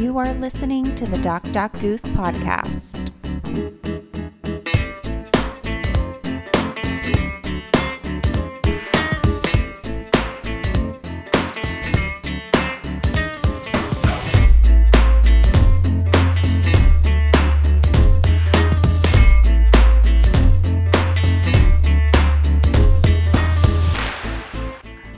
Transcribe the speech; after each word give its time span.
You 0.00 0.16
are 0.16 0.32
listening 0.32 0.94
to 0.94 1.04
the 1.04 1.18
Doc 1.18 1.42
Doc 1.52 1.78
Goose 1.78 2.04
podcast. 2.04 2.99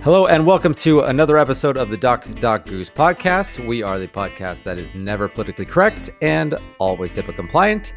Hello 0.02 0.26
and 0.26 0.44
welcome 0.44 0.74
to 0.74 1.02
another 1.02 1.38
episode 1.38 1.76
of 1.76 1.88
the 1.88 1.96
Doc 1.96 2.26
Doc 2.40 2.64
Goose 2.64 2.90
podcast. 2.90 3.64
We 3.64 3.84
are 3.84 4.00
the 4.00 4.08
podcast 4.08 4.64
that 4.64 4.76
is 4.76 4.96
never 4.96 5.28
politically 5.28 5.64
correct 5.64 6.10
and 6.20 6.56
always 6.80 7.16
HIPAA 7.16 7.36
compliant. 7.36 7.94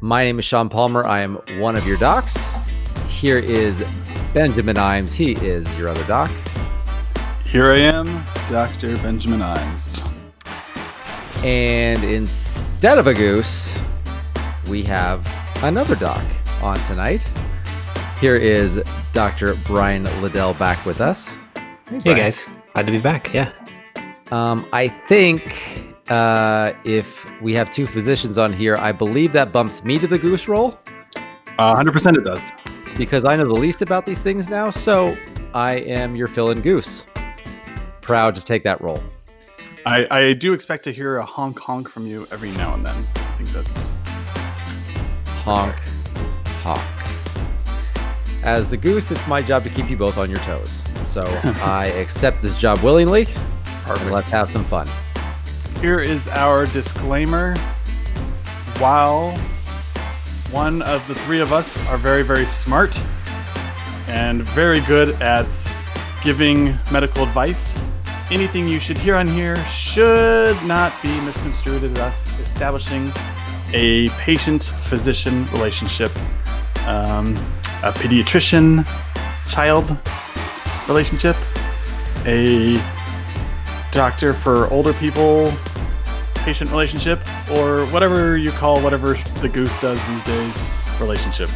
My 0.00 0.22
name 0.22 0.38
is 0.38 0.44
Sean 0.44 0.68
Palmer. 0.68 1.04
I 1.04 1.22
am 1.22 1.40
one 1.58 1.74
of 1.74 1.84
your 1.88 1.96
docs. 1.96 2.36
Here 3.08 3.38
is 3.38 3.84
Benjamin 4.32 4.76
Imes. 4.76 5.12
He 5.12 5.32
is 5.44 5.66
your 5.76 5.88
other 5.88 6.04
doc. 6.04 6.30
Here 7.46 7.66
I 7.66 7.78
am, 7.78 8.06
Dr. 8.48 8.96
Benjamin 8.98 9.40
Imes. 9.40 10.08
And 11.44 12.04
instead 12.04 12.98
of 12.98 13.08
a 13.08 13.14
goose, 13.14 13.72
we 14.68 14.84
have 14.84 15.28
another 15.64 15.96
doc 15.96 16.22
on 16.62 16.78
tonight. 16.86 17.28
Here 18.22 18.36
is 18.36 18.80
Dr. 19.12 19.56
Brian 19.66 20.04
Liddell 20.22 20.54
back 20.54 20.86
with 20.86 21.00
us. 21.00 21.30
Hey 21.86 21.98
Brian. 22.04 22.18
guys, 22.18 22.46
glad 22.72 22.86
to 22.86 22.92
be 22.92 22.98
back. 23.00 23.34
Yeah. 23.34 23.50
Um, 24.30 24.64
I 24.72 24.86
think 25.08 25.82
uh, 26.08 26.72
if 26.84 27.28
we 27.42 27.52
have 27.54 27.72
two 27.72 27.84
physicians 27.84 28.38
on 28.38 28.52
here, 28.52 28.76
I 28.76 28.92
believe 28.92 29.32
that 29.32 29.50
bumps 29.52 29.82
me 29.82 29.98
to 29.98 30.06
the 30.06 30.18
goose 30.18 30.46
role 30.46 30.78
Uh, 31.58 31.74
100% 31.74 32.16
it 32.16 32.22
does. 32.22 32.52
because 32.96 33.24
I 33.24 33.34
know 33.34 33.44
the 33.48 33.54
least 33.54 33.82
about 33.82 34.06
these 34.06 34.20
things 34.22 34.48
now. 34.48 34.70
So 34.70 35.16
I 35.52 35.74
am 35.80 36.14
your 36.14 36.28
fill 36.28 36.50
in 36.52 36.60
goose. 36.60 37.04
Proud 38.02 38.36
to 38.36 38.40
take 38.40 38.62
that 38.62 38.80
role. 38.80 39.02
I, 39.84 40.06
I 40.12 40.32
do 40.34 40.52
expect 40.52 40.84
to 40.84 40.92
hear 40.92 41.16
a 41.18 41.24
honk 41.26 41.58
honk 41.58 41.88
from 41.88 42.06
you 42.06 42.28
every 42.30 42.52
now 42.52 42.74
and 42.74 42.86
then. 42.86 42.94
I 43.16 43.20
think 43.36 43.48
that's. 43.50 43.94
Honk, 45.44 45.74
honk. 46.62 47.01
As 48.42 48.68
the 48.68 48.76
goose, 48.76 49.10
it's 49.10 49.26
my 49.28 49.40
job 49.40 49.62
to 49.64 49.70
keep 49.70 49.88
you 49.88 49.96
both 49.96 50.18
on 50.18 50.28
your 50.28 50.40
toes. 50.40 50.82
So 51.06 51.20
I 51.62 51.86
accept 51.96 52.42
this 52.42 52.58
job 52.58 52.80
willingly. 52.80 53.26
And 53.86 54.10
let's 54.10 54.30
have 54.30 54.50
some 54.50 54.64
fun. 54.64 54.88
Here 55.80 56.00
is 56.00 56.28
our 56.28 56.66
disclaimer. 56.66 57.56
While 58.78 59.36
one 60.50 60.82
of 60.82 61.06
the 61.08 61.14
three 61.14 61.40
of 61.40 61.52
us 61.52 61.76
are 61.88 61.96
very, 61.96 62.22
very 62.22 62.46
smart 62.46 62.98
and 64.08 64.42
very 64.42 64.80
good 64.82 65.10
at 65.22 65.46
giving 66.22 66.76
medical 66.92 67.24
advice, 67.24 67.78
anything 68.30 68.66
you 68.66 68.78
should 68.78 68.98
hear 68.98 69.16
on 69.16 69.26
here 69.26 69.56
should 69.66 70.60
not 70.64 70.92
be 71.02 71.08
misconstrued 71.20 71.84
as 71.84 71.98
us 71.98 72.40
establishing 72.40 73.12
a 73.72 74.08
patient 74.10 74.64
physician 74.64 75.46
relationship, 75.52 76.10
um, 76.86 77.34
a 77.82 77.92
pediatrician 77.92 78.86
child 79.50 79.96
relationship, 80.88 81.36
a 82.26 82.80
doctor 83.92 84.32
for 84.32 84.68
older 84.72 84.92
people 84.94 85.52
patient 86.42 86.70
relationship, 86.70 87.20
or 87.52 87.86
whatever 87.86 88.36
you 88.36 88.50
call 88.50 88.80
whatever 88.82 89.14
the 89.40 89.48
goose 89.48 89.80
does 89.80 90.04
these 90.08 90.24
days 90.24 90.70
relationship. 91.00 91.48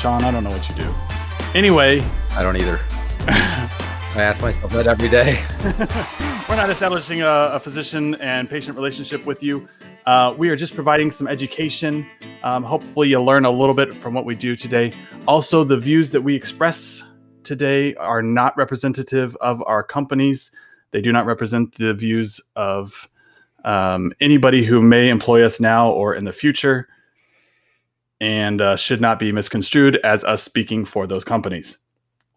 Sean, 0.00 0.24
I 0.24 0.30
don't 0.30 0.42
know 0.42 0.50
what 0.50 0.68
you 0.68 0.74
do. 0.74 0.94
Anyway, 1.54 2.02
I 2.32 2.42
don't 2.42 2.56
either. 2.56 2.80
I 3.28 4.22
ask 4.22 4.42
myself 4.42 4.72
that 4.72 4.86
every 4.86 5.08
day. 5.08 5.44
we're 6.48 6.56
not 6.56 6.70
establishing 6.70 7.22
a, 7.22 7.50
a 7.52 7.60
physician 7.60 8.16
and 8.16 8.48
patient 8.50 8.76
relationship 8.76 9.24
with 9.24 9.42
you. 9.42 9.68
Uh, 10.06 10.32
we 10.38 10.48
are 10.48 10.56
just 10.56 10.74
providing 10.74 11.10
some 11.10 11.26
education. 11.26 12.06
Um, 12.44 12.62
hopefully, 12.62 13.08
you'll 13.08 13.24
learn 13.24 13.44
a 13.44 13.50
little 13.50 13.74
bit 13.74 13.94
from 13.94 14.14
what 14.14 14.24
we 14.24 14.36
do 14.36 14.54
today. 14.54 14.92
Also, 15.26 15.64
the 15.64 15.76
views 15.76 16.12
that 16.12 16.20
we 16.20 16.34
express 16.34 17.02
today 17.42 17.94
are 17.96 18.22
not 18.22 18.56
representative 18.56 19.36
of 19.40 19.62
our 19.66 19.82
companies. 19.82 20.52
They 20.92 21.00
do 21.00 21.12
not 21.12 21.26
represent 21.26 21.74
the 21.74 21.92
views 21.92 22.40
of 22.54 23.10
um, 23.64 24.12
anybody 24.20 24.64
who 24.64 24.80
may 24.80 25.08
employ 25.08 25.44
us 25.44 25.58
now 25.58 25.90
or 25.90 26.14
in 26.14 26.24
the 26.24 26.32
future, 26.32 26.88
and 28.20 28.60
uh, 28.60 28.76
should 28.76 29.00
not 29.00 29.18
be 29.18 29.32
misconstrued 29.32 29.96
as 30.04 30.22
us 30.22 30.42
speaking 30.42 30.84
for 30.84 31.08
those 31.08 31.24
companies. 31.24 31.78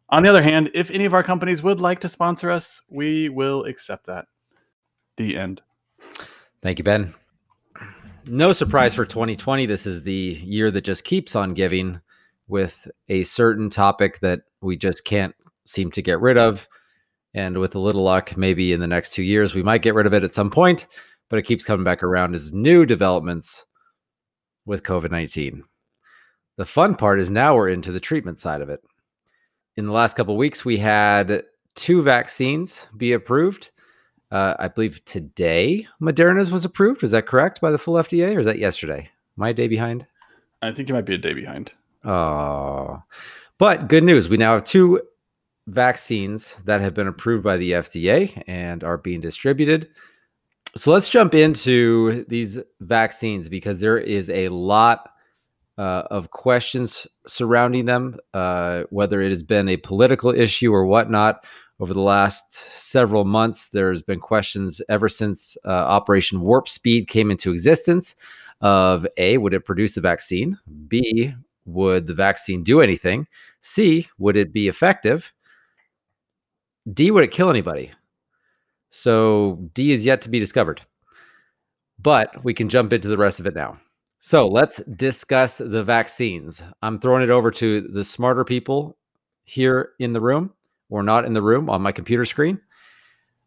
On 0.10 0.24
the 0.24 0.30
other 0.30 0.42
hand, 0.42 0.72
if 0.74 0.90
any 0.90 1.06
of 1.06 1.14
our 1.14 1.22
companies 1.22 1.62
would 1.62 1.80
like 1.80 2.00
to 2.02 2.10
sponsor 2.10 2.50
us, 2.50 2.82
we 2.90 3.30
will 3.30 3.66
accept 3.66 4.08
that. 4.08 4.26
The 5.18 5.38
end. 5.38 5.62
Thank 6.64 6.80
you, 6.80 6.84
Ben. 6.84 7.14
No 8.32 8.54
surprise 8.54 8.94
for 8.94 9.06
2020. 9.06 9.66
This 9.66 9.88
is 9.88 10.04
the 10.04 10.40
year 10.44 10.70
that 10.70 10.84
just 10.84 11.04
keeps 11.04 11.36
on 11.36 11.56
giving 11.56 12.00
with 12.48 12.88
a 13.08 13.24
certain 13.24 13.72
topic 13.72 14.20
that 14.20 14.42
we 14.62 14.78
just 14.78 15.04
can't 15.04 15.34
seem 15.66 15.90
to 15.90 16.04
get 16.04 16.22
rid 16.22 16.38
of. 16.38 16.68
And 17.34 17.58
with 17.58 17.74
a 17.74 17.80
little 17.80 18.04
luck, 18.04 18.38
maybe 18.38 18.72
in 18.72 18.82
the 18.82 18.88
next 18.88 19.14
two 19.14 19.24
years, 19.24 19.56
we 19.56 19.64
might 19.64 19.82
get 19.82 19.96
rid 19.96 20.06
of 20.06 20.14
it 20.14 20.24
at 20.24 20.36
some 20.36 20.52
point, 20.52 20.86
but 21.28 21.40
it 21.40 21.44
keeps 21.44 21.66
coming 21.66 21.84
back 21.84 22.04
around 22.04 22.36
as 22.36 22.54
new 22.54 22.86
developments 22.86 23.66
with 24.64 24.84
COVID 24.84 25.10
19. 25.10 25.64
The 26.58 26.66
fun 26.68 26.94
part 26.94 27.20
is 27.20 27.32
now 27.32 27.56
we're 27.56 27.70
into 27.70 27.92
the 27.92 28.00
treatment 28.00 28.40
side 28.40 28.62
of 28.62 28.70
it. 28.70 28.82
In 29.76 29.88
the 29.88 29.92
last 29.92 30.16
couple 30.16 30.38
weeks, 30.38 30.64
we 30.64 30.78
had 30.78 31.46
two 31.74 32.04
vaccines 32.04 32.86
be 32.96 33.12
approved. 33.12 33.72
Uh, 34.32 34.56
I 34.60 34.68
believe 34.68 35.04
today 35.06 35.88
Moderna's 36.02 36.52
was 36.52 36.66
approved. 36.66 37.02
Was 37.02 37.12
that 37.12 37.26
correct 37.26 37.62
by 37.62 37.72
the 37.72 37.78
full 37.78 37.96
FDA, 37.96 38.36
or 38.36 38.40
is 38.40 38.46
that 38.46 38.60
yesterday? 38.60 39.10
Am 39.38 39.44
I 39.44 39.50
a 39.50 39.54
day 39.54 39.68
behind? 39.68 40.06
I 40.62 40.72
think 40.72 40.90
you 40.90 40.96
might 40.96 41.06
be 41.06 41.16
a 41.16 41.18
day 41.18 41.34
behind. 41.34 41.72
Oh, 42.04 43.02
but 43.58 43.88
good 43.88 44.04
news. 44.04 44.30
We 44.30 44.38
now 44.38 44.54
have 44.54 44.64
two 44.64 45.02
vaccines 45.68 46.56
that 46.66 46.82
have 46.82 46.94
been 46.94 47.08
approved 47.08 47.44
by 47.44 47.58
the 47.58 47.72
FDA 47.72 48.44
and 48.48 48.84
are 48.84 48.98
being 48.98 49.22
distributed. 49.22 49.90
So 50.76 50.92
let's 50.92 51.10
jump 51.10 51.34
into 51.34 52.26
these 52.26 52.60
vaccines 52.80 53.50
because 53.50 53.80
there 53.80 53.98
is 53.98 54.30
a 54.30 54.50
lot 54.50 55.10
uh, 55.78 56.04
of 56.12 56.30
questions 56.32 57.08
surrounding 57.26 57.86
them, 57.86 58.18
uh, 58.34 58.84
whether 58.90 59.22
it 59.22 59.30
has 59.30 59.44
been 59.44 59.70
a 59.70 59.78
political 59.78 60.32
issue 60.32 60.74
or 60.74 60.86
whatnot. 60.86 61.46
Over 61.80 61.94
the 61.94 62.02
last 62.02 62.52
several 62.52 63.24
months, 63.24 63.70
there's 63.70 64.02
been 64.02 64.20
questions 64.20 64.82
ever 64.90 65.08
since 65.08 65.58
uh, 65.64 65.70
Operation 65.70 66.42
Warp 66.42 66.68
Speed 66.68 67.08
came 67.08 67.32
into 67.32 67.52
existence 67.52 68.16
of 68.60 69.08
A, 69.18 69.38
would 69.38 69.54
it 69.54 69.64
produce 69.64 69.96
a 69.96 70.02
vaccine? 70.02 70.58
B, 70.90 71.34
would 71.66 72.08
the 72.08 72.14
vaccine 72.14 72.64
do 72.64 72.82
anything? 72.82 73.28
C, 73.62 74.08
would 74.18 74.36
it 74.36 74.52
be 74.52 74.68
effective? 74.68 75.32
D, 76.94 77.12
would 77.12 77.24
it 77.24 77.32
kill 77.32 77.50
anybody? 77.50 77.92
So 78.90 79.70
D 79.74 79.94
is 79.94 80.06
yet 80.06 80.22
to 80.24 80.30
be 80.30 80.40
discovered. 80.40 80.82
But 81.98 82.44
we 82.44 82.54
can 82.54 82.68
jump 82.68 82.92
into 82.92 83.08
the 83.08 83.18
rest 83.18 83.40
of 83.40 83.46
it 83.46 83.56
now. 83.56 83.80
So 84.18 84.48
let's 84.48 84.78
discuss 84.96 85.60
the 85.60 85.84
vaccines. 85.84 86.62
I'm 86.82 87.00
throwing 87.00 87.24
it 87.24 87.30
over 87.30 87.52
to 87.52 87.82
the 87.82 88.04
smarter 88.04 88.44
people 88.44 88.98
here 89.46 89.92
in 90.00 90.12
the 90.12 90.20
room 90.20 90.52
or 90.90 91.04
not 91.04 91.26
in 91.26 91.34
the 91.34 91.42
room 91.42 91.70
on 91.70 91.82
my 91.82 91.92
computer 91.92 92.26
screen. 92.26 92.60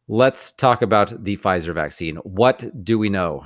Let's 0.08 0.52
talk 0.52 0.82
about 0.82 1.24
the 1.24 1.36
Pfizer 1.36 1.74
vaccine. 1.74 2.16
What 2.16 2.64
do 2.84 2.98
we 2.98 3.08
know? 3.08 3.44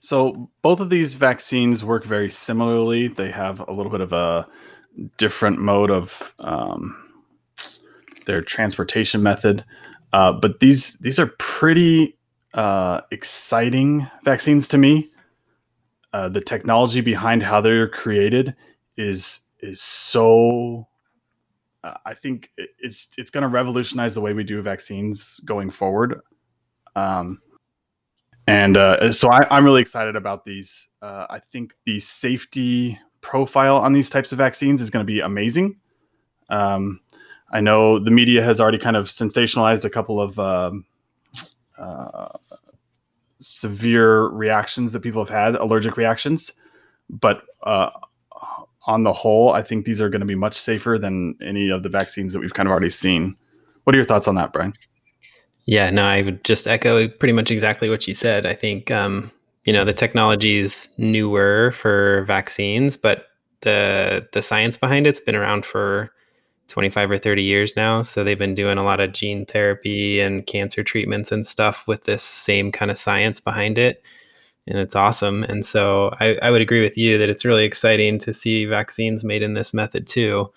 So 0.00 0.50
both 0.62 0.80
of 0.80 0.90
these 0.90 1.14
vaccines 1.14 1.84
work 1.84 2.04
very 2.04 2.30
similarly. 2.30 3.08
They 3.08 3.30
have 3.30 3.60
a 3.60 3.72
little 3.72 3.90
bit 3.90 4.00
of 4.00 4.12
a 4.12 4.46
different 5.16 5.58
mode 5.58 5.90
of 5.90 6.34
um, 6.38 6.96
their 8.26 8.40
transportation 8.42 9.22
method, 9.22 9.64
uh, 10.12 10.32
but 10.32 10.60
these 10.60 10.94
these 10.98 11.18
are 11.18 11.34
pretty 11.38 12.16
uh, 12.54 13.00
exciting 13.10 14.08
vaccines 14.24 14.68
to 14.68 14.78
me. 14.78 15.10
Uh, 16.12 16.28
the 16.28 16.40
technology 16.40 17.00
behind 17.00 17.42
how 17.42 17.60
they're 17.60 17.88
created 17.88 18.54
is 18.96 19.40
is 19.60 19.80
so. 19.80 20.88
Uh, 21.84 21.94
I 22.04 22.14
think 22.14 22.50
it's 22.56 23.08
it's 23.16 23.30
going 23.30 23.42
to 23.42 23.48
revolutionize 23.48 24.14
the 24.14 24.20
way 24.20 24.32
we 24.32 24.44
do 24.44 24.60
vaccines 24.62 25.40
going 25.44 25.70
forward. 25.70 26.20
Um, 26.96 27.40
and 28.46 28.76
uh, 28.76 29.12
so 29.12 29.30
I, 29.30 29.40
I'm 29.50 29.64
really 29.64 29.82
excited 29.82 30.16
about 30.16 30.44
these. 30.44 30.88
Uh, 31.02 31.26
I 31.28 31.38
think 31.38 31.74
the 31.84 32.00
safety 32.00 32.98
profile 33.20 33.76
on 33.76 33.92
these 33.92 34.10
types 34.10 34.32
of 34.32 34.38
vaccines 34.38 34.80
is 34.80 34.90
going 34.90 35.04
to 35.04 35.10
be 35.10 35.20
amazing. 35.20 35.76
Um, 36.48 37.00
I 37.52 37.60
know 37.60 37.98
the 37.98 38.10
media 38.10 38.42
has 38.42 38.60
already 38.60 38.78
kind 38.78 38.96
of 38.96 39.06
sensationalized 39.06 39.84
a 39.84 39.90
couple 39.90 40.20
of 40.20 40.38
um, 40.38 40.84
uh, 41.78 42.28
severe 43.40 44.28
reactions 44.28 44.92
that 44.92 45.00
people 45.00 45.24
have 45.24 45.34
had, 45.34 45.54
allergic 45.54 45.96
reactions. 45.96 46.52
But 47.08 47.42
uh, 47.62 47.90
on 48.88 49.04
the 49.04 49.12
whole, 49.12 49.52
I 49.52 49.62
think 49.62 49.84
these 49.84 50.00
are 50.00 50.08
going 50.08 50.20
to 50.20 50.26
be 50.26 50.34
much 50.34 50.54
safer 50.54 50.98
than 50.98 51.36
any 51.42 51.68
of 51.68 51.82
the 51.82 51.90
vaccines 51.90 52.32
that 52.32 52.40
we've 52.40 52.54
kind 52.54 52.66
of 52.66 52.70
already 52.70 52.90
seen. 52.90 53.36
What 53.84 53.94
are 53.94 53.98
your 53.98 54.06
thoughts 54.06 54.26
on 54.26 54.34
that, 54.34 54.52
Brian? 54.52 54.72
Yeah, 55.66 55.90
no, 55.90 56.02
I 56.02 56.22
would 56.22 56.42
just 56.42 56.66
echo 56.66 57.06
pretty 57.06 57.34
much 57.34 57.50
exactly 57.50 57.90
what 57.90 58.08
you 58.08 58.14
said. 58.14 58.46
I 58.46 58.54
think 58.54 58.90
um, 58.90 59.30
you 59.64 59.72
know 59.72 59.84
the 59.84 59.92
technology 59.92 60.58
is 60.58 60.88
newer 60.96 61.72
for 61.72 62.24
vaccines, 62.24 62.96
but 62.96 63.26
the 63.60 64.26
the 64.32 64.40
science 64.40 64.78
behind 64.78 65.06
it's 65.06 65.20
been 65.20 65.36
around 65.36 65.66
for 65.66 66.10
25 66.68 67.10
or 67.10 67.18
30 67.18 67.42
years 67.42 67.76
now. 67.76 68.00
So 68.00 68.24
they've 68.24 68.38
been 68.38 68.54
doing 68.54 68.78
a 68.78 68.82
lot 68.82 69.00
of 69.00 69.12
gene 69.12 69.44
therapy 69.44 70.20
and 70.20 70.46
cancer 70.46 70.82
treatments 70.82 71.30
and 71.32 71.46
stuff 71.46 71.86
with 71.86 72.04
this 72.04 72.22
same 72.22 72.72
kind 72.72 72.90
of 72.90 72.96
science 72.96 73.40
behind 73.40 73.76
it. 73.76 74.02
And 74.68 74.78
it's 74.78 74.94
awesome. 74.94 75.44
And 75.44 75.64
so 75.64 76.14
I, 76.20 76.36
I 76.42 76.50
would 76.50 76.60
agree 76.60 76.82
with 76.82 76.96
you 76.96 77.16
that 77.18 77.30
it's 77.30 77.44
really 77.44 77.64
exciting 77.64 78.18
to 78.20 78.32
see 78.32 78.66
vaccines 78.66 79.24
made 79.24 79.42
in 79.42 79.54
this 79.54 79.72
method 79.72 80.06
too. 80.06 80.52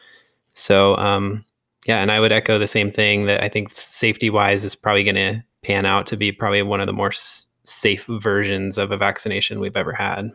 So, 0.53 0.95
um, 0.97 1.45
yeah, 1.85 1.99
and 1.99 2.11
I 2.11 2.19
would 2.19 2.31
echo 2.31 2.59
the 2.59 2.67
same 2.67 2.91
thing 2.91 3.25
that 3.25 3.43
I 3.43 3.47
think 3.47 3.71
safety 3.71 4.29
wise 4.29 4.65
is 4.65 4.75
probably 4.75 5.03
going 5.03 5.15
to 5.15 5.43
pan 5.63 5.85
out 5.85 6.05
to 6.07 6.17
be 6.17 6.31
probably 6.31 6.61
one 6.61 6.81
of 6.81 6.87
the 6.87 6.93
more 6.93 7.09
s- 7.09 7.47
safe 7.63 8.05
versions 8.05 8.77
of 8.77 8.91
a 8.91 8.97
vaccination 8.97 9.59
we've 9.59 9.77
ever 9.77 9.93
had. 9.93 10.31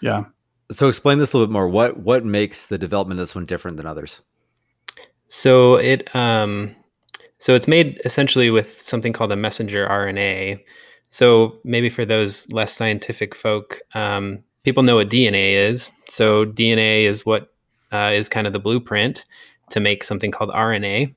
Yeah. 0.00 0.24
So 0.70 0.88
explain 0.88 1.18
this 1.18 1.32
a 1.32 1.38
little 1.38 1.46
bit 1.46 1.52
more. 1.52 1.68
What 1.68 1.98
what 2.00 2.24
makes 2.24 2.66
the 2.66 2.78
development 2.78 3.20
of 3.20 3.22
this 3.22 3.34
one 3.34 3.46
different 3.46 3.76
than 3.76 3.86
others? 3.86 4.20
So 5.28 5.76
it 5.76 6.14
um, 6.14 6.74
so 7.38 7.54
it's 7.54 7.68
made 7.68 8.00
essentially 8.04 8.50
with 8.50 8.82
something 8.82 9.12
called 9.12 9.32
a 9.32 9.36
messenger 9.36 9.86
RNA. 9.88 10.60
So 11.10 11.58
maybe 11.64 11.88
for 11.88 12.04
those 12.04 12.50
less 12.52 12.74
scientific 12.74 13.34
folk, 13.34 13.80
um, 13.94 14.42
people 14.64 14.82
know 14.82 14.96
what 14.96 15.10
DNA 15.10 15.52
is. 15.52 15.90
So 16.08 16.44
DNA 16.44 17.02
is 17.02 17.24
what 17.24 17.52
uh, 17.92 18.10
is 18.14 18.28
kind 18.28 18.46
of 18.46 18.52
the 18.52 18.58
blueprint 18.58 19.24
to 19.70 19.80
make 19.80 20.04
something 20.04 20.30
called 20.30 20.50
RNA. 20.50 21.14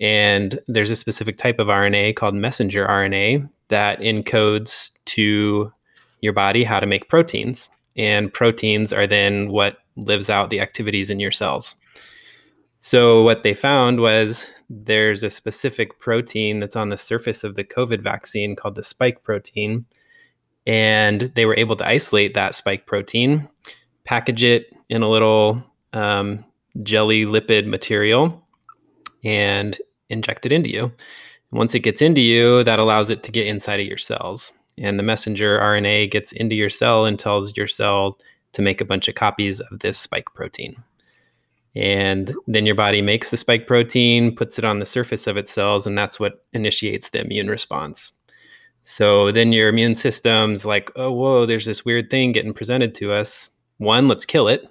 And 0.00 0.58
there's 0.68 0.90
a 0.90 0.96
specific 0.96 1.36
type 1.36 1.58
of 1.58 1.68
RNA 1.68 2.16
called 2.16 2.34
messenger 2.34 2.86
RNA 2.86 3.48
that 3.68 4.00
encodes 4.00 4.90
to 5.06 5.72
your 6.20 6.32
body 6.32 6.64
how 6.64 6.80
to 6.80 6.86
make 6.86 7.08
proteins. 7.08 7.68
And 7.96 8.32
proteins 8.32 8.92
are 8.92 9.06
then 9.06 9.50
what 9.50 9.78
lives 9.96 10.30
out 10.30 10.50
the 10.50 10.60
activities 10.60 11.10
in 11.10 11.20
your 11.20 11.32
cells. 11.32 11.74
So, 12.80 13.22
what 13.24 13.42
they 13.42 13.54
found 13.54 14.00
was 14.00 14.46
there's 14.70 15.22
a 15.22 15.30
specific 15.30 15.98
protein 15.98 16.60
that's 16.60 16.76
on 16.76 16.90
the 16.90 16.98
surface 16.98 17.44
of 17.44 17.54
the 17.54 17.64
COVID 17.64 18.02
vaccine 18.02 18.54
called 18.54 18.74
the 18.74 18.82
spike 18.82 19.22
protein. 19.22 19.86
And 20.66 21.22
they 21.34 21.46
were 21.46 21.56
able 21.56 21.76
to 21.76 21.86
isolate 21.86 22.34
that 22.34 22.54
spike 22.54 22.86
protein, 22.86 23.48
package 24.04 24.44
it 24.44 24.74
in 24.90 25.02
a 25.02 25.08
little 25.08 25.62
um, 25.94 26.44
jelly 26.82 27.24
lipid 27.24 27.66
material, 27.66 28.46
and 29.24 29.78
inject 30.10 30.44
it 30.44 30.52
into 30.52 30.70
you. 30.70 30.92
Once 31.50 31.74
it 31.74 31.80
gets 31.80 32.02
into 32.02 32.20
you, 32.20 32.62
that 32.64 32.78
allows 32.78 33.08
it 33.08 33.22
to 33.22 33.32
get 33.32 33.46
inside 33.46 33.80
of 33.80 33.86
your 33.86 33.96
cells. 33.96 34.52
And 34.76 34.98
the 34.98 35.02
messenger 35.02 35.58
RNA 35.58 36.10
gets 36.10 36.32
into 36.32 36.54
your 36.54 36.70
cell 36.70 37.06
and 37.06 37.18
tells 37.18 37.56
your 37.56 37.66
cell 37.66 38.18
to 38.52 38.62
make 38.62 38.80
a 38.80 38.84
bunch 38.84 39.08
of 39.08 39.14
copies 39.14 39.60
of 39.60 39.80
this 39.80 39.98
spike 39.98 40.32
protein. 40.34 40.76
And 41.78 42.34
then 42.48 42.66
your 42.66 42.74
body 42.74 43.00
makes 43.00 43.30
the 43.30 43.36
spike 43.36 43.68
protein, 43.68 44.34
puts 44.34 44.58
it 44.58 44.64
on 44.64 44.80
the 44.80 44.86
surface 44.86 45.28
of 45.28 45.36
its 45.36 45.52
cells, 45.52 45.86
and 45.86 45.96
that's 45.96 46.18
what 46.18 46.44
initiates 46.52 47.10
the 47.10 47.20
immune 47.20 47.48
response. 47.48 48.10
So 48.82 49.30
then 49.30 49.52
your 49.52 49.68
immune 49.68 49.94
system's 49.94 50.66
like, 50.66 50.90
oh, 50.96 51.12
whoa, 51.12 51.46
there's 51.46 51.66
this 51.66 51.84
weird 51.84 52.10
thing 52.10 52.32
getting 52.32 52.52
presented 52.52 52.96
to 52.96 53.12
us. 53.12 53.48
One, 53.76 54.08
let's 54.08 54.26
kill 54.26 54.48
it. 54.48 54.66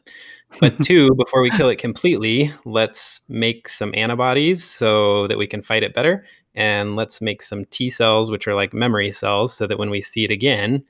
But 0.59 0.77
two, 0.83 1.15
before 1.15 1.41
we 1.41 1.49
kill 1.49 1.69
it 1.69 1.77
completely, 1.77 2.53
let's 2.65 3.21
make 3.29 3.69
some 3.69 3.93
antibodies 3.95 4.65
so 4.65 5.27
that 5.27 5.37
we 5.37 5.47
can 5.47 5.61
fight 5.61 5.83
it 5.83 5.93
better. 5.93 6.25
And 6.55 6.97
let's 6.97 7.21
make 7.21 7.41
some 7.41 7.63
T 7.65 7.89
cells, 7.89 8.29
which 8.29 8.49
are 8.49 8.55
like 8.55 8.73
memory 8.73 9.11
cells, 9.11 9.55
so 9.55 9.65
that 9.65 9.79
when 9.79 9.89
we 9.89 10.01
see 10.01 10.25
it 10.25 10.31
again, 10.31 10.83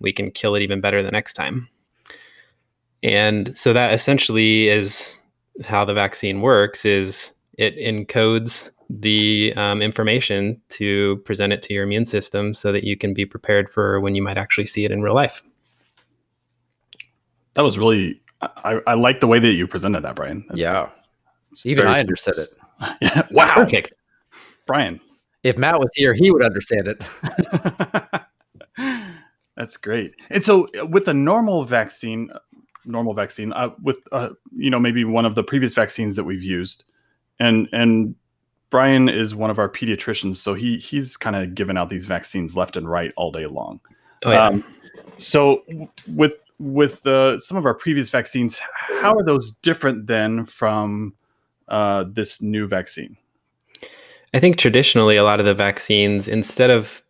we 0.00 0.14
can 0.14 0.30
kill 0.30 0.54
it 0.54 0.62
even 0.62 0.80
better 0.80 1.02
the 1.02 1.10
next 1.10 1.34
time. 1.34 1.68
And 3.02 3.54
so 3.54 3.74
that 3.74 3.92
essentially 3.92 4.68
is 4.68 5.17
how 5.64 5.84
the 5.84 5.94
vaccine 5.94 6.40
works 6.40 6.84
is 6.84 7.32
it 7.58 7.76
encodes 7.78 8.70
the 8.90 9.52
um, 9.56 9.82
information 9.82 10.60
to 10.70 11.16
present 11.24 11.52
it 11.52 11.62
to 11.62 11.74
your 11.74 11.84
immune 11.84 12.06
system 12.06 12.54
so 12.54 12.72
that 12.72 12.84
you 12.84 12.96
can 12.96 13.12
be 13.12 13.26
prepared 13.26 13.68
for 13.68 14.00
when 14.00 14.14
you 14.14 14.22
might 14.22 14.38
actually 14.38 14.66
see 14.66 14.84
it 14.84 14.90
in 14.90 15.02
real 15.02 15.14
life. 15.14 15.42
That 17.54 17.62
was 17.62 17.78
really, 17.78 18.20
I, 18.40 18.80
I 18.86 18.94
like 18.94 19.20
the 19.20 19.26
way 19.26 19.38
that 19.38 19.52
you 19.52 19.66
presented 19.66 20.02
that, 20.04 20.14
Brian. 20.14 20.44
Yeah. 20.54 20.88
It's 21.50 21.66
Even 21.66 21.86
I 21.86 22.00
understood 22.00 22.38
it. 22.38 22.48
yeah. 23.00 23.26
Wow. 23.30 23.54
Perfect. 23.54 23.94
Brian. 24.66 25.00
If 25.42 25.56
Matt 25.56 25.78
was 25.78 25.90
here, 25.94 26.14
he 26.14 26.30
would 26.30 26.42
understand 26.42 26.88
it. 26.88 27.02
That's 29.56 29.76
great. 29.76 30.14
And 30.30 30.44
so, 30.44 30.68
uh, 30.80 30.86
with 30.86 31.08
a 31.08 31.14
normal 31.14 31.64
vaccine, 31.64 32.30
normal 32.88 33.14
vaccine, 33.14 33.52
uh, 33.52 33.70
with 33.82 33.98
uh, 34.12 34.30
you 34.56 34.70
know 34.70 34.78
maybe 34.80 35.04
one 35.04 35.24
of 35.24 35.34
the 35.34 35.42
previous 35.42 35.74
vaccines 35.74 36.16
that 36.16 36.24
we've 36.24 36.42
used, 36.42 36.84
and 37.38 37.68
and 37.72 38.14
Brian 38.70 39.08
is 39.08 39.34
one 39.34 39.50
of 39.50 39.58
our 39.58 39.68
pediatricians, 39.68 40.36
so 40.36 40.54
he 40.54 40.78
he's 40.78 41.16
kind 41.16 41.36
of 41.36 41.54
given 41.54 41.76
out 41.76 41.88
these 41.88 42.06
vaccines 42.06 42.56
left 42.56 42.76
and 42.76 42.88
right 42.88 43.12
all 43.16 43.32
day 43.32 43.46
long. 43.46 43.80
Oh, 44.24 44.30
yeah. 44.30 44.46
Um, 44.46 44.64
so 45.16 45.62
with 46.06 46.34
with 46.58 47.06
uh, 47.06 47.38
some 47.38 47.56
of 47.56 47.64
our 47.64 47.74
previous 47.74 48.10
vaccines, 48.10 48.60
how 49.00 49.14
are 49.14 49.24
those 49.24 49.52
different 49.52 50.06
then 50.06 50.44
from 50.44 51.14
uh, 51.68 52.04
this 52.10 52.42
new 52.42 52.66
vaccine? 52.66 53.16
I 54.34 54.40
think 54.40 54.58
traditionally, 54.58 55.16
a 55.16 55.24
lot 55.24 55.40
of 55.40 55.46
the 55.46 55.54
vaccines, 55.54 56.28
instead 56.28 56.70
of 56.70 57.02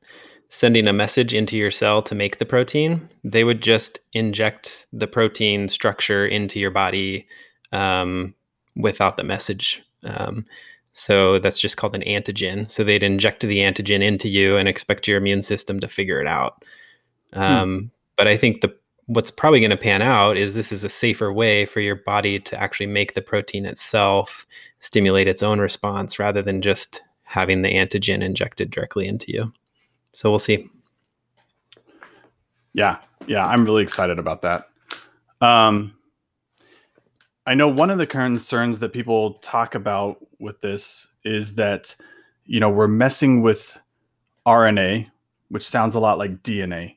sending 0.48 0.88
a 0.88 0.92
message 0.92 1.34
into 1.34 1.56
your 1.56 1.70
cell 1.70 2.02
to 2.02 2.14
make 2.14 2.38
the 2.38 2.46
protein, 2.46 3.08
they 3.24 3.44
would 3.44 3.60
just 3.60 4.00
inject 4.12 4.86
the 4.92 5.06
protein 5.06 5.68
structure 5.68 6.26
into 6.26 6.58
your 6.58 6.70
body 6.70 7.26
um, 7.72 8.34
without 8.76 9.16
the 9.16 9.24
message. 9.24 9.82
Um, 10.04 10.46
so 10.92 11.38
that's 11.38 11.60
just 11.60 11.76
called 11.76 11.94
an 11.94 12.02
antigen. 12.02 12.68
So 12.70 12.82
they'd 12.82 13.02
inject 13.02 13.42
the 13.42 13.58
antigen 13.58 14.02
into 14.02 14.28
you 14.28 14.56
and 14.56 14.68
expect 14.68 15.06
your 15.06 15.18
immune 15.18 15.42
system 15.42 15.80
to 15.80 15.88
figure 15.88 16.20
it 16.20 16.26
out. 16.26 16.64
Um, 17.34 17.90
But 18.16 18.26
I 18.26 18.36
think 18.36 18.60
the 18.60 18.74
what's 19.06 19.30
probably 19.30 19.60
going 19.60 19.70
to 19.70 19.76
pan 19.76 20.02
out 20.02 20.36
is 20.36 20.54
this 20.54 20.70
is 20.70 20.84
a 20.84 20.88
safer 20.88 21.32
way 21.32 21.64
for 21.64 21.80
your 21.80 21.96
body 21.96 22.38
to 22.38 22.60
actually 22.60 22.86
make 22.86 23.14
the 23.14 23.22
protein 23.22 23.64
itself 23.64 24.46
stimulate 24.80 25.26
its 25.26 25.42
own 25.42 25.60
response 25.60 26.18
rather 26.18 26.42
than 26.42 26.60
just 26.60 27.00
having 27.22 27.62
the 27.62 27.72
antigen 27.72 28.22
injected 28.22 28.70
directly 28.70 29.06
into 29.06 29.32
you. 29.32 29.52
So 30.12 30.30
we'll 30.30 30.38
see. 30.38 30.68
Yeah, 32.72 32.98
yeah, 33.26 33.46
I'm 33.46 33.64
really 33.64 33.82
excited 33.82 34.18
about 34.18 34.42
that. 34.42 34.68
Um, 35.40 35.94
I 37.46 37.54
know 37.54 37.68
one 37.68 37.90
of 37.90 37.98
the 37.98 38.06
concerns 38.06 38.78
that 38.80 38.92
people 38.92 39.34
talk 39.34 39.74
about 39.74 40.18
with 40.38 40.60
this 40.60 41.06
is 41.24 41.54
that 41.54 41.94
you 42.44 42.60
know 42.60 42.68
we're 42.68 42.88
messing 42.88 43.42
with 43.42 43.78
RNA, 44.46 45.10
which 45.48 45.66
sounds 45.66 45.94
a 45.94 46.00
lot 46.00 46.18
like 46.18 46.42
DNA. 46.42 46.96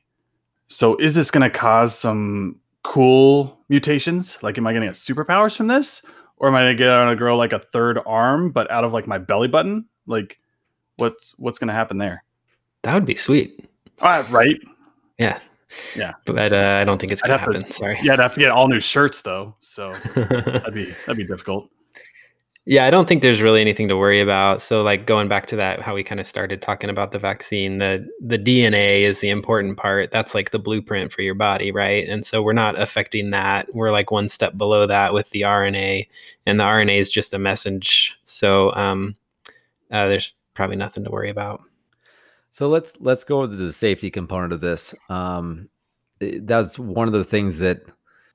So 0.68 0.96
is 0.96 1.14
this 1.14 1.30
going 1.30 1.42
to 1.42 1.50
cause 1.50 1.98
some 1.98 2.60
cool 2.82 3.58
mutations? 3.68 4.42
Like, 4.42 4.56
am 4.58 4.66
I 4.66 4.72
going 4.72 4.82
to 4.82 4.88
get 4.88 4.96
superpowers 4.96 5.56
from 5.56 5.66
this, 5.66 6.02
or 6.38 6.48
am 6.48 6.54
I 6.54 6.62
going 6.62 6.76
to 6.76 6.82
get 6.82 6.88
on 6.88 7.08
to 7.08 7.16
grow 7.16 7.36
like 7.36 7.52
a 7.52 7.58
third 7.58 7.98
arm, 8.06 8.50
but 8.50 8.70
out 8.70 8.84
of 8.84 8.92
like 8.92 9.06
my 9.06 9.18
belly 9.18 9.48
button? 9.48 9.86
Like, 10.06 10.38
what's 10.96 11.38
what's 11.38 11.58
going 11.58 11.68
to 11.68 11.74
happen 11.74 11.98
there? 11.98 12.24
That 12.82 12.94
would 12.94 13.06
be 13.06 13.14
sweet. 13.16 13.68
Uh, 14.00 14.24
right? 14.30 14.56
Yeah. 15.18 15.38
Yeah. 15.96 16.12
But 16.26 16.52
uh, 16.52 16.78
I 16.80 16.84
don't 16.84 16.98
think 16.98 17.12
it's 17.12 17.22
to 17.22 17.30
have 17.36 17.50
to- 17.50 17.56
happen. 17.58 17.70
Sorry. 17.70 17.98
Yeah, 18.02 18.14
I'd 18.14 18.18
have 18.18 18.34
to 18.34 18.40
get 18.40 18.50
all 18.50 18.68
new 18.68 18.80
shirts 18.80 19.22
though, 19.22 19.54
so 19.60 19.92
that'd 20.14 20.74
be 20.74 20.94
that'd 21.06 21.16
be 21.16 21.24
difficult. 21.24 21.70
Yeah, 22.64 22.84
I 22.84 22.90
don't 22.92 23.08
think 23.08 23.22
there's 23.22 23.40
really 23.42 23.60
anything 23.60 23.88
to 23.88 23.96
worry 23.96 24.20
about. 24.20 24.62
So 24.62 24.82
like 24.82 25.04
going 25.04 25.26
back 25.26 25.46
to 25.46 25.56
that 25.56 25.80
how 25.80 25.94
we 25.96 26.04
kind 26.04 26.20
of 26.20 26.28
started 26.28 26.62
talking 26.62 26.90
about 26.90 27.10
the 27.10 27.18
vaccine, 27.18 27.78
the 27.78 28.08
the 28.20 28.38
DNA 28.38 29.00
is 29.00 29.18
the 29.20 29.30
important 29.30 29.76
part. 29.76 30.10
That's 30.12 30.34
like 30.34 30.50
the 30.50 30.60
blueprint 30.60 31.10
for 31.10 31.22
your 31.22 31.34
body, 31.34 31.72
right? 31.72 32.06
And 32.08 32.24
so 32.24 32.40
we're 32.42 32.52
not 32.52 32.80
affecting 32.80 33.30
that. 33.30 33.74
We're 33.74 33.90
like 33.90 34.10
one 34.12 34.28
step 34.28 34.56
below 34.56 34.86
that 34.86 35.12
with 35.14 35.28
the 35.30 35.40
RNA 35.40 36.06
and 36.46 36.60
the 36.60 36.64
RNA 36.64 36.98
is 36.98 37.08
just 37.08 37.34
a 37.34 37.38
message. 37.38 38.16
So 38.26 38.72
um 38.74 39.16
uh, 39.90 40.06
there's 40.08 40.32
probably 40.54 40.76
nothing 40.76 41.04
to 41.04 41.10
worry 41.10 41.30
about. 41.30 41.62
So 42.52 42.68
let's 42.68 42.96
let's 43.00 43.24
go 43.24 43.42
into 43.42 43.56
the 43.56 43.72
safety 43.72 44.10
component 44.10 44.52
of 44.52 44.60
this. 44.60 44.94
Um, 45.08 45.70
eh, 46.20 46.38
that's 46.42 46.78
one 46.78 47.08
of 47.08 47.14
the 47.14 47.24
things 47.24 47.58
that 47.58 47.80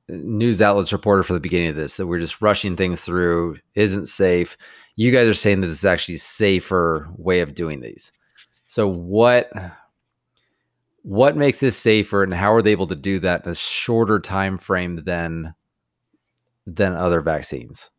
news 0.10 0.60
outlets 0.60 0.92
reported 0.92 1.24
from 1.24 1.36
the 1.36 1.40
beginning 1.42 1.70
of 1.70 1.76
this 1.76 1.96
that 1.96 2.08
we're 2.08 2.20
just 2.20 2.42
rushing 2.42 2.76
things 2.76 3.02
through, 3.02 3.58
isn't 3.76 4.08
safe. 4.08 4.58
You 4.96 5.12
guys 5.12 5.28
are 5.28 5.36
saying 5.36 5.62
that 5.62 5.68
this 5.68 5.80
is 5.80 5.86
actually 5.86 6.16
a 6.16 6.20
safer 6.20 7.08
way 7.18 7.42
of 7.42 7.54
doing 7.54 7.80
these. 7.80 8.12
So 8.66 8.88
what 8.88 9.52
what 11.04 11.38
makes 11.38 11.60
this 11.60 11.78
safer 11.78 12.24
and 12.24 12.34
how 12.34 12.52
are 12.52 12.64
they 12.64 12.72
able 12.72 12.88
to 12.88 12.96
do 12.96 13.20
that 13.20 13.46
in 13.46 13.52
a 13.52 13.56
shorter 13.56 14.20
time 14.20 14.58
frame 14.58 15.04
than 15.06 15.54
than 16.66 16.96
other 16.96 17.22
vaccines? 17.22 17.92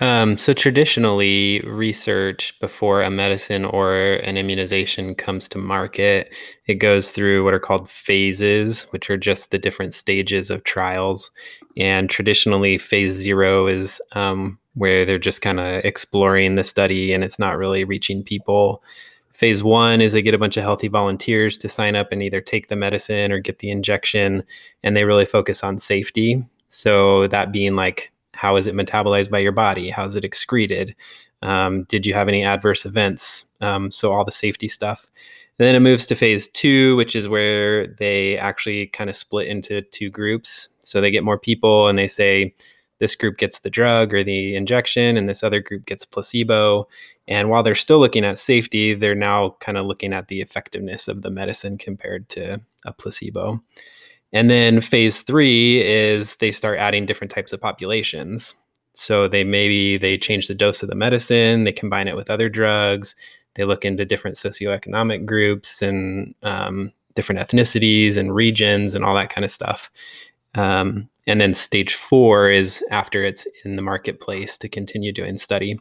Um, 0.00 0.38
so 0.38 0.54
traditionally, 0.54 1.60
research 1.60 2.58
before 2.58 3.02
a 3.02 3.10
medicine 3.10 3.66
or 3.66 4.14
an 4.14 4.38
immunization 4.38 5.14
comes 5.14 5.46
to 5.50 5.58
market, 5.58 6.32
it 6.66 6.76
goes 6.76 7.10
through 7.10 7.44
what 7.44 7.52
are 7.52 7.60
called 7.60 7.90
phases, 7.90 8.84
which 8.92 9.10
are 9.10 9.18
just 9.18 9.50
the 9.50 9.58
different 9.58 9.92
stages 9.92 10.50
of 10.50 10.64
trials. 10.64 11.30
And 11.76 12.08
traditionally, 12.08 12.78
phase 12.78 13.12
zero 13.12 13.66
is 13.66 14.00
um, 14.12 14.58
where 14.74 15.04
they're 15.04 15.18
just 15.18 15.42
kind 15.42 15.60
of 15.60 15.84
exploring 15.84 16.54
the 16.54 16.64
study 16.64 17.12
and 17.12 17.22
it's 17.22 17.38
not 17.38 17.58
really 17.58 17.84
reaching 17.84 18.24
people. 18.24 18.82
Phase 19.34 19.62
one 19.62 20.00
is 20.00 20.12
they 20.12 20.22
get 20.22 20.34
a 20.34 20.38
bunch 20.38 20.56
of 20.56 20.62
healthy 20.62 20.88
volunteers 20.88 21.58
to 21.58 21.68
sign 21.68 21.94
up 21.94 22.10
and 22.10 22.22
either 22.22 22.40
take 22.40 22.68
the 22.68 22.76
medicine 22.76 23.32
or 23.32 23.38
get 23.38 23.58
the 23.58 23.70
injection, 23.70 24.44
and 24.82 24.96
they 24.96 25.04
really 25.04 25.26
focus 25.26 25.62
on 25.62 25.78
safety. 25.78 26.42
So, 26.68 27.26
that 27.28 27.50
being 27.50 27.74
like 27.74 28.12
how 28.40 28.56
is 28.56 28.66
it 28.66 28.74
metabolized 28.74 29.28
by 29.28 29.38
your 29.38 29.52
body? 29.52 29.90
How 29.90 30.06
is 30.06 30.16
it 30.16 30.24
excreted? 30.24 30.96
Um, 31.42 31.84
did 31.90 32.06
you 32.06 32.14
have 32.14 32.26
any 32.26 32.42
adverse 32.42 32.86
events? 32.86 33.44
Um, 33.60 33.90
so 33.90 34.12
all 34.12 34.24
the 34.24 34.32
safety 34.32 34.66
stuff. 34.66 35.06
And 35.58 35.66
then 35.66 35.74
it 35.74 35.80
moves 35.80 36.06
to 36.06 36.14
phase 36.14 36.48
two, 36.48 36.96
which 36.96 37.14
is 37.14 37.28
where 37.28 37.88
they 37.98 38.38
actually 38.38 38.86
kind 38.86 39.10
of 39.10 39.16
split 39.16 39.46
into 39.46 39.82
two 39.82 40.08
groups. 40.08 40.70
So 40.80 41.02
they 41.02 41.10
get 41.10 41.22
more 41.22 41.38
people 41.38 41.88
and 41.88 41.98
they 41.98 42.06
say 42.06 42.54
this 42.98 43.14
group 43.14 43.36
gets 43.36 43.58
the 43.58 43.68
drug 43.68 44.14
or 44.14 44.24
the 44.24 44.56
injection 44.56 45.18
and 45.18 45.28
this 45.28 45.42
other 45.42 45.60
group 45.60 45.84
gets 45.84 46.06
placebo. 46.06 46.88
And 47.28 47.50
while 47.50 47.62
they're 47.62 47.74
still 47.74 47.98
looking 47.98 48.24
at 48.24 48.38
safety, 48.38 48.94
they're 48.94 49.14
now 49.14 49.56
kind 49.60 49.76
of 49.76 49.84
looking 49.84 50.14
at 50.14 50.28
the 50.28 50.40
effectiveness 50.40 51.08
of 51.08 51.20
the 51.20 51.30
medicine 51.30 51.76
compared 51.76 52.30
to 52.30 52.58
a 52.86 52.92
placebo. 52.94 53.62
And 54.32 54.48
then 54.48 54.80
phase 54.80 55.22
three 55.22 55.82
is 55.82 56.36
they 56.36 56.52
start 56.52 56.78
adding 56.78 57.06
different 57.06 57.32
types 57.32 57.52
of 57.52 57.60
populations. 57.60 58.54
So 58.94 59.28
they 59.28 59.44
maybe 59.44 59.98
they 59.98 60.18
change 60.18 60.48
the 60.48 60.54
dose 60.54 60.82
of 60.82 60.88
the 60.88 60.94
medicine, 60.94 61.64
they 61.64 61.72
combine 61.72 62.08
it 62.08 62.16
with 62.16 62.30
other 62.30 62.48
drugs, 62.48 63.14
they 63.54 63.64
look 63.64 63.84
into 63.84 64.04
different 64.04 64.36
socioeconomic 64.36 65.26
groups 65.26 65.82
and 65.82 66.34
um, 66.42 66.92
different 67.14 67.40
ethnicities 67.40 68.16
and 68.16 68.34
regions 68.34 68.94
and 68.94 69.04
all 69.04 69.14
that 69.14 69.30
kind 69.30 69.44
of 69.44 69.50
stuff. 69.50 69.90
Um, 70.54 71.08
and 71.26 71.40
then 71.40 71.54
stage 71.54 71.94
four 71.94 72.50
is 72.50 72.84
after 72.90 73.24
it's 73.24 73.46
in 73.64 73.76
the 73.76 73.82
marketplace 73.82 74.58
to 74.58 74.68
continue 74.68 75.12
doing 75.12 75.36
study. 75.36 75.78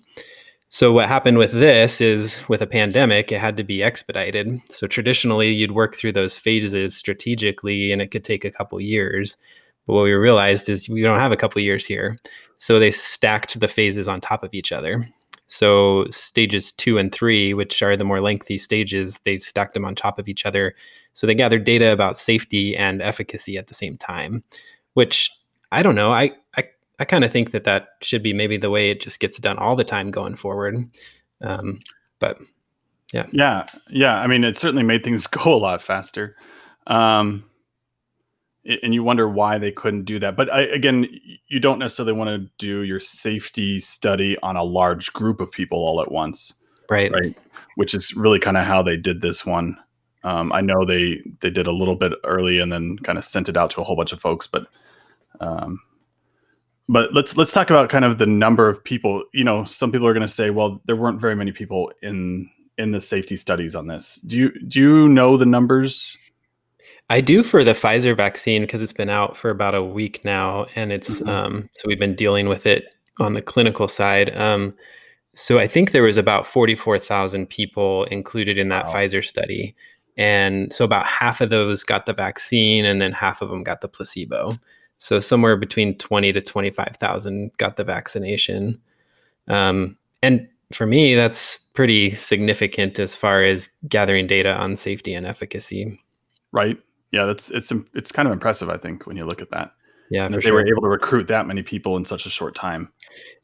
So 0.71 0.93
what 0.93 1.07
happened 1.07 1.39
with 1.39 1.51
this 1.51 1.99
is 1.99 2.47
with 2.47 2.61
a 2.61 2.67
pandemic, 2.67 3.31
it 3.31 3.39
had 3.39 3.57
to 3.57 3.63
be 3.63 3.81
expedited. 3.81 4.61
So 4.71 4.85
traditionally, 4.85 5.51
you'd 5.51 5.71
work 5.71 5.95
through 5.95 6.11
those 6.11 6.35
phases 6.35 6.95
strategically, 6.95 7.91
and 7.91 8.03
it 8.03 8.11
could 8.11 8.23
take 8.23 8.45
a 8.45 8.51
couple 8.51 8.79
years. 8.79 9.35
But 9.87 9.93
what 9.93 10.03
we 10.03 10.13
realized 10.13 10.69
is 10.69 10.87
we 10.87 11.01
don't 11.01 11.17
have 11.17 11.31
a 11.31 11.37
couple 11.37 11.59
years 11.59 11.87
here. 11.87 12.19
So 12.57 12.77
they 12.77 12.91
stacked 12.91 13.59
the 13.59 13.67
phases 13.67 14.07
on 14.07 14.21
top 14.21 14.43
of 14.43 14.53
each 14.53 14.71
other. 14.71 15.09
So 15.47 16.05
stages 16.11 16.71
two 16.71 16.99
and 16.99 17.11
three, 17.11 17.55
which 17.55 17.81
are 17.81 17.97
the 17.97 18.03
more 18.03 18.21
lengthy 18.21 18.59
stages, 18.59 19.19
they 19.25 19.39
stacked 19.39 19.73
them 19.73 19.85
on 19.85 19.95
top 19.95 20.19
of 20.19 20.29
each 20.29 20.45
other. 20.45 20.75
So 21.13 21.25
they 21.25 21.33
gathered 21.33 21.63
data 21.63 21.91
about 21.91 22.15
safety 22.15 22.77
and 22.77 23.01
efficacy 23.01 23.57
at 23.57 23.65
the 23.65 23.73
same 23.73 23.97
time, 23.97 24.43
which 24.93 25.31
I 25.71 25.81
don't 25.81 25.95
know. 25.95 26.11
I, 26.11 26.33
I 26.55 26.65
I 26.99 27.05
kind 27.05 27.23
of 27.23 27.31
think 27.31 27.51
that 27.51 27.63
that 27.63 27.89
should 28.01 28.21
be 28.21 28.33
maybe 28.33 28.57
the 28.57 28.69
way 28.69 28.89
it 28.89 29.01
just 29.01 29.19
gets 29.19 29.39
done 29.39 29.57
all 29.57 29.75
the 29.75 29.85
time 29.85 30.11
going 30.11 30.35
forward. 30.35 30.89
Um, 31.41 31.79
but 32.19 32.39
yeah, 33.13 33.25
yeah, 33.31 33.65
yeah. 33.89 34.19
I 34.19 34.27
mean, 34.27 34.43
it 34.43 34.57
certainly 34.57 34.83
made 34.83 35.03
things 35.03 35.25
go 35.27 35.53
a 35.53 35.55
lot 35.55 35.81
faster. 35.81 36.35
Um, 36.87 37.45
and 38.83 38.93
you 38.93 39.03
wonder 39.03 39.27
why 39.27 39.57
they 39.57 39.71
couldn't 39.71 40.03
do 40.03 40.19
that. 40.19 40.35
But 40.35 40.51
I, 40.51 40.61
again, 40.61 41.07
you 41.47 41.59
don't 41.59 41.79
necessarily 41.79 42.13
want 42.13 42.29
to 42.29 42.49
do 42.57 42.83
your 42.83 42.99
safety 42.99 43.79
study 43.79 44.37
on 44.43 44.57
a 44.57 44.63
large 44.63 45.13
group 45.13 45.39
of 45.39 45.51
people 45.51 45.79
all 45.79 46.01
at 46.01 46.11
once, 46.11 46.53
right? 46.89 47.11
Right, 47.11 47.37
which 47.75 47.93
is 47.93 48.13
really 48.15 48.39
kind 48.39 48.57
of 48.57 48.65
how 48.65 48.83
they 48.83 48.97
did 48.97 49.21
this 49.21 49.45
one. 49.45 49.77
Um, 50.23 50.51
I 50.51 50.59
know 50.59 50.83
they 50.85 51.21
they 51.39 51.49
did 51.49 51.67
a 51.67 51.71
little 51.71 51.95
bit 51.95 52.11
early 52.25 52.59
and 52.59 52.71
then 52.71 52.97
kind 52.99 53.17
of 53.17 53.23
sent 53.23 53.47
it 53.47 53.55
out 53.55 53.71
to 53.71 53.81
a 53.81 53.83
whole 53.85 53.95
bunch 53.95 54.11
of 54.11 54.19
folks, 54.19 54.45
but 54.45 54.67
um, 55.39 55.79
but 56.89 57.13
let's 57.13 57.37
let's 57.37 57.53
talk 57.53 57.69
about 57.69 57.89
kind 57.89 58.03
of 58.03 58.17
the 58.17 58.25
number 58.25 58.67
of 58.67 58.83
people. 58.83 59.23
You 59.31 59.43
know, 59.43 59.63
some 59.63 59.91
people 59.91 60.07
are 60.07 60.13
going 60.13 60.25
to 60.25 60.33
say, 60.33 60.49
well, 60.49 60.81
there 60.85 60.95
weren't 60.95 61.21
very 61.21 61.35
many 61.35 61.51
people 61.51 61.91
in 62.01 62.49
in 62.79 62.91
the 62.91 62.99
safety 62.99 63.37
studies 63.37 63.75
on 63.75 63.87
this. 63.87 64.15
Do 64.25 64.37
you 64.37 64.59
do 64.67 64.79
you 64.79 65.07
know 65.07 65.37
the 65.37 65.45
numbers? 65.45 66.17
I 67.11 67.21
do 67.21 67.43
for 67.43 67.63
the 67.63 67.73
Pfizer 67.73 68.17
vaccine 68.17 68.63
because 68.63 68.81
it's 68.81 68.93
been 68.93 69.09
out 69.09 69.37
for 69.37 69.51
about 69.51 69.75
a 69.75 69.83
week 69.83 70.25
now, 70.25 70.65
and 70.75 70.91
it's 70.91 71.21
mm-hmm. 71.21 71.29
um, 71.29 71.69
so 71.75 71.83
we've 71.87 71.99
been 71.99 72.15
dealing 72.15 72.49
with 72.49 72.65
it 72.65 72.95
on 73.19 73.35
the 73.35 73.41
clinical 73.41 73.87
side. 73.87 74.35
Um, 74.35 74.73
so 75.35 75.59
I 75.59 75.67
think 75.67 75.91
there 75.91 76.03
was 76.03 76.17
about 76.17 76.47
forty 76.47 76.75
four 76.75 76.97
thousand 76.97 77.47
people 77.47 78.05
included 78.05 78.57
in 78.57 78.69
that 78.69 78.87
wow. 78.87 78.93
Pfizer 78.95 79.23
study, 79.23 79.75
and 80.17 80.73
so 80.73 80.85
about 80.85 81.05
half 81.05 81.39
of 81.39 81.51
those 81.51 81.83
got 81.83 82.07
the 82.07 82.13
vaccine, 82.13 82.83
and 82.83 82.99
then 82.99 83.11
half 83.11 83.43
of 83.43 83.49
them 83.49 83.63
got 83.63 83.81
the 83.81 83.87
placebo. 83.87 84.57
So 84.99 85.19
somewhere 85.19 85.55
between 85.55 85.97
20 85.97 86.33
to 86.33 86.41
25,000 86.41 87.51
got 87.57 87.77
the 87.77 87.83
vaccination. 87.83 88.79
Um, 89.47 89.97
and 90.21 90.47
for 90.71 90.85
me, 90.85 91.15
that's 91.15 91.57
pretty 91.73 92.11
significant 92.11 92.99
as 92.99 93.15
far 93.15 93.43
as 93.43 93.69
gathering 93.87 94.27
data 94.27 94.53
on 94.53 94.75
safety 94.75 95.13
and 95.13 95.25
efficacy. 95.25 95.99
Right. 96.51 96.77
Yeah, 97.11 97.25
that's 97.25 97.49
it's 97.49 97.71
it's 97.95 98.11
kind 98.11 98.27
of 98.27 98.31
impressive, 98.33 98.69
I 98.69 98.77
think, 98.77 99.07
when 99.07 99.17
you 99.17 99.25
look 99.25 99.41
at 99.41 99.49
that. 99.49 99.71
Yeah, 100.11 100.27
for 100.27 100.33
they 100.35 100.41
sure. 100.41 100.53
were 100.53 100.67
able 100.67 100.81
to 100.81 100.89
recruit 100.89 101.27
that 101.27 101.47
many 101.47 101.63
people 101.63 101.95
in 101.97 102.05
such 102.05 102.25
a 102.25 102.29
short 102.29 102.55
time. 102.55 102.91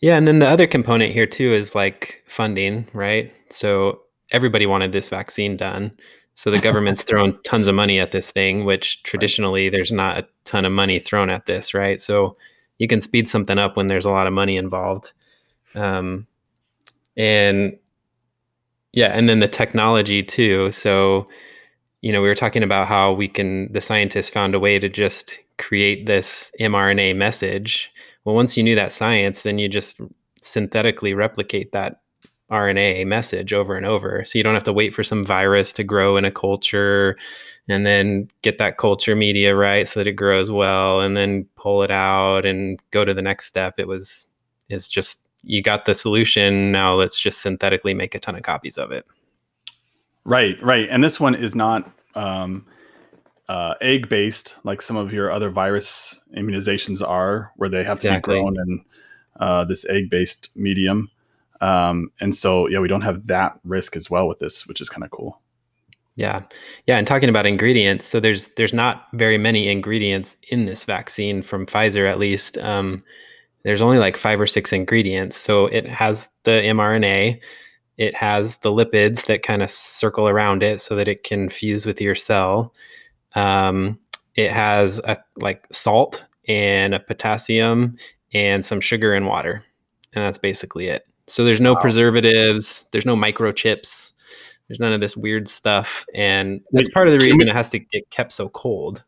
Yeah, 0.01 0.17
and 0.17 0.27
then 0.27 0.39
the 0.39 0.47
other 0.47 0.67
component 0.67 1.13
here 1.13 1.25
too 1.25 1.51
is 1.51 1.73
like 1.73 2.23
funding, 2.27 2.87
right? 2.93 3.33
So 3.49 4.01
everybody 4.31 4.65
wanted 4.65 4.91
this 4.91 5.09
vaccine 5.09 5.57
done. 5.57 5.91
So 6.35 6.51
the 6.51 6.59
government's 6.59 7.03
thrown 7.03 7.39
tons 7.43 7.67
of 7.67 7.75
money 7.75 7.99
at 7.99 8.11
this 8.11 8.29
thing, 8.29 8.65
which 8.65 9.01
traditionally 9.03 9.69
there's 9.69 9.91
not 9.91 10.17
a 10.17 10.27
ton 10.43 10.65
of 10.65 10.73
money 10.73 10.99
thrown 10.99 11.29
at 11.29 11.45
this, 11.45 11.73
right? 11.73 11.99
So 11.99 12.35
you 12.77 12.87
can 12.87 12.99
speed 12.99 13.29
something 13.29 13.57
up 13.57 13.77
when 13.77 13.87
there's 13.87 14.05
a 14.05 14.11
lot 14.11 14.27
of 14.27 14.33
money 14.33 14.57
involved. 14.57 15.13
Um, 15.75 16.27
and 17.15 17.77
yeah, 18.91 19.07
and 19.07 19.29
then 19.29 19.39
the 19.39 19.47
technology 19.47 20.21
too. 20.21 20.71
So, 20.71 21.27
you 22.01 22.11
know, 22.11 22.21
we 22.21 22.27
were 22.27 22.35
talking 22.35 22.63
about 22.63 22.87
how 22.87 23.13
we 23.13 23.29
can, 23.29 23.71
the 23.71 23.81
scientists 23.81 24.29
found 24.29 24.55
a 24.55 24.59
way 24.59 24.77
to 24.77 24.89
just 24.89 25.39
create 25.57 26.05
this 26.05 26.51
mRNA 26.59 27.15
message. 27.15 27.91
Well, 28.25 28.35
once 28.35 28.57
you 28.57 28.63
knew 28.63 28.75
that 28.75 28.91
science, 28.91 29.43
then 29.43 29.57
you 29.57 29.69
just 29.69 30.01
synthetically 30.41 31.13
replicate 31.13 31.71
that 31.71 32.01
RNA 32.51 33.07
message 33.07 33.53
over 33.53 33.75
and 33.75 33.85
over. 33.85 34.23
So 34.25 34.37
you 34.37 34.43
don't 34.43 34.53
have 34.53 34.63
to 34.63 34.73
wait 34.73 34.93
for 34.93 35.03
some 35.03 35.23
virus 35.23 35.73
to 35.73 35.83
grow 35.83 36.17
in 36.17 36.25
a 36.25 36.31
culture 36.31 37.17
and 37.67 37.85
then 37.85 38.29
get 38.43 38.59
that 38.59 38.77
culture 38.77 39.15
media 39.15 39.55
right 39.55 39.87
so 39.87 39.99
that 39.99 40.07
it 40.07 40.13
grows 40.13 40.51
well 40.51 41.01
and 41.01 41.17
then 41.17 41.45
pull 41.55 41.81
it 41.81 41.89
out 41.89 42.45
and 42.45 42.79
go 42.91 43.03
to 43.03 43.13
the 43.13 43.21
next 43.21 43.45
step. 43.45 43.79
It 43.79 43.87
was 43.87 44.27
is 44.69 44.87
just 44.87 45.21
you 45.43 45.61
got 45.61 45.85
the 45.85 45.93
solution. 45.93 46.71
Now 46.71 46.95
let's 46.95 47.19
just 47.19 47.41
synthetically 47.41 47.93
make 47.93 48.15
a 48.15 48.19
ton 48.19 48.35
of 48.35 48.43
copies 48.43 48.77
of 48.77 48.91
it. 48.91 49.05
Right, 50.23 50.61
right. 50.61 50.87
And 50.89 51.03
this 51.03 51.19
one 51.19 51.35
is 51.35 51.55
not 51.55 51.91
um, 52.15 52.65
uh, 53.47 53.75
egg 53.81 54.09
based 54.09 54.55
like 54.63 54.81
some 54.81 54.97
of 54.97 55.13
your 55.13 55.31
other 55.31 55.49
virus 55.49 56.19
immunizations 56.35 57.07
are, 57.07 57.51
where 57.57 57.69
they 57.69 57.83
have 57.83 57.97
exactly. 57.97 58.35
to 58.35 58.39
be 58.39 58.41
grown 58.41 58.59
in 58.59 58.85
uh, 59.39 59.65
this 59.65 59.85
egg 59.87 60.09
based 60.09 60.49
medium. 60.55 61.09
Um, 61.61 62.11
and 62.19 62.35
so, 62.35 62.67
yeah, 62.67 62.79
we 62.79 62.87
don't 62.87 63.01
have 63.01 63.27
that 63.27 63.59
risk 63.63 63.95
as 63.95 64.09
well 64.09 64.27
with 64.27 64.39
this, 64.39 64.67
which 64.67 64.81
is 64.81 64.89
kind 64.89 65.03
of 65.03 65.11
cool. 65.11 65.41
Yeah, 66.17 66.43
yeah. 66.87 66.97
And 66.97 67.05
talking 67.05 67.27
about 67.27 67.45
ingredients, 67.45 68.05
so 68.05 68.21
there's 68.21 68.47
there's 68.55 68.73
not 68.73 69.07
very 69.13 69.37
many 69.37 69.67
ingredients 69.67 70.37
in 70.49 70.65
this 70.65 70.85
vaccine 70.85 71.41
from 71.41 71.65
Pfizer, 71.65 72.09
at 72.09 72.19
least. 72.19 72.57
Um, 72.57 73.03
there's 73.63 73.81
only 73.81 73.97
like 73.97 74.15
five 74.15 74.39
or 74.39 74.47
six 74.47 74.71
ingredients. 74.71 75.35
So 75.35 75.65
it 75.65 75.87
has 75.87 76.29
the 76.43 76.51
mRNA, 76.51 77.41
it 77.97 78.15
has 78.15 78.57
the 78.57 78.71
lipids 78.71 79.25
that 79.25 79.43
kind 79.43 79.61
of 79.63 79.71
circle 79.71 80.29
around 80.29 80.63
it 80.63 80.79
so 80.79 80.95
that 80.95 81.07
it 81.07 81.23
can 81.23 81.49
fuse 81.49 81.85
with 81.85 81.99
your 81.99 82.15
cell. 82.15 82.73
Um, 83.33 83.99
it 84.35 84.51
has 84.51 84.99
a 84.99 85.17
like 85.37 85.65
salt 85.71 86.25
and 86.47 86.93
a 86.93 86.99
potassium 86.99 87.97
and 88.33 88.63
some 88.63 88.81
sugar 88.81 89.13
and 89.13 89.27
water, 89.27 89.63
and 90.13 90.23
that's 90.23 90.37
basically 90.37 90.87
it. 90.87 91.07
So 91.27 91.43
there's 91.43 91.61
no 91.61 91.73
wow. 91.73 91.81
preservatives, 91.81 92.85
there's 92.91 93.05
no 93.05 93.15
microchips, 93.15 94.11
there's 94.67 94.79
none 94.79 94.93
of 94.93 95.01
this 95.01 95.17
weird 95.17 95.47
stuff, 95.47 96.05
and 96.13 96.61
that's 96.71 96.89
part 96.89 97.07
of 97.07 97.13
the 97.13 97.19
reason 97.19 97.47
it 97.47 97.53
has 97.53 97.69
to 97.71 97.79
get 97.79 98.09
kept 98.11 98.31
so 98.31 98.49
cold. 98.49 99.03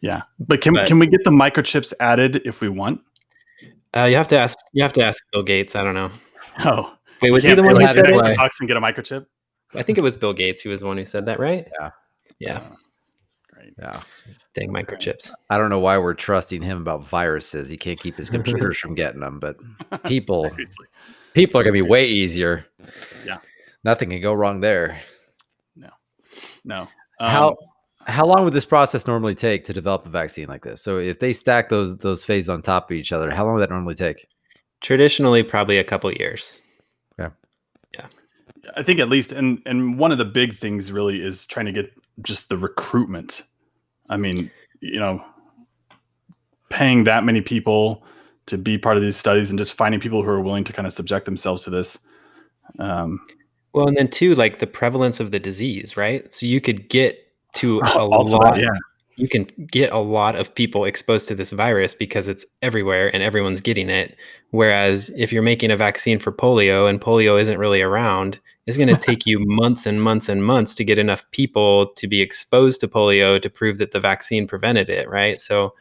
Yeah, 0.00 0.22
but 0.40 0.60
can 0.60 0.74
But- 0.74 0.86
can 0.86 0.98
we 0.98 1.06
get 1.06 1.24
the 1.24 1.30
microchips 1.30 1.92
added 2.00 2.42
if 2.44 2.60
we 2.60 2.68
want? 2.68 3.00
Uh, 3.94 4.04
you 4.04 4.16
have 4.16 4.28
to 4.28 4.38
ask. 4.38 4.58
You 4.72 4.82
have 4.82 4.94
to 4.94 5.06
ask 5.06 5.22
Bill 5.32 5.42
Gates. 5.42 5.76
I 5.76 5.84
don't 5.84 5.94
know. 5.94 6.10
Oh, 6.64 6.96
Wait, 7.20 7.30
was 7.30 7.44
he 7.44 7.54
the 7.54 7.62
one 7.62 7.80
who 7.80 7.86
said 7.88 8.06
60 8.06 8.30
it? 8.30 8.36
bucks 8.36 8.58
and 8.60 8.68
get 8.68 8.76
a 8.76 8.80
microchip. 8.80 9.26
I 9.74 9.82
think 9.82 9.96
it 9.96 10.02
was 10.02 10.16
Bill 10.16 10.32
Gates 10.32 10.62
who 10.62 10.70
was 10.70 10.80
the 10.80 10.86
one 10.86 10.96
who 10.96 11.04
said 11.04 11.26
that, 11.26 11.38
right? 11.38 11.66
Yeah. 11.80 11.90
Yeah. 12.38 12.66
Great. 13.52 13.74
Yeah. 13.78 14.02
Dang 14.54 14.70
microchips. 14.70 15.32
I 15.48 15.56
don't 15.56 15.70
know 15.70 15.78
why 15.78 15.96
we're 15.98 16.14
trusting 16.14 16.60
him 16.60 16.82
about 16.82 17.06
viruses. 17.06 17.68
He 17.68 17.76
can't 17.76 17.98
keep 18.00 18.16
his 18.16 18.28
computers 18.30 18.78
from 18.78 18.94
getting 18.94 19.20
them, 19.20 19.38
but 19.38 19.56
People. 20.04 20.50
Seriously. 21.32 21.46
people 21.46 21.60
are 21.60 21.64
going 21.64 21.74
to 21.74 21.82
be 21.84 21.88
way 21.88 22.06
easier. 22.06 22.66
Yeah. 23.24 23.38
Nothing 23.84 24.10
can 24.10 24.20
go 24.20 24.32
wrong 24.32 24.60
there. 24.60 25.00
No. 25.76 25.88
No. 26.64 26.88
How 27.20 27.50
Um, 27.50 27.56
how 28.06 28.26
long 28.26 28.44
would 28.44 28.52
this 28.52 28.64
process 28.64 29.06
normally 29.06 29.34
take 29.34 29.64
to 29.64 29.72
develop 29.72 30.06
a 30.06 30.10
vaccine 30.10 30.48
like 30.48 30.64
this? 30.64 30.82
So 30.82 30.98
if 30.98 31.20
they 31.20 31.32
stack 31.32 31.68
those 31.68 31.96
those 31.98 32.24
phases 32.24 32.48
on 32.48 32.62
top 32.62 32.90
of 32.90 32.96
each 32.96 33.12
other, 33.12 33.30
how 33.30 33.44
long 33.44 33.54
would 33.54 33.60
that 33.60 33.70
normally 33.70 33.94
take? 33.94 34.26
Traditionally, 34.80 35.42
probably 35.42 35.78
a 35.78 35.84
couple 35.84 36.12
years. 36.12 36.60
Yeah. 37.18 37.30
Yeah. 37.94 38.06
I 38.76 38.82
think 38.82 39.00
at 39.00 39.08
least, 39.08 39.32
and 39.32 39.62
and 39.66 39.98
one 39.98 40.12
of 40.12 40.18
the 40.18 40.24
big 40.24 40.56
things 40.56 40.90
really 40.90 41.22
is 41.22 41.46
trying 41.46 41.66
to 41.66 41.72
get 41.72 41.92
just 42.22 42.48
the 42.48 42.56
recruitment. 42.56 43.42
I 44.08 44.16
mean, 44.16 44.50
you 44.80 44.98
know, 44.98 45.24
paying 46.70 47.04
that 47.04 47.24
many 47.24 47.40
people 47.40 48.04
to 48.46 48.58
be 48.58 48.78
part 48.78 48.96
of 48.96 49.02
these 49.02 49.16
studies 49.16 49.50
and 49.50 49.58
just 49.58 49.72
finding 49.72 50.00
people 50.00 50.22
who 50.22 50.28
are 50.28 50.40
willing 50.40 50.64
to 50.64 50.72
kind 50.72 50.86
of 50.86 50.92
subject 50.92 51.24
themselves 51.24 51.64
to 51.64 51.70
this. 51.70 51.98
Um, 52.78 53.20
Well, 53.72 53.88
and 53.88 53.96
then 53.96 54.08
too, 54.08 54.34
like 54.34 54.58
the 54.58 54.66
prevalence 54.66 55.20
of 55.20 55.30
the 55.30 55.38
disease, 55.38 55.96
right? 55.96 56.32
So 56.32 56.46
you 56.46 56.60
could 56.60 56.88
get 56.88 57.18
to 57.54 57.80
a 57.94 58.04
lot. 58.04 58.54
that, 58.54 58.60
yeah, 58.60 58.68
You 59.16 59.28
can 59.28 59.46
get 59.70 59.92
a 59.92 59.98
lot 59.98 60.36
of 60.36 60.54
people 60.54 60.84
exposed 60.84 61.28
to 61.28 61.34
this 61.34 61.50
virus 61.50 61.94
because 61.94 62.28
it's 62.28 62.44
everywhere 62.60 63.12
and 63.14 63.22
everyone's 63.22 63.60
getting 63.60 63.88
it. 63.88 64.16
Whereas 64.50 65.10
if 65.16 65.32
you're 65.32 65.42
making 65.42 65.70
a 65.70 65.76
vaccine 65.76 66.18
for 66.18 66.32
polio 66.32 66.88
and 66.88 67.00
polio 67.00 67.40
isn't 67.40 67.58
really 67.58 67.80
around, 67.80 68.40
it's 68.66 68.76
going 68.76 68.88
to 68.94 68.96
take 68.96 69.26
you 69.26 69.38
months 69.40 69.86
and 69.86 70.02
months 70.02 70.28
and 70.28 70.44
months 70.44 70.74
to 70.74 70.84
get 70.84 70.98
enough 70.98 71.24
people 71.30 71.92
to 71.94 72.06
be 72.06 72.20
exposed 72.20 72.80
to 72.80 72.88
polio 72.88 73.40
to 73.40 73.50
prove 73.50 73.78
that 73.78 73.92
the 73.92 74.00
vaccine 74.00 74.46
prevented 74.46 74.88
it, 74.88 75.08
right? 75.08 75.40
So 75.40 75.74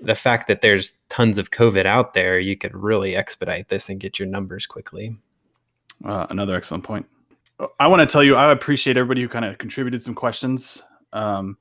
the 0.00 0.14
fact 0.14 0.46
that 0.48 0.60
there's 0.60 0.98
tons 1.08 1.38
of 1.38 1.50
COVID 1.50 1.86
out 1.86 2.14
there, 2.14 2.38
you 2.38 2.56
could 2.56 2.74
really 2.74 3.16
expedite 3.16 3.68
this 3.68 3.88
and 3.88 4.00
get 4.00 4.18
your 4.18 4.28
numbers 4.28 4.66
quickly. 4.66 5.16
Uh, 6.04 6.26
another 6.30 6.54
excellent 6.54 6.84
point. 6.84 7.06
I 7.80 7.86
want 7.86 8.00
to 8.00 8.12
tell 8.12 8.22
you, 8.22 8.36
I 8.36 8.52
appreciate 8.52 8.98
everybody 8.98 9.22
who 9.22 9.28
kind 9.28 9.44
of 9.44 9.56
contributed 9.56 10.02
some 10.02 10.14
questions. 10.14 10.82
Um, 11.12 11.56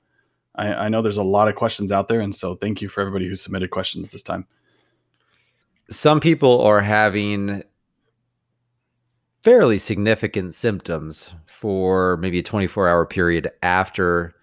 I, 0.56 0.74
I 0.74 0.90
know 0.90 1.02
there's 1.02 1.18
a 1.18 1.24
lot 1.24 1.48
of 1.48 1.56
questions 1.56 1.92
out 1.92 2.10
there, 2.10 2.20
and 2.20 2.36
so 2.36 2.56
thank 2.56 2.82
you 2.82 2.90
for 2.90 3.02
everybody 3.02 3.28
who 3.28 3.36
submitted 3.36 3.70
questions 3.70 4.12
this 4.12 4.24
time. 4.24 4.46
Some 5.90 6.20
people 6.20 6.62
are 6.62 6.82
having 6.82 7.64
fairly 9.44 9.78
significant 9.78 10.56
symptoms 10.56 11.32
for 11.46 12.18
maybe 12.18 12.40
a 12.40 12.44
24 12.44 12.90
hour 12.90 13.06
period 13.06 13.52
after 13.62 14.34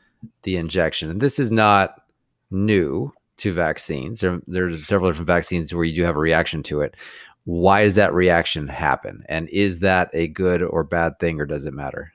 the 0.44 0.56
injection. 0.56 1.10
And 1.10 1.20
this 1.20 1.38
is 1.38 1.50
not 1.50 2.02
new 2.50 3.12
to 3.38 3.52
vaccines. 3.52 4.20
There, 4.20 4.40
there's 4.46 4.86
several 4.86 5.10
different 5.10 5.26
vaccines 5.26 5.72
where 5.72 5.84
you 5.84 5.94
do 5.94 6.04
have 6.04 6.16
a 6.16 6.20
reaction 6.20 6.62
to 6.64 6.80
it. 6.80 6.96
Why 7.44 7.82
does 7.82 7.96
that 7.96 8.14
reaction 8.14 8.68
happen? 8.68 9.24
And 9.28 9.48
is 9.48 9.80
that 9.80 10.10
a 10.12 10.28
good 10.28 10.62
or 10.62 10.84
bad 10.84 11.18
thing, 11.18 11.40
or 11.40 11.46
does 11.46 11.66
it 11.66 11.74
matter? 11.74 12.12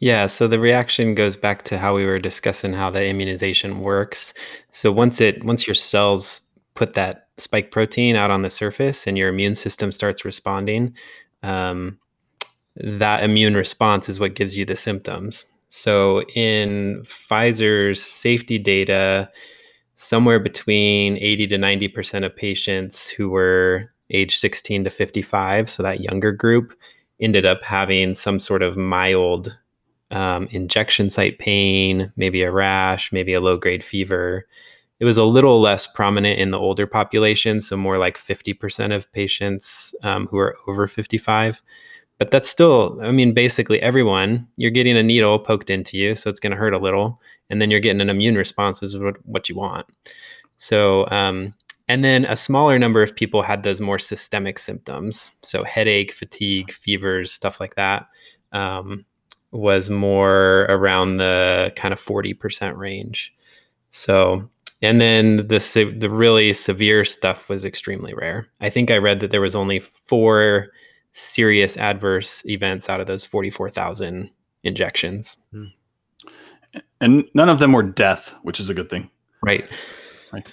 Yeah, 0.00 0.26
so 0.26 0.48
the 0.48 0.58
reaction 0.58 1.14
goes 1.14 1.36
back 1.36 1.62
to 1.64 1.78
how 1.78 1.94
we 1.94 2.04
were 2.04 2.18
discussing 2.18 2.72
how 2.72 2.90
the 2.90 3.06
immunization 3.06 3.80
works. 3.80 4.34
So 4.72 4.90
once 4.90 5.20
it 5.20 5.44
once 5.44 5.64
your 5.64 5.76
cells 5.76 6.40
put 6.74 6.94
that 6.94 7.28
spike 7.36 7.70
protein 7.70 8.16
out 8.16 8.30
on 8.30 8.42
the 8.42 8.50
surface 8.50 9.06
and 9.06 9.16
your 9.16 9.28
immune 9.28 9.54
system 9.54 9.92
starts 9.92 10.24
responding, 10.24 10.92
um, 11.44 12.00
that 12.74 13.22
immune 13.22 13.54
response 13.54 14.08
is 14.08 14.18
what 14.18 14.34
gives 14.34 14.56
you 14.56 14.64
the 14.64 14.74
symptoms. 14.74 15.46
So 15.74 16.20
in 16.34 17.02
Pfizer's 17.04 18.02
safety 18.02 18.58
data, 18.58 19.30
somewhere 19.94 20.38
between 20.38 21.16
80 21.16 21.46
to 21.46 21.56
90% 21.56 22.26
of 22.26 22.36
patients 22.36 23.08
who 23.08 23.30
were 23.30 23.88
age 24.10 24.38
16 24.38 24.84
to 24.84 24.90
55, 24.90 25.70
so 25.70 25.82
that 25.82 26.00
younger 26.00 26.30
group, 26.30 26.74
ended 27.20 27.46
up 27.46 27.62
having 27.62 28.12
some 28.12 28.38
sort 28.38 28.60
of 28.60 28.76
mild 28.76 29.58
um, 30.10 30.46
injection 30.50 31.08
site 31.08 31.38
pain, 31.38 32.12
maybe 32.16 32.42
a 32.42 32.52
rash, 32.52 33.10
maybe 33.10 33.32
a 33.32 33.40
low 33.40 33.56
grade 33.56 33.82
fever. 33.82 34.46
It 35.00 35.06
was 35.06 35.16
a 35.16 35.24
little 35.24 35.58
less 35.58 35.86
prominent 35.86 36.38
in 36.38 36.50
the 36.50 36.58
older 36.58 36.86
population, 36.86 37.62
so 37.62 37.78
more 37.78 37.96
like 37.96 38.18
50% 38.18 38.94
of 38.94 39.10
patients 39.12 39.94
um, 40.02 40.26
who 40.26 40.36
are 40.36 40.54
over 40.68 40.86
55. 40.86 41.62
But 42.18 42.30
that's 42.30 42.48
still, 42.48 42.98
I 43.02 43.10
mean, 43.10 43.34
basically 43.34 43.80
everyone, 43.80 44.46
you're 44.56 44.70
getting 44.70 44.96
a 44.96 45.02
needle 45.02 45.38
poked 45.38 45.70
into 45.70 45.96
you, 45.96 46.14
so 46.14 46.30
it's 46.30 46.40
going 46.40 46.52
to 46.52 46.56
hurt 46.56 46.74
a 46.74 46.78
little. 46.78 47.20
And 47.50 47.60
then 47.60 47.70
you're 47.70 47.80
getting 47.80 48.00
an 48.00 48.10
immune 48.10 48.36
response, 48.36 48.80
which 48.80 48.94
is 48.94 49.02
what, 49.24 49.48
you 49.48 49.56
want. 49.56 49.86
So, 50.56 51.08
um, 51.10 51.54
and 51.88 52.04
then 52.04 52.24
a 52.24 52.36
smaller 52.36 52.78
number 52.78 53.02
of 53.02 53.16
people 53.16 53.42
had 53.42 53.62
those 53.62 53.80
more 53.80 53.98
systemic 53.98 54.58
symptoms. 54.58 55.32
So, 55.42 55.64
headache, 55.64 56.12
fatigue, 56.12 56.72
fevers, 56.72 57.32
stuff 57.32 57.60
like 57.60 57.74
that. 57.74 58.06
Um, 58.52 59.04
was 59.52 59.90
more 59.90 60.62
around 60.70 61.18
the 61.18 61.72
kind 61.76 61.92
of 61.92 62.00
40% 62.00 62.76
range. 62.76 63.34
So, 63.90 64.48
and 64.80 65.00
then 65.00 65.36
the 65.36 65.94
the 65.98 66.10
really 66.10 66.52
severe 66.52 67.04
stuff 67.04 67.48
was 67.48 67.64
extremely 67.64 68.14
rare. 68.14 68.48
I 68.60 68.70
think 68.70 68.90
I 68.90 68.96
read 68.96 69.20
that 69.20 69.30
there 69.30 69.40
was 69.40 69.54
only 69.54 69.80
four 69.80 70.68
serious 71.12 71.76
adverse 71.76 72.44
events 72.46 72.88
out 72.88 73.00
of 73.00 73.06
those 73.06 73.24
44,000 73.24 74.30
injections. 74.64 75.36
And 77.00 77.24
none 77.34 77.48
of 77.48 77.58
them 77.58 77.72
were 77.72 77.82
death, 77.82 78.34
which 78.42 78.60
is 78.60 78.70
a 78.70 78.74
good 78.74 78.88
thing. 78.88 79.10
Right. 79.42 79.68
Right. 80.32 80.46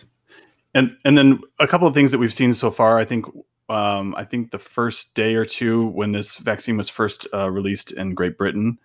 And 0.73 0.97
and 1.05 1.17
then 1.17 1.39
a 1.59 1.67
couple 1.67 1.87
of 1.87 1.93
things 1.93 2.11
that 2.11 2.17
we've 2.19 2.33
seen 2.33 2.53
so 2.53 2.69
far. 2.71 2.99
I 2.99 3.05
think 3.05 3.25
um, 3.69 4.13
I 4.15 4.23
think 4.25 4.51
the 4.51 4.59
first 4.59 5.15
day 5.15 5.35
or 5.35 5.45
two 5.45 5.87
when 5.87 6.11
this 6.11 6.37
vaccine 6.37 6.75
was 6.77 6.89
first 6.89 7.27
uh, 7.33 7.49
released 7.49 7.91
in 7.91 8.13
Great 8.13 8.37
Britain, 8.37 8.77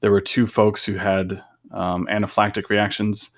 there 0.00 0.10
were 0.10 0.20
two 0.20 0.46
folks 0.46 0.84
who 0.84 0.94
had 0.94 1.42
um, 1.72 2.06
anaphylactic 2.10 2.68
reactions, 2.68 3.30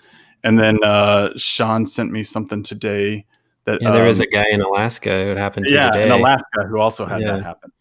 and 0.43 0.59
then 0.59 0.83
uh, 0.83 1.31
Sean 1.37 1.85
sent 1.87 2.11
me 2.11 2.23
something 2.23 2.63
today 2.63 3.27
that 3.67 3.81
Yeah, 3.83 3.91
there 3.93 4.07
was 4.07 4.21
um, 4.21 4.27
a 4.29 4.31
guy 4.33 4.47
in 4.51 4.61
Alaska 4.63 5.25
who 5.25 5.37
happened 5.37 5.67
to 5.67 5.75
yeah 5.75 5.91
today. 5.91 6.07
in 6.07 6.13
Alaska 6.13 6.65
who 6.69 6.79
also 6.79 7.05
had 7.07 7.21
Yeah. 7.21 7.33
that 7.37 7.43
happen. 7.45 7.73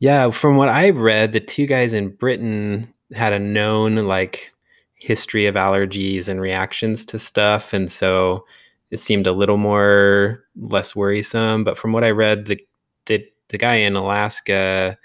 Yeah, 0.00 0.30
from 0.30 0.56
what 0.56 0.68
I 0.68 0.90
read, 0.90 1.32
the 1.32 1.40
two 1.40 1.66
guys 1.66 1.92
in 1.92 2.10
Britain 2.10 2.92
had 3.12 3.32
a 3.32 3.38
known 3.38 3.96
like 3.96 4.52
history 4.96 5.46
of 5.46 5.54
allergies 5.54 6.28
and 6.28 6.40
reactions 6.40 7.04
to 7.06 7.18
stuff, 7.18 7.72
and 7.72 7.90
so 7.90 8.44
it 8.90 8.98
seemed 8.98 9.26
a 9.26 9.32
little 9.32 9.56
more 9.56 10.44
less 10.56 10.94
worrisome. 10.96 11.64
But 11.64 11.78
from 11.78 11.92
what 11.92 12.04
I 12.04 12.10
read, 12.10 12.46
the 12.46 12.60
the 13.06 13.24
the 13.48 13.58
guy 13.58 13.76
in 13.76 13.96
Alaska, 13.96 14.98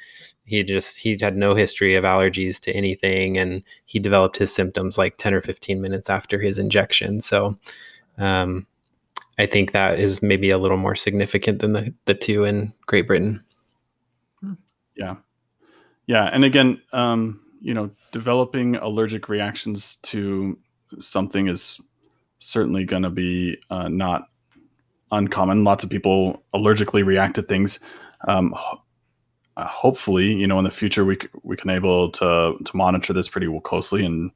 he 0.45 0.63
just 0.63 0.97
he 0.97 1.17
had 1.21 1.37
no 1.37 1.55
history 1.55 1.95
of 1.95 2.03
allergies 2.03 2.59
to 2.61 2.71
anything, 2.73 3.37
and 3.37 3.63
he 3.85 3.99
developed 3.99 4.37
his 4.37 4.53
symptoms 4.53 4.97
like 4.97 5.17
ten 5.17 5.33
or 5.33 5.41
fifteen 5.41 5.81
minutes 5.81 6.09
after 6.09 6.39
his 6.41 6.59
injection. 6.59 7.21
So. 7.21 7.57
Um, 8.17 8.67
I 9.37 9.45
think 9.45 9.71
that 9.71 9.97
is 9.99 10.21
maybe 10.21 10.49
a 10.49 10.57
little 10.57 10.75
more 10.75 10.95
significant 10.95 11.59
than 11.59 11.71
the, 11.71 11.93
the 12.03 12.13
two 12.13 12.43
in 12.43 12.73
Great 12.87 13.07
Britain. 13.07 13.41
Yeah. 14.99 15.15
Yeah. 16.07 16.25
And 16.25 16.43
again, 16.43 16.81
um, 16.91 17.41
you 17.61 17.73
know, 17.73 17.89
developing 18.11 18.75
allergic 18.75 19.29
reactions 19.29 19.95
to 20.03 20.57
something 20.99 21.47
is 21.47 21.79
certainly 22.39 22.83
going 22.83 23.03
to 23.03 23.09
be 23.09 23.57
uh, 23.69 23.87
not 23.87 24.27
uncommon. 25.11 25.63
Lots 25.63 25.83
of 25.83 25.89
people 25.89 26.43
allergically 26.53 27.05
react 27.05 27.35
to 27.35 27.41
things. 27.41 27.79
Um, 28.27 28.53
uh, 29.57 29.67
hopefully, 29.67 30.33
you 30.33 30.47
know, 30.47 30.57
in 30.57 30.63
the 30.63 30.71
future, 30.71 31.05
we, 31.05 31.17
we 31.43 31.55
can 31.55 31.69
able 31.69 32.11
to, 32.11 32.55
to 32.63 32.77
monitor 32.77 33.13
this 33.13 33.27
pretty 33.27 33.47
closely 33.63 34.05
and, 34.05 34.31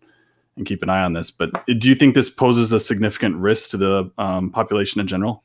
and 0.57 0.65
keep 0.65 0.83
an 0.83 0.89
eye 0.89 1.03
on 1.03 1.13
this. 1.13 1.31
But 1.31 1.65
do 1.65 1.89
you 1.89 1.95
think 1.95 2.13
this 2.15 2.29
poses 2.29 2.71
a 2.73 2.79
significant 2.79 3.35
risk 3.37 3.71
to 3.71 3.77
the 3.77 4.11
um, 4.17 4.49
population 4.49 5.01
in 5.01 5.07
general? 5.07 5.43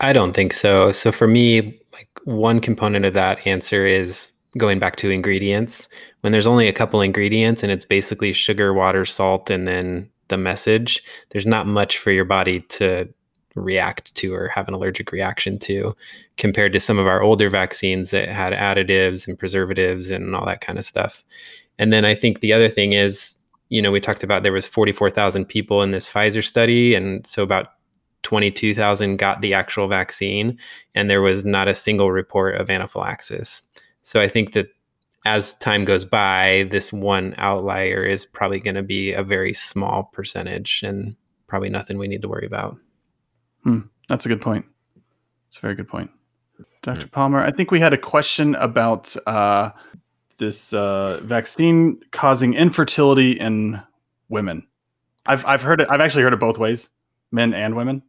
I 0.00 0.12
don't 0.12 0.32
think 0.32 0.54
so. 0.54 0.92
So 0.92 1.12
for 1.12 1.26
me, 1.26 1.79
like 2.00 2.08
one 2.24 2.60
component 2.60 3.04
of 3.04 3.14
that 3.14 3.46
answer 3.46 3.86
is 3.86 4.32
going 4.56 4.78
back 4.78 4.96
to 4.96 5.10
ingredients. 5.10 5.88
When 6.22 6.32
there's 6.32 6.46
only 6.46 6.66
a 6.66 6.72
couple 6.72 7.02
ingredients 7.02 7.62
and 7.62 7.70
it's 7.70 7.84
basically 7.84 8.32
sugar, 8.32 8.72
water, 8.72 9.04
salt, 9.04 9.50
and 9.50 9.68
then 9.68 10.08
the 10.28 10.38
message, 10.38 11.02
there's 11.30 11.46
not 11.46 11.66
much 11.66 11.98
for 11.98 12.10
your 12.10 12.24
body 12.24 12.60
to 12.60 13.08
react 13.54 14.14
to 14.14 14.32
or 14.32 14.48
have 14.48 14.66
an 14.66 14.74
allergic 14.74 15.12
reaction 15.12 15.58
to 15.58 15.94
compared 16.38 16.72
to 16.72 16.80
some 16.80 16.98
of 16.98 17.06
our 17.06 17.22
older 17.22 17.50
vaccines 17.50 18.10
that 18.10 18.28
had 18.28 18.52
additives 18.52 19.28
and 19.28 19.38
preservatives 19.38 20.10
and 20.10 20.34
all 20.34 20.46
that 20.46 20.62
kind 20.62 20.78
of 20.78 20.86
stuff. 20.86 21.22
And 21.78 21.92
then 21.92 22.04
I 22.04 22.14
think 22.14 22.40
the 22.40 22.52
other 22.52 22.68
thing 22.68 22.92
is 22.92 23.36
you 23.70 23.80
know, 23.80 23.92
we 23.92 24.00
talked 24.00 24.24
about 24.24 24.42
there 24.42 24.52
was 24.52 24.66
44,000 24.66 25.44
people 25.44 25.82
in 25.82 25.92
this 25.92 26.10
Pfizer 26.10 26.44
study, 26.44 26.94
and 26.94 27.24
so 27.24 27.42
about 27.42 27.68
22,000 28.22 29.16
got 29.16 29.40
the 29.40 29.54
actual 29.54 29.88
vaccine, 29.88 30.58
and 30.94 31.08
there 31.08 31.22
was 31.22 31.44
not 31.44 31.68
a 31.68 31.74
single 31.74 32.10
report 32.10 32.56
of 32.60 32.70
anaphylaxis. 32.70 33.62
So 34.02 34.20
I 34.20 34.28
think 34.28 34.52
that 34.52 34.68
as 35.26 35.54
time 35.54 35.84
goes 35.84 36.04
by, 36.04 36.66
this 36.70 36.92
one 36.92 37.34
outlier 37.36 38.04
is 38.04 38.24
probably 38.24 38.60
going 38.60 38.74
to 38.74 38.82
be 38.82 39.12
a 39.12 39.22
very 39.22 39.52
small 39.52 40.04
percentage 40.04 40.82
and 40.82 41.14
probably 41.46 41.68
nothing 41.68 41.98
we 41.98 42.08
need 42.08 42.22
to 42.22 42.28
worry 42.28 42.46
about. 42.46 42.76
Hmm, 43.64 43.80
that's 44.08 44.24
a 44.24 44.28
good 44.28 44.40
point. 44.40 44.64
It's 45.48 45.58
a 45.58 45.60
very 45.60 45.74
good 45.74 45.88
point. 45.88 46.10
Dr. 46.82 47.08
Palmer, 47.08 47.40
I 47.44 47.50
think 47.50 47.70
we 47.70 47.80
had 47.80 47.92
a 47.92 47.98
question 47.98 48.54
about 48.54 49.14
uh, 49.26 49.70
this 50.38 50.72
uh, 50.72 51.20
vaccine 51.22 52.00
causing 52.10 52.54
infertility 52.54 53.32
in 53.32 53.82
women. 54.30 54.66
I've, 55.26 55.44
I've 55.44 55.62
heard 55.62 55.82
it. 55.82 55.88
I've 55.90 56.00
actually 56.00 56.22
heard 56.22 56.32
it 56.32 56.40
both 56.40 56.56
ways, 56.56 56.88
men 57.30 57.52
and 57.52 57.76
women. 57.76 58.02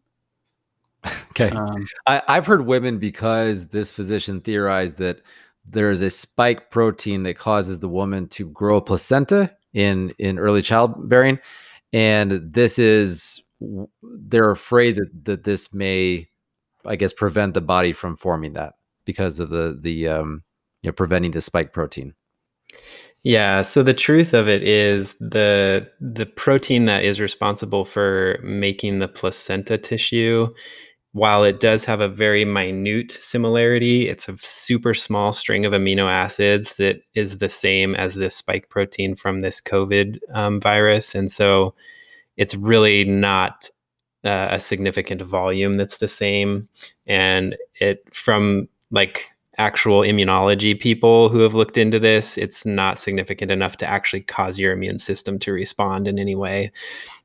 Okay. 1.32 1.50
Um, 1.50 1.88
I, 2.06 2.22
I've 2.28 2.46
heard 2.46 2.66
women 2.66 3.00
because 3.00 3.68
this 3.68 3.92
physician 3.92 4.42
theorized 4.42 4.98
that 4.98 5.22
there 5.66 5.92
is 5.92 6.02
a 6.02 6.10
spike 6.10 6.72
protein 6.72 7.24
that 7.24 7.38
causes 7.38 7.80
the 7.80 7.90
woman 7.90 8.28
to 8.30 8.50
grow 8.50 8.78
a 8.78 8.82
placenta 8.82 9.56
in 9.74 10.14
in 10.20 10.38
early 10.38 10.62
childbearing, 10.62 11.40
and 11.94 12.54
this 12.54 12.78
is 12.78 13.42
they're 14.02 14.52
afraid 14.52 14.96
that 14.98 15.26
that 15.26 15.44
this 15.44 15.74
may, 15.74 16.28
I 16.86 16.96
guess, 16.96 17.14
prevent 17.14 17.54
the 17.54 17.62
body 17.62 17.94
from 17.94 18.18
forming 18.18 18.54
that 18.54 18.74
because 19.06 19.40
of 19.40 19.50
the 19.50 19.78
the 19.80 20.08
um, 20.08 20.44
you 20.82 20.90
know 20.90 20.94
preventing 20.94 21.32
the 21.32 21.42
spike 21.42 21.74
protein. 21.74 22.14
Yeah, 23.24 23.62
so 23.62 23.84
the 23.84 23.94
truth 23.94 24.34
of 24.34 24.50
it 24.50 24.64
is 24.64 25.14
the 25.20 25.88
the 26.00 26.26
protein 26.26 26.86
that 26.86 27.04
is 27.04 27.20
responsible 27.20 27.86
for 27.86 28.40
making 28.44 29.00
the 29.00 29.08
placenta 29.08 29.78
tissue 29.78 30.48
while 31.14 31.44
it 31.44 31.60
does 31.60 31.84
have 31.86 32.00
a 32.00 32.08
very 32.08 32.46
minute 32.46 33.12
similarity, 33.12 34.08
it's 34.08 34.30
a 34.30 34.38
super 34.38 34.94
small 34.94 35.34
string 35.34 35.66
of 35.66 35.74
amino 35.74 36.10
acids 36.10 36.76
that 36.76 37.02
is 37.16 37.40
the 37.40 37.50
same 37.50 37.96
as 37.96 38.14
this 38.14 38.36
spike 38.36 38.70
protein 38.70 39.16
from 39.16 39.42
this 39.42 39.60
COVID 39.60 40.20
um, 40.34 40.62
virus. 40.62 41.14
And 41.14 41.30
so 41.30 41.74
it's 42.38 42.56
really 42.56 43.04
not 43.04 43.70
uh, 44.24 44.48
a 44.52 44.60
significant 44.60 45.22
volume 45.22 45.76
that's 45.76 45.98
the 45.98 46.08
same. 46.08 46.70
And 47.08 47.58
it, 47.76 48.04
from 48.14 48.70
like 48.90 49.26
actual 49.58 50.02
immunology 50.02 50.80
people 50.80 51.28
who 51.28 51.40
have 51.40 51.54
looked 51.54 51.78
into 51.78 52.00
this, 52.00 52.38
it's 52.38 52.66
not 52.66 52.98
significant 52.98 53.52
enough 53.52 53.76
to 53.78 53.86
actually 53.86 54.22
cause 54.22 54.58
your 54.58 54.72
immune 54.72 54.98
system 54.98 55.38
to 55.40 55.52
respond 55.52 56.08
in 56.08 56.18
any 56.18 56.36
way 56.36 56.72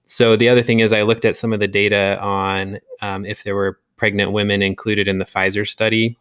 so 0.06 0.36
the 0.36 0.48
other 0.48 0.62
thing 0.62 0.80
is 0.80 0.92
i 0.92 1.02
looked 1.02 1.24
at 1.24 1.36
some 1.36 1.52
of 1.52 1.60
the 1.60 1.68
data 1.68 2.18
on 2.20 2.78
um, 3.02 3.24
if 3.24 3.44
there 3.44 3.54
were 3.54 3.78
pregnant 3.96 4.32
women 4.32 4.62
included 4.62 5.08
in 5.08 5.18
the 5.18 5.24
pfizer 5.24 5.66
study. 5.66 6.16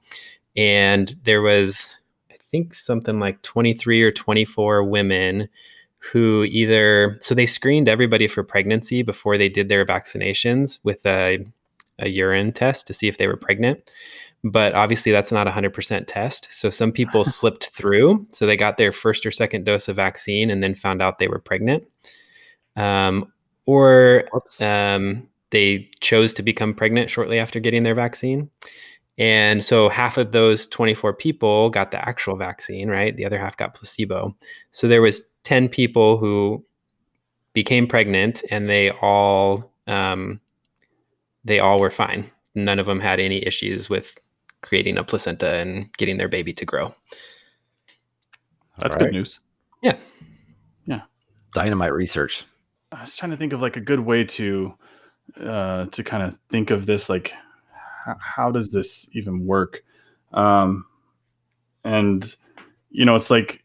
And 0.57 1.15
there 1.23 1.41
was 1.41 1.93
i 2.31 2.35
think 2.51 2.73
something 2.73 3.19
like 3.19 3.41
23 3.41 4.01
or 4.01 4.11
24 4.11 4.83
women 4.83 5.49
who 5.99 6.43
either 6.45 7.17
so 7.21 7.33
they 7.35 7.45
screened 7.45 7.89
everybody 7.89 8.27
for 8.27 8.43
pregnancy 8.43 9.01
before 9.01 9.37
they 9.37 9.49
did 9.49 9.69
their 9.69 9.85
vaccinations 9.85 10.77
with 10.83 11.05
a, 11.05 11.45
a 11.99 12.09
urine 12.09 12.53
test 12.53 12.87
to 12.87 12.93
see 12.93 13.07
if 13.07 13.17
they 13.17 13.27
were 13.27 13.37
pregnant. 13.37 13.91
But 14.43 14.75
obviously 14.75 15.11
that's 15.11 15.31
not 15.31 15.47
a 15.47 15.51
100% 15.51 16.05
test. 16.07 16.47
So 16.51 16.69
some 16.69 16.91
people 16.91 17.23
slipped 17.25 17.71
through. 17.71 18.27
So 18.31 18.45
they 18.45 18.55
got 18.55 18.77
their 18.77 18.91
first 18.91 19.25
or 19.25 19.31
second 19.31 19.65
dose 19.65 19.87
of 19.87 19.95
vaccine 19.95 20.51
and 20.51 20.61
then 20.61 20.75
found 20.75 21.01
out 21.01 21.17
they 21.17 21.27
were 21.27 21.39
pregnant. 21.39 21.83
Um, 22.75 23.31
or 23.65 24.25
um, 24.62 25.28
they 25.51 25.89
chose 25.99 26.34
to 26.34 26.43
become 26.43 26.73
pregnant 26.73 27.10
shortly 27.10 27.39
after 27.39 27.60
getting 27.60 27.84
their 27.84 27.95
vaccine. 27.95 28.49
And 29.17 29.63
so 29.63 29.88
half 29.88 30.17
of 30.17 30.34
those 30.34 30.67
24 30.67 31.13
people 31.13 31.69
got 31.69 31.91
the 31.91 32.08
actual 32.08 32.36
vaccine, 32.36 32.89
right? 32.89 33.15
The 33.15 33.25
other 33.25 33.39
half 33.39 33.56
got 33.56 33.73
placebo. 33.73 34.36
So 34.71 34.88
there 34.88 35.01
was 35.01 35.21
10 35.43 35.69
people 35.69 36.17
who 36.17 36.63
became 37.54 37.88
pregnant 37.88 38.43
and 38.51 38.69
they 38.69 38.91
all 38.91 39.71
um, 39.88 40.41
they 41.45 41.60
all 41.60 41.80
were 41.80 41.91
fine. 41.91 42.30
None 42.56 42.80
of 42.80 42.88
them 42.88 42.99
had 42.99 43.19
any 43.19 43.45
issues 43.45 43.89
with 43.89 44.15
creating 44.62 44.97
a 44.97 45.04
placenta 45.04 45.56
and 45.56 45.91
getting 45.97 46.17
their 46.17 46.28
baby 46.28 46.51
to 46.54 46.65
grow. 46.65 46.93
That's 48.80 48.95
right. 48.95 49.06
good 49.06 49.13
news. 49.13 49.39
Yeah. 49.82 49.97
Yeah. 50.86 51.01
Dynamite 51.54 51.93
research. 51.93 52.45
I 52.95 53.01
was 53.01 53.15
trying 53.15 53.31
to 53.31 53.38
think 53.38 53.51
of 53.51 53.62
like 53.62 53.75
a 53.75 53.81
good 53.81 53.99
way 53.99 54.23
to 54.23 54.73
uh, 55.41 55.86
to 55.86 56.03
kind 56.03 56.23
of 56.23 56.39
think 56.49 56.71
of 56.71 56.86
this 56.86 57.10
like 57.10 57.34
h- 58.08 58.15
how 58.19 58.51
does 58.51 58.71
this 58.71 59.10
even 59.13 59.45
work? 59.45 59.84
Um, 60.34 60.86
and 61.84 62.34
you 62.91 63.03
know 63.03 63.15
it's 63.15 63.29
like 63.29 63.63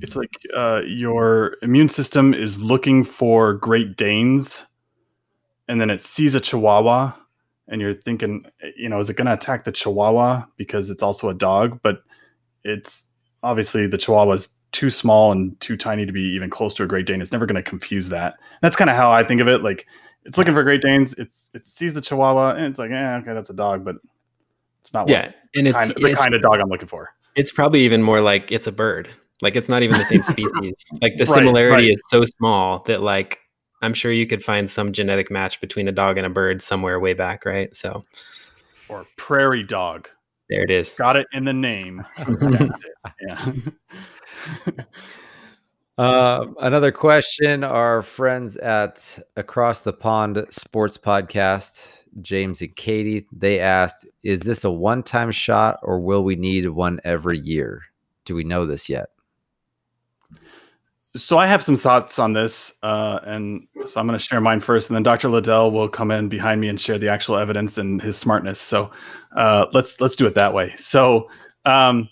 it's 0.00 0.14
like 0.14 0.38
uh, 0.56 0.82
your 0.86 1.56
immune 1.62 1.88
system 1.88 2.32
is 2.32 2.62
looking 2.62 3.04
for 3.04 3.54
great 3.54 3.96
danes 3.96 4.64
and 5.66 5.80
then 5.80 5.90
it 5.90 6.00
sees 6.00 6.34
a 6.34 6.40
chihuahua 6.40 7.12
and 7.66 7.80
you're 7.80 7.94
thinking 7.94 8.46
you 8.76 8.88
know 8.88 8.98
is 9.00 9.10
it 9.10 9.16
going 9.16 9.26
to 9.26 9.34
attack 9.34 9.64
the 9.64 9.72
chihuahua 9.72 10.44
because 10.56 10.88
it's 10.88 11.02
also 11.02 11.28
a 11.28 11.34
dog? 11.34 11.80
But 11.82 12.02
it's 12.64 13.08
obviously 13.42 13.88
the 13.88 13.98
chihuahua 13.98 14.34
is 14.34 14.54
too 14.72 14.90
small 14.90 15.32
and 15.32 15.58
too 15.60 15.76
tiny 15.76 16.06
to 16.06 16.12
be 16.12 16.22
even 16.22 16.50
close 16.50 16.74
to 16.74 16.82
a 16.82 16.86
Great 16.86 17.06
Dane. 17.06 17.22
It's 17.22 17.32
never 17.32 17.46
going 17.46 17.56
to 17.56 17.62
confuse 17.62 18.08
that. 18.10 18.34
That's 18.62 18.76
kind 18.76 18.90
of 18.90 18.96
how 18.96 19.10
I 19.10 19.24
think 19.24 19.40
of 19.40 19.48
it. 19.48 19.62
Like 19.62 19.86
it's 20.24 20.38
looking 20.38 20.54
for 20.54 20.62
Great 20.62 20.82
Danes. 20.82 21.14
It's 21.14 21.50
it 21.54 21.66
sees 21.66 21.94
the 21.94 22.00
Chihuahua 22.00 22.50
and 22.50 22.66
it's 22.66 22.78
like, 22.78 22.90
yeah, 22.90 23.16
okay, 23.16 23.34
that's 23.34 23.50
a 23.50 23.54
dog, 23.54 23.84
but 23.84 23.96
it's 24.82 24.92
not. 24.92 25.08
Yeah, 25.08 25.32
and 25.54 25.68
it's 25.68 25.76
kind 25.76 25.90
of, 25.90 25.96
the 25.96 26.06
it's, 26.08 26.22
kind 26.22 26.34
of 26.34 26.42
dog 26.42 26.60
I'm 26.60 26.68
looking 26.68 26.88
for. 26.88 27.10
It's 27.34 27.52
probably 27.52 27.80
even 27.80 28.02
more 28.02 28.20
like 28.20 28.52
it's 28.52 28.66
a 28.66 28.72
bird. 28.72 29.08
Like 29.40 29.56
it's 29.56 29.68
not 29.68 29.82
even 29.82 29.98
the 29.98 30.04
same 30.04 30.22
species. 30.24 30.84
like 31.00 31.12
the 31.18 31.26
similarity 31.26 31.84
right. 31.84 31.92
is 31.92 32.00
so 32.08 32.24
small 32.24 32.80
that 32.84 33.02
like 33.02 33.38
I'm 33.82 33.94
sure 33.94 34.12
you 34.12 34.26
could 34.26 34.42
find 34.42 34.68
some 34.68 34.92
genetic 34.92 35.30
match 35.30 35.60
between 35.60 35.88
a 35.88 35.92
dog 35.92 36.18
and 36.18 36.26
a 36.26 36.30
bird 36.30 36.60
somewhere 36.60 36.98
way 36.98 37.14
back, 37.14 37.44
right? 37.44 37.74
So 37.74 38.04
Or 38.88 39.06
prairie 39.16 39.62
dog. 39.62 40.08
there 40.50 40.62
it 40.62 40.70
is. 40.70 40.90
Got 40.90 41.16
it 41.16 41.26
in 41.32 41.44
the 41.44 41.52
name. 41.52 42.04
Yeah. 43.26 43.52
Um, 45.98 46.56
another 46.60 46.92
question. 46.92 47.64
Our 47.64 48.02
friends 48.02 48.56
at 48.56 49.18
Across 49.36 49.80
the 49.80 49.92
Pond 49.92 50.46
Sports 50.50 50.96
Podcast, 50.96 51.88
James 52.22 52.60
and 52.60 52.74
Katie, 52.76 53.26
they 53.32 53.60
asked, 53.60 54.06
"Is 54.22 54.40
this 54.40 54.64
a 54.64 54.70
one-time 54.70 55.32
shot, 55.32 55.78
or 55.82 56.00
will 56.00 56.24
we 56.24 56.36
need 56.36 56.68
one 56.68 57.00
every 57.04 57.38
year? 57.38 57.82
Do 58.24 58.34
we 58.34 58.44
know 58.44 58.64
this 58.66 58.88
yet?" 58.88 59.10
so 61.16 61.38
I 61.38 61.46
have 61.46 61.62
some 61.62 61.76
thoughts 61.76 62.18
on 62.18 62.32
this, 62.32 62.74
uh, 62.82 63.18
and 63.24 63.66
so 63.84 64.00
I'm 64.00 64.06
going 64.06 64.18
to 64.18 64.24
share 64.24 64.40
mine 64.40 64.60
first, 64.60 64.90
and 64.90 64.94
then 64.94 65.02
Dr. 65.02 65.28
Liddell 65.28 65.70
will 65.70 65.88
come 65.88 66.10
in 66.10 66.28
behind 66.28 66.60
me 66.60 66.68
and 66.68 66.80
share 66.80 66.98
the 66.98 67.08
actual 67.08 67.36
evidence 67.36 67.78
and 67.78 68.00
his 68.00 68.16
smartness. 68.16 68.60
So 68.60 68.90
uh, 69.36 69.66
let's 69.72 70.00
let's 70.00 70.16
do 70.16 70.26
it 70.26 70.34
that 70.34 70.54
way. 70.54 70.74
So 70.76 71.28
um, 71.64 72.08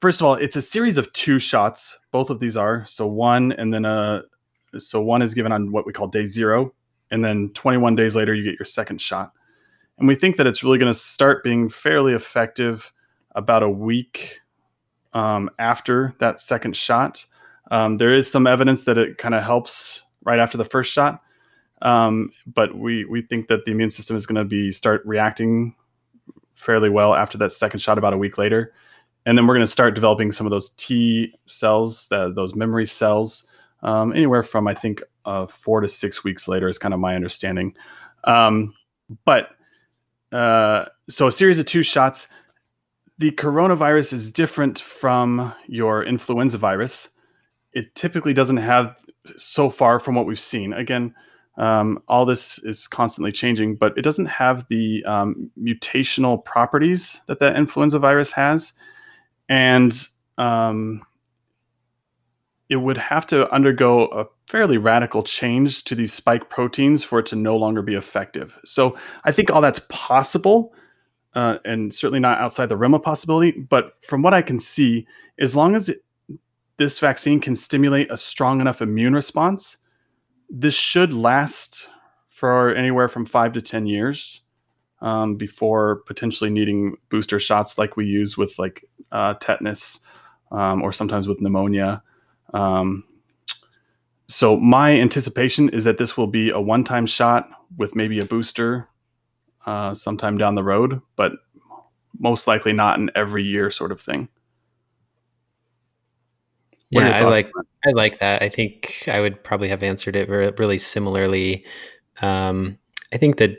first 0.00 0.20
of 0.20 0.26
all, 0.26 0.34
it's 0.34 0.56
a 0.56 0.62
series 0.62 0.98
of 0.98 1.12
two 1.12 1.38
shots. 1.38 1.98
Both 2.10 2.30
of 2.30 2.40
these 2.40 2.56
are 2.56 2.84
so 2.86 3.06
one, 3.06 3.52
and 3.52 3.72
then 3.72 3.84
uh, 3.84 4.22
so 4.78 5.00
one 5.00 5.22
is 5.22 5.34
given 5.34 5.52
on 5.52 5.72
what 5.72 5.86
we 5.86 5.92
call 5.92 6.08
day 6.08 6.24
zero, 6.24 6.74
and 7.10 7.24
then 7.24 7.50
21 7.54 7.96
days 7.96 8.16
later 8.16 8.34
you 8.34 8.44
get 8.44 8.58
your 8.58 8.66
second 8.66 9.00
shot. 9.00 9.32
And 9.98 10.08
we 10.08 10.14
think 10.14 10.36
that 10.36 10.46
it's 10.46 10.64
really 10.64 10.78
going 10.78 10.92
to 10.92 10.98
start 10.98 11.44
being 11.44 11.68
fairly 11.68 12.12
effective 12.12 12.92
about 13.34 13.62
a 13.62 13.70
week 13.70 14.40
um, 15.12 15.50
after 15.58 16.14
that 16.18 16.40
second 16.40 16.76
shot. 16.76 17.24
Um, 17.70 17.98
there 17.98 18.12
is 18.12 18.30
some 18.30 18.46
evidence 18.46 18.84
that 18.84 18.98
it 18.98 19.18
kind 19.18 19.34
of 19.34 19.42
helps 19.42 20.02
right 20.22 20.38
after 20.38 20.58
the 20.58 20.64
first 20.64 20.92
shot, 20.92 21.22
um, 21.82 22.30
but 22.46 22.76
we 22.76 23.04
we 23.04 23.22
think 23.22 23.48
that 23.48 23.64
the 23.64 23.70
immune 23.72 23.90
system 23.90 24.16
is 24.16 24.26
going 24.26 24.36
to 24.36 24.44
be 24.44 24.70
start 24.70 25.02
reacting 25.04 25.74
fairly 26.54 26.88
well 26.88 27.14
after 27.14 27.38
that 27.38 27.52
second 27.52 27.80
shot 27.80 27.98
about 27.98 28.12
a 28.12 28.18
week 28.18 28.38
later, 28.38 28.72
and 29.26 29.36
then 29.36 29.46
we're 29.46 29.54
going 29.54 29.66
to 29.66 29.70
start 29.70 29.94
developing 29.94 30.32
some 30.32 30.46
of 30.46 30.50
those 30.50 30.70
T 30.70 31.34
cells, 31.46 32.08
that, 32.08 32.34
those 32.34 32.54
memory 32.54 32.86
cells, 32.86 33.46
um, 33.82 34.12
anywhere 34.12 34.42
from 34.42 34.66
I 34.66 34.74
think 34.74 35.02
uh, 35.24 35.46
four 35.46 35.80
to 35.80 35.88
six 35.88 36.24
weeks 36.24 36.48
later 36.48 36.68
is 36.68 36.78
kind 36.78 36.94
of 36.94 37.00
my 37.00 37.14
understanding. 37.14 37.74
Um, 38.24 38.74
but 39.24 39.50
uh, 40.32 40.86
so 41.08 41.26
a 41.26 41.32
series 41.32 41.58
of 41.58 41.66
two 41.66 41.82
shots. 41.82 42.28
The 43.18 43.30
coronavirus 43.30 44.12
is 44.12 44.32
different 44.32 44.80
from 44.80 45.54
your 45.68 46.04
influenza 46.04 46.58
virus 46.58 47.10
it 47.74 47.94
typically 47.94 48.32
doesn't 48.32 48.56
have 48.56 48.96
so 49.36 49.68
far 49.68 49.98
from 49.98 50.14
what 50.14 50.26
we've 50.26 50.38
seen. 50.38 50.72
Again, 50.72 51.14
um, 51.56 52.02
all 52.08 52.24
this 52.24 52.58
is 52.60 52.88
constantly 52.88 53.32
changing, 53.32 53.76
but 53.76 53.96
it 53.98 54.02
doesn't 54.02 54.26
have 54.26 54.66
the 54.68 55.04
um, 55.04 55.50
mutational 55.60 56.44
properties 56.44 57.20
that 57.26 57.40
that 57.40 57.56
influenza 57.56 57.98
virus 57.98 58.32
has, 58.32 58.72
and 59.48 60.08
um, 60.38 61.02
it 62.68 62.76
would 62.76 62.96
have 62.96 63.26
to 63.28 63.50
undergo 63.52 64.06
a 64.06 64.26
fairly 64.48 64.78
radical 64.78 65.22
change 65.22 65.84
to 65.84 65.94
these 65.94 66.12
spike 66.12 66.48
proteins 66.48 67.04
for 67.04 67.18
it 67.18 67.26
to 67.26 67.36
no 67.36 67.56
longer 67.56 67.82
be 67.82 67.94
effective. 67.94 68.58
So 68.64 68.96
I 69.24 69.32
think 69.32 69.50
all 69.50 69.60
that's 69.60 69.80
possible, 69.88 70.74
uh, 71.34 71.58
and 71.64 71.92
certainly 71.92 72.20
not 72.20 72.38
outside 72.38 72.68
the 72.68 72.76
realm 72.76 72.94
of 72.94 73.02
possibility. 73.02 73.52
But 73.52 73.94
from 74.02 74.22
what 74.22 74.34
I 74.34 74.42
can 74.42 74.58
see, 74.58 75.06
as 75.38 75.54
long 75.54 75.74
as 75.74 75.88
it, 75.88 76.04
this 76.76 76.98
vaccine 76.98 77.40
can 77.40 77.54
stimulate 77.54 78.10
a 78.10 78.16
strong 78.16 78.60
enough 78.60 78.82
immune 78.82 79.14
response, 79.14 79.76
this 80.48 80.74
should 80.74 81.12
last 81.12 81.88
for 82.30 82.74
anywhere 82.74 83.08
from 83.08 83.26
five 83.26 83.52
to 83.52 83.62
ten 83.62 83.86
years 83.86 84.42
um, 85.00 85.36
before 85.36 85.96
potentially 86.06 86.50
needing 86.50 86.96
booster 87.10 87.38
shots, 87.38 87.78
like 87.78 87.96
we 87.96 88.06
use 88.06 88.36
with 88.36 88.58
like 88.58 88.84
uh, 89.12 89.34
tetanus 89.34 90.00
um, 90.50 90.82
or 90.82 90.92
sometimes 90.92 91.28
with 91.28 91.40
pneumonia. 91.40 92.02
Um, 92.52 93.04
so 94.28 94.56
my 94.56 94.92
anticipation 94.92 95.68
is 95.68 95.84
that 95.84 95.98
this 95.98 96.16
will 96.16 96.26
be 96.26 96.50
a 96.50 96.60
one-time 96.60 97.06
shot 97.06 97.48
with 97.76 97.94
maybe 97.94 98.18
a 98.20 98.24
booster 98.24 98.88
uh, 99.66 99.94
sometime 99.94 100.38
down 100.38 100.54
the 100.54 100.62
road, 100.62 101.00
but 101.16 101.32
most 102.18 102.46
likely 102.46 102.72
not 102.72 102.98
an 102.98 103.10
every 103.14 103.42
year 103.42 103.70
sort 103.70 103.92
of 103.92 104.00
thing. 104.00 104.28
yeah, 106.90 107.18
I 107.18 107.24
like 107.24 107.50
I 107.84 107.90
like 107.90 108.20
that. 108.20 108.42
I 108.42 108.48
think 108.48 109.04
I 109.08 109.20
would 109.20 109.42
probably 109.42 109.68
have 109.68 109.82
answered 109.82 110.16
it 110.16 110.28
really 110.28 110.78
similarly. 110.78 111.64
Um, 112.22 112.78
I 113.12 113.18
think 113.18 113.36
that 113.38 113.58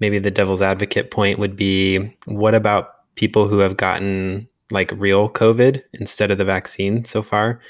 maybe 0.00 0.18
the 0.18 0.30
devil's 0.30 0.62
advocate 0.62 1.10
point 1.10 1.38
would 1.38 1.56
be 1.56 2.16
what 2.26 2.54
about 2.54 3.14
people 3.14 3.48
who 3.48 3.58
have 3.58 3.76
gotten 3.76 4.48
like 4.72 4.90
real 4.92 5.28
COVID 5.30 5.82
instead 5.94 6.30
of 6.30 6.38
the 6.38 6.44
vaccine 6.44 7.04
so 7.04 7.22
far? 7.22 7.60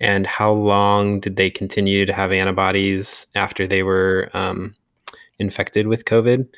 And 0.00 0.26
how 0.26 0.52
long 0.52 1.20
did 1.20 1.36
they 1.36 1.50
continue 1.50 2.04
to 2.06 2.12
have 2.12 2.32
antibodies 2.32 3.26
after 3.34 3.66
they 3.66 3.82
were 3.82 4.30
um, 4.34 4.74
infected 5.38 5.86
with 5.86 6.04
COVID? 6.04 6.48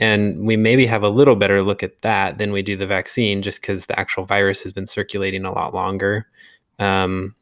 And 0.00 0.46
we 0.46 0.56
maybe 0.56 0.86
have 0.86 1.02
a 1.02 1.08
little 1.08 1.34
better 1.34 1.62
look 1.62 1.82
at 1.82 2.02
that 2.02 2.38
than 2.38 2.52
we 2.52 2.62
do 2.62 2.76
the 2.76 2.86
vaccine, 2.86 3.42
just 3.42 3.60
because 3.60 3.86
the 3.86 3.98
actual 3.98 4.24
virus 4.24 4.62
has 4.62 4.72
been 4.72 4.86
circulating 4.86 5.44
a 5.44 5.52
lot 5.52 5.74
longer. 5.74 6.26
Um, 6.78 7.34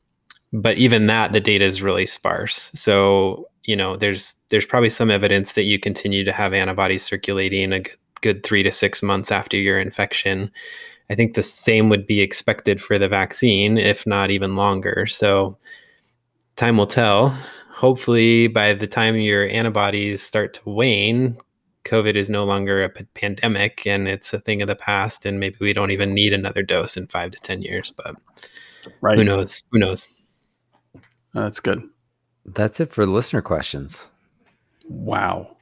but 0.52 0.78
even 0.78 1.06
that, 1.08 1.32
the 1.32 1.40
data 1.40 1.64
is 1.64 1.82
really 1.82 2.06
sparse. 2.06 2.70
So 2.74 3.48
you 3.66 3.76
know, 3.76 3.96
there's 3.96 4.34
there's 4.48 4.64
probably 4.64 4.88
some 4.88 5.10
evidence 5.10 5.52
that 5.52 5.64
you 5.64 5.78
continue 5.78 6.24
to 6.24 6.32
have 6.32 6.52
antibodies 6.52 7.02
circulating 7.02 7.72
a 7.72 7.82
good 8.22 8.42
three 8.42 8.62
to 8.62 8.72
six 8.72 9.02
months 9.02 9.30
after 9.30 9.58
your 9.58 9.78
infection. 9.78 10.50
I 11.10 11.14
think 11.14 11.34
the 11.34 11.42
same 11.42 11.88
would 11.88 12.06
be 12.06 12.20
expected 12.20 12.80
for 12.80 12.98
the 12.98 13.08
vaccine, 13.08 13.78
if 13.78 14.06
not 14.06 14.30
even 14.30 14.56
longer. 14.56 15.06
So, 15.06 15.56
time 16.56 16.76
will 16.76 16.86
tell. 16.86 17.28
Hopefully, 17.70 18.48
by 18.48 18.74
the 18.74 18.86
time 18.86 19.16
your 19.16 19.48
antibodies 19.48 20.22
start 20.22 20.54
to 20.54 20.68
wane, 20.68 21.36
COVID 21.84 22.16
is 22.16 22.28
no 22.28 22.44
longer 22.44 22.82
a 22.82 22.88
p- 22.88 23.04
pandemic 23.14 23.86
and 23.86 24.08
it's 24.08 24.32
a 24.32 24.40
thing 24.40 24.60
of 24.60 24.68
the 24.68 24.74
past, 24.74 25.24
and 25.24 25.38
maybe 25.38 25.56
we 25.60 25.72
don't 25.72 25.92
even 25.92 26.12
need 26.12 26.32
another 26.32 26.62
dose 26.62 26.96
in 26.96 27.06
five 27.06 27.30
to 27.30 27.38
10 27.38 27.62
years. 27.62 27.92
But 27.96 28.16
right. 29.00 29.16
who 29.16 29.24
knows? 29.24 29.62
Who 29.70 29.78
knows? 29.78 30.08
That's 31.32 31.60
good. 31.60 31.82
That's 32.44 32.80
it 32.80 32.92
for 32.92 33.06
listener 33.06 33.42
questions. 33.42 34.08
Wow. 34.88 35.55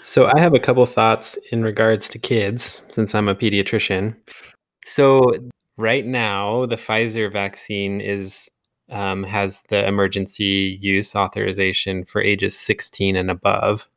So 0.00 0.30
I 0.34 0.40
have 0.40 0.54
a 0.54 0.60
couple 0.60 0.84
thoughts 0.86 1.36
in 1.52 1.62
regards 1.62 2.08
to 2.08 2.18
kids 2.18 2.80
since 2.90 3.14
I'm 3.14 3.28
a 3.28 3.34
pediatrician. 3.34 4.16
So 4.86 5.22
right 5.76 6.06
now, 6.06 6.66
the 6.66 6.76
Pfizer 6.76 7.30
vaccine 7.30 8.00
is 8.00 8.48
um, 8.90 9.22
has 9.24 9.62
the 9.68 9.86
emergency 9.86 10.78
use 10.80 11.14
authorization 11.14 12.04
for 12.04 12.20
ages 12.20 12.58
16 12.58 13.14
and 13.14 13.30
above. 13.30 13.88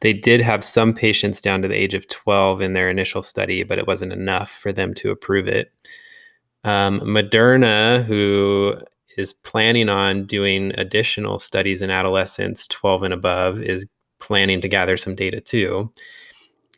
They 0.00 0.12
did 0.12 0.40
have 0.40 0.64
some 0.64 0.92
patients 0.94 1.40
down 1.40 1.62
to 1.62 1.68
the 1.68 1.74
age 1.74 1.94
of 1.94 2.08
12 2.08 2.60
in 2.60 2.72
their 2.72 2.90
initial 2.90 3.22
study, 3.22 3.62
but 3.62 3.78
it 3.78 3.86
wasn't 3.86 4.12
enough 4.12 4.50
for 4.50 4.72
them 4.72 4.94
to 4.94 5.10
approve 5.10 5.46
it. 5.46 5.72
Um, 6.64 7.00
Moderna, 7.00 8.04
who 8.04 8.74
is 9.16 9.32
planning 9.32 9.88
on 9.88 10.26
doing 10.26 10.72
additional 10.76 11.38
studies 11.38 11.82
in 11.82 11.90
adolescents 11.90 12.66
12 12.66 13.04
and 13.04 13.14
above, 13.14 13.62
is 13.62 13.86
planning 14.20 14.60
to 14.60 14.68
gather 14.68 14.96
some 14.96 15.14
data 15.14 15.40
too. 15.40 15.92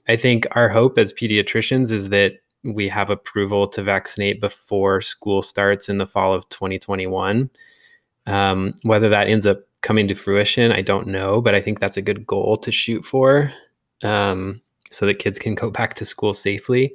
I 0.09 0.16
think 0.16 0.46
our 0.52 0.68
hope 0.68 0.98
as 0.98 1.12
pediatricians 1.12 1.92
is 1.92 2.09
that 2.09 2.35
we 2.64 2.88
have 2.88 3.11
approval 3.11 3.68
to 3.68 3.83
vaccinate 3.83 4.40
before 4.40 5.00
school 5.00 5.42
starts 5.42 5.88
in 5.88 5.98
the 5.98 6.07
fall 6.07 6.33
of 6.33 6.48
2021. 6.48 7.50
Um, 8.26 8.74
whether 8.83 9.09
that 9.09 9.28
ends 9.28 9.46
up 9.46 9.61
coming 9.81 10.07
to 10.09 10.14
fruition, 10.14 10.70
I 10.70 10.81
don't 10.81 11.09
know, 11.09 11.40
but 11.40 11.55
I 11.55 11.61
think 11.61 11.81
that's 11.81 11.96
a 11.96 12.02
good 12.02 12.26
goal 12.26 12.57
to 12.59 12.70
shoot 12.70 13.05
for 13.05 13.52
um, 14.02 14.61
so 14.90 15.07
that 15.07 15.18
kids 15.18 15.38
can 15.38 15.55
go 15.55 15.70
back 15.78 15.94
to 15.94 16.05
school 16.05 16.35
safely. 16.35 16.94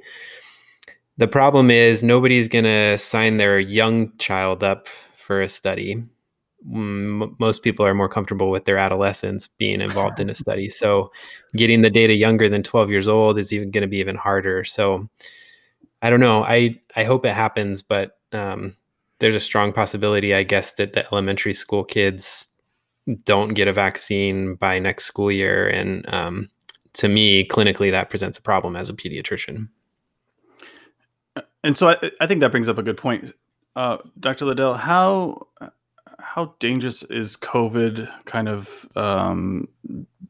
The 1.18 1.28
problem 1.28 1.70
is 1.70 2.02
nobody's 2.02 2.48
going 2.48 2.64
to 2.64 2.96
sign 2.96 3.36
their 3.36 3.58
young 3.58 4.16
child 4.18 4.62
up 4.62 4.86
for 5.16 5.42
a 5.42 5.48
study 5.48 6.02
m- 6.72 7.36
most 7.38 7.62
people 7.62 7.84
are 7.84 7.94
more 7.94 8.08
comfortable 8.08 8.50
with 8.50 8.64
their 8.64 8.78
adolescents 8.78 9.48
being 9.48 9.80
involved 9.80 10.20
in 10.20 10.30
a 10.30 10.34
study. 10.44 10.70
So 10.70 11.10
getting 11.56 11.82
the 11.82 11.90
data 11.90 12.14
younger 12.14 12.48
than 12.48 12.62
12 12.62 12.90
years 12.90 13.08
old 13.08 13.38
is 13.38 13.52
even 13.52 13.70
going 13.70 13.82
to 13.82 13.88
be 13.88 13.98
even 13.98 14.16
harder. 14.16 14.64
So 14.64 15.08
I 16.02 16.10
don't 16.10 16.20
know. 16.20 16.44
I, 16.44 16.80
I 16.96 17.04
hope 17.04 17.24
it 17.24 17.34
happens, 17.34 17.82
but 17.82 18.18
um, 18.32 18.76
there's 19.18 19.34
a 19.34 19.40
strong 19.40 19.72
possibility, 19.72 20.34
I 20.34 20.42
guess, 20.42 20.72
that 20.72 20.92
the 20.92 21.06
elementary 21.06 21.54
school 21.54 21.84
kids 21.84 22.48
don't 23.24 23.54
get 23.54 23.68
a 23.68 23.72
vaccine 23.72 24.54
by 24.54 24.78
next 24.78 25.04
school 25.04 25.32
year. 25.32 25.66
And 25.68 26.04
um, 26.12 26.48
to 26.94 27.08
me, 27.08 27.46
clinically, 27.46 27.90
that 27.90 28.10
presents 28.10 28.38
a 28.38 28.42
problem 28.42 28.76
as 28.76 28.90
a 28.90 28.94
pediatrician. 28.94 29.68
And 31.64 31.76
so 31.76 31.90
I, 31.90 32.10
I 32.20 32.26
think 32.26 32.40
that 32.40 32.50
brings 32.50 32.68
up 32.68 32.78
a 32.78 32.82
good 32.82 32.96
point. 32.96 33.32
Uh, 33.74 33.98
Dr. 34.18 34.44
Liddell, 34.44 34.74
how 34.74 35.46
how 36.20 36.54
dangerous 36.58 37.02
is 37.04 37.36
COVID 37.36 38.08
kind 38.24 38.48
of 38.48 38.86
um, 38.96 39.68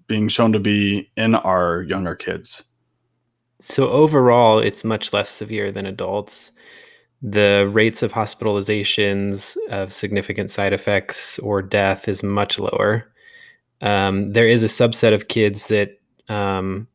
being 0.07 0.29
shown 0.29 0.53
to 0.53 0.59
be 0.59 1.11
in 1.17 1.35
our 1.35 1.83
younger 1.83 2.15
kids? 2.15 2.65
So, 3.61 3.89
overall, 3.89 4.59
it's 4.59 4.85
much 4.85 5.13
less 5.13 5.29
severe 5.29 5.73
than 5.73 5.87
adults. 5.87 6.53
The 7.21 7.69
rates 7.73 8.03
of 8.03 8.13
hospitalizations, 8.13 9.57
of 9.71 9.93
significant 9.93 10.51
side 10.51 10.73
effects, 10.73 11.39
or 11.41 11.61
death 11.63 12.07
is 12.07 12.23
much 12.23 12.59
lower. 12.59 13.11
Um, 13.81 14.33
there 14.33 14.47
is 14.47 14.63
a 14.63 14.67
subset 14.67 15.13
of 15.13 15.29
kids 15.29 15.67
that 15.67 16.01
um, 16.29 16.87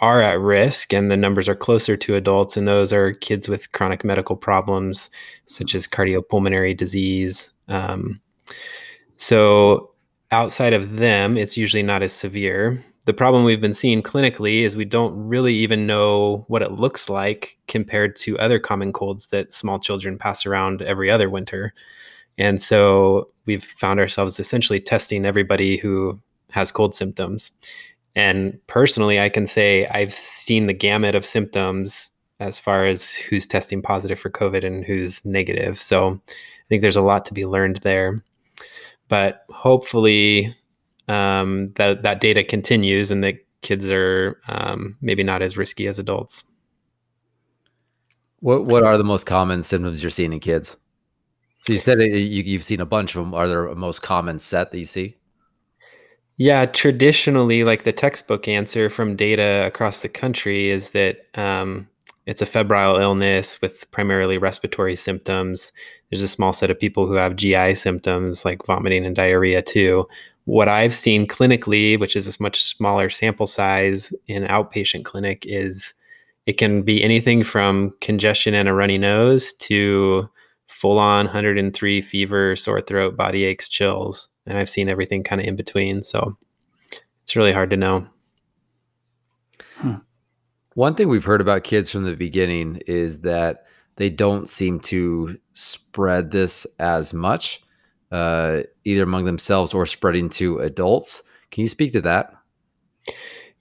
are 0.00 0.20
at 0.20 0.40
risk, 0.40 0.92
and 0.92 1.10
the 1.10 1.16
numbers 1.16 1.48
are 1.48 1.54
closer 1.54 1.96
to 1.96 2.16
adults, 2.16 2.56
and 2.56 2.68
those 2.68 2.92
are 2.92 3.12
kids 3.12 3.48
with 3.48 3.72
chronic 3.72 4.04
medical 4.04 4.36
problems 4.36 5.08
such 5.46 5.74
as 5.74 5.88
cardiopulmonary 5.88 6.76
disease, 6.76 7.50
um, 7.68 8.20
so 9.16 9.92
outside 10.32 10.72
of 10.72 10.96
them, 10.96 11.36
it's 11.36 11.56
usually 11.56 11.82
not 11.82 12.02
as 12.02 12.12
severe. 12.12 12.82
The 13.04 13.12
problem 13.12 13.44
we've 13.44 13.60
been 13.60 13.74
seeing 13.74 14.02
clinically 14.02 14.62
is 14.62 14.76
we 14.76 14.84
don't 14.84 15.14
really 15.16 15.54
even 15.54 15.86
know 15.86 16.44
what 16.48 16.62
it 16.62 16.72
looks 16.72 17.08
like 17.08 17.58
compared 17.68 18.16
to 18.16 18.38
other 18.38 18.58
common 18.58 18.92
colds 18.92 19.28
that 19.28 19.52
small 19.52 19.78
children 19.78 20.18
pass 20.18 20.46
around 20.46 20.82
every 20.82 21.10
other 21.10 21.28
winter. 21.28 21.74
And 22.38 22.62
so 22.62 23.28
we've 23.44 23.64
found 23.64 24.00
ourselves 24.00 24.40
essentially 24.40 24.80
testing 24.80 25.26
everybody 25.26 25.76
who 25.76 26.18
has 26.50 26.72
cold 26.72 26.94
symptoms. 26.94 27.50
And 28.14 28.58
personally, 28.66 29.20
I 29.20 29.28
can 29.28 29.46
say 29.46 29.86
I've 29.86 30.14
seen 30.14 30.66
the 30.66 30.72
gamut 30.72 31.14
of 31.14 31.26
symptoms 31.26 32.10
as 32.40 32.58
far 32.58 32.86
as 32.86 33.12
who's 33.14 33.46
testing 33.46 33.82
positive 33.82 34.18
for 34.18 34.30
COVID 34.30 34.64
and 34.64 34.84
who's 34.84 35.24
negative. 35.24 35.80
So 35.80 36.20
I 36.28 36.68
think 36.68 36.82
there's 36.82 36.96
a 36.96 37.02
lot 37.02 37.24
to 37.26 37.34
be 37.34 37.46
learned 37.46 37.76
there 37.78 38.22
but 39.12 39.44
hopefully 39.50 40.54
um, 41.06 41.70
that 41.76 42.02
that 42.02 42.22
data 42.22 42.42
continues 42.42 43.10
and 43.10 43.22
that 43.22 43.34
kids 43.60 43.90
are 43.90 44.40
um, 44.48 44.96
maybe 45.02 45.22
not 45.22 45.42
as 45.42 45.54
risky 45.54 45.86
as 45.86 45.98
adults. 45.98 46.44
What 48.40 48.64
what 48.64 48.84
are 48.84 48.96
the 48.96 49.04
most 49.04 49.26
common 49.26 49.64
symptoms 49.64 50.02
you're 50.02 50.08
seeing 50.08 50.32
in 50.32 50.40
kids? 50.40 50.78
So 51.60 51.74
you 51.74 51.78
said 51.78 52.00
you, 52.00 52.42
you've 52.42 52.64
seen 52.64 52.80
a 52.80 52.86
bunch 52.86 53.14
of 53.14 53.22
them. 53.22 53.34
Are 53.34 53.46
there 53.46 53.66
a 53.66 53.76
most 53.76 54.00
common 54.00 54.38
set 54.38 54.70
that 54.70 54.78
you 54.78 54.86
see? 54.86 55.16
Yeah, 56.38 56.64
traditionally, 56.64 57.64
like 57.64 57.84
the 57.84 57.92
textbook 57.92 58.48
answer 58.48 58.88
from 58.88 59.14
data 59.14 59.66
across 59.66 60.00
the 60.00 60.08
country 60.08 60.70
is 60.70 60.88
that 60.92 61.26
um, 61.34 61.86
it's 62.24 62.40
a 62.40 62.46
febrile 62.46 62.96
illness 62.96 63.60
with 63.60 63.90
primarily 63.90 64.38
respiratory 64.38 64.96
symptoms 64.96 65.70
there's 66.12 66.22
a 66.22 66.28
small 66.28 66.52
set 66.52 66.70
of 66.70 66.78
people 66.78 67.06
who 67.06 67.14
have 67.14 67.36
GI 67.36 67.74
symptoms 67.74 68.44
like 68.44 68.66
vomiting 68.66 69.06
and 69.06 69.16
diarrhea 69.16 69.62
too. 69.62 70.06
What 70.44 70.68
I've 70.68 70.94
seen 70.94 71.26
clinically, 71.26 71.98
which 71.98 72.16
is 72.16 72.28
a 72.28 72.42
much 72.42 72.62
smaller 72.62 73.08
sample 73.08 73.46
size 73.46 74.12
in 74.26 74.42
outpatient 74.42 75.06
clinic, 75.06 75.46
is 75.46 75.94
it 76.44 76.58
can 76.58 76.82
be 76.82 77.02
anything 77.02 77.42
from 77.42 77.94
congestion 78.02 78.52
and 78.52 78.68
a 78.68 78.74
runny 78.74 78.98
nose 78.98 79.54
to 79.54 80.28
full 80.66 80.98
on 80.98 81.24
103 81.24 82.02
fever, 82.02 82.56
sore 82.56 82.82
throat, 82.82 83.16
body 83.16 83.44
aches, 83.44 83.70
chills, 83.70 84.28
and 84.44 84.58
I've 84.58 84.68
seen 84.68 84.90
everything 84.90 85.24
kind 85.24 85.40
of 85.40 85.46
in 85.46 85.56
between. 85.56 86.02
So 86.02 86.36
it's 87.22 87.36
really 87.36 87.54
hard 87.54 87.70
to 87.70 87.76
know. 87.78 88.06
One 90.74 90.94
thing 90.94 91.08
we've 91.08 91.24
heard 91.24 91.40
about 91.40 91.64
kids 91.64 91.90
from 91.90 92.04
the 92.04 92.16
beginning 92.16 92.82
is 92.86 93.20
that 93.20 93.64
they 93.96 94.10
don't 94.10 94.46
seem 94.48 94.78
to 94.80 95.38
spread 95.54 96.30
this 96.30 96.66
as 96.78 97.12
much, 97.12 97.62
uh, 98.10 98.60
either 98.84 99.02
among 99.02 99.24
themselves 99.24 99.74
or 99.74 99.86
spreading 99.86 100.28
to 100.30 100.58
adults. 100.58 101.22
Can 101.50 101.62
you 101.62 101.68
speak 101.68 101.92
to 101.92 102.00
that? 102.02 102.32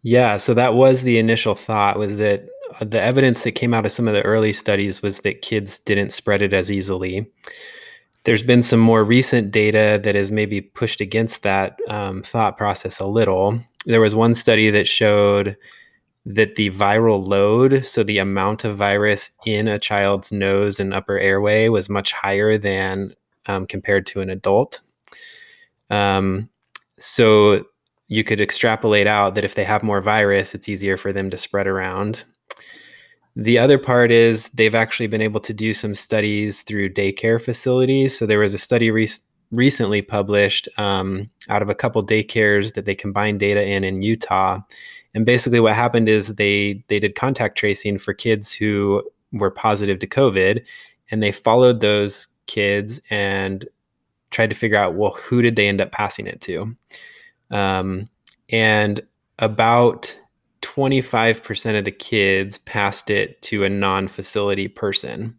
Yeah, 0.04 0.38
so 0.38 0.54
that 0.54 0.74
was 0.74 1.04
the 1.04 1.20
initial 1.20 1.56
thought 1.56 2.00
was 2.00 2.18
that 2.18 2.48
uh, 2.80 2.86
the 2.86 3.02
evidence 3.02 3.44
that 3.44 3.52
came 3.52 3.74
out 3.74 3.86
of 3.86 3.92
some 3.92 4.08
of 4.08 4.14
the 4.14 4.24
early 4.24 4.54
studies 4.54 5.02
was 5.02 5.20
that 5.20 5.42
kids 5.42 5.78
didn't 5.78 6.12
spread 6.12 6.42
it 6.42 6.54
as 6.54 6.72
easily. 6.72 7.30
There's 8.24 8.44
been 8.44 8.64
some 8.64 8.80
more 8.80 9.04
recent 9.04 9.52
data 9.52 10.00
that 10.04 10.16
has 10.16 10.32
maybe 10.32 10.62
pushed 10.62 11.02
against 11.02 11.44
that 11.44 11.78
um, 11.88 12.22
thought 12.22 12.58
process 12.58 13.00
a 13.00 13.08
little. 13.08 13.60
There 13.86 14.02
was 14.02 14.16
one 14.16 14.36
study 14.36 14.70
that 14.72 14.88
showed 14.88 15.58
that 16.26 16.56
the 16.56 16.70
viral 16.70 17.26
load, 17.26 17.86
so 17.86 18.04
the 18.04 18.20
amount 18.20 18.64
of 18.64 18.78
virus 18.78 19.32
in 19.46 19.68
a 19.68 19.80
child's 19.80 20.32
nose 20.32 20.80
and 20.80 20.94
upper 20.94 21.18
airway, 21.18 21.68
was 21.68 21.90
much 21.90 22.12
higher 22.12 22.58
than 22.58 23.16
um, 23.48 23.66
compared 23.66 24.06
to 24.06 24.22
an 24.22 24.30
adult. 24.30 24.82
Um, 25.90 26.50
so 27.00 27.66
you 28.08 28.24
could 28.24 28.40
extrapolate 28.40 29.08
out 29.08 29.36
that 29.36 29.46
if 29.46 29.56
they 29.56 29.64
have 29.64 29.84
more 29.84 30.02
virus, 30.02 30.54
it's 30.54 30.70
easier 30.70 30.98
for 30.98 31.12
them 31.12 31.30
to 31.30 31.38
spread 31.38 31.66
around. 31.66 32.24
The 33.36 33.58
other 33.58 33.78
part 33.78 34.12
is 34.12 34.50
they've 34.50 34.76
actually 34.76 35.08
been 35.08 35.22
able 35.22 35.40
to 35.40 35.54
do 35.54 35.74
some 35.74 35.96
studies 35.96 36.62
through 36.62 36.94
daycare 36.94 37.42
facilities. 37.42 38.18
So 38.18 38.26
there 38.26 38.40
was 38.40 38.54
a 38.54 38.60
study 38.60 38.92
re- 38.92 39.08
recently 39.52 40.02
published 40.02 40.68
um, 40.78 41.30
out 41.50 41.62
of 41.62 41.70
a 41.70 41.76
couple 41.76 42.06
daycares 42.06 42.74
that 42.74 42.86
they 42.86 42.96
combined 42.96 43.40
data 43.40 43.64
in 43.64 43.84
in 43.84 44.02
Utah. 44.02 44.60
And 45.14 45.26
basically, 45.26 45.60
what 45.60 45.76
happened 45.76 46.08
is 46.10 46.36
they 46.36 46.84
they 46.88 47.00
did 47.00 47.16
contact 47.16 47.58
tracing 47.58 47.98
for 47.98 48.14
kids 48.14 48.52
who 48.52 49.04
were 49.34 49.52
positive 49.52 50.00
to 50.00 50.08
COVID, 50.08 50.64
and 51.10 51.22
they 51.22 51.32
followed 51.32 51.82
those 51.82 52.28
kids 52.48 53.02
and 53.10 53.66
tried 54.32 54.50
to 54.50 54.56
figure 54.56 54.78
out 54.78 54.96
well 54.96 55.12
who 55.12 55.42
did 55.42 55.56
they 55.56 55.68
end 55.68 55.82
up 55.82 55.92
passing 55.92 56.28
it 56.28 56.42
to. 56.42 56.76
Um, 57.52 58.10
and 58.50 59.02
about 59.40 60.18
25% 60.62 61.78
of 61.78 61.86
the 61.86 61.92
kids 61.92 62.58
passed 62.60 63.10
it 63.10 63.42
to 63.44 63.64
a 63.64 63.70
non 63.70 64.08
facility 64.08 64.68
person. 64.68 65.36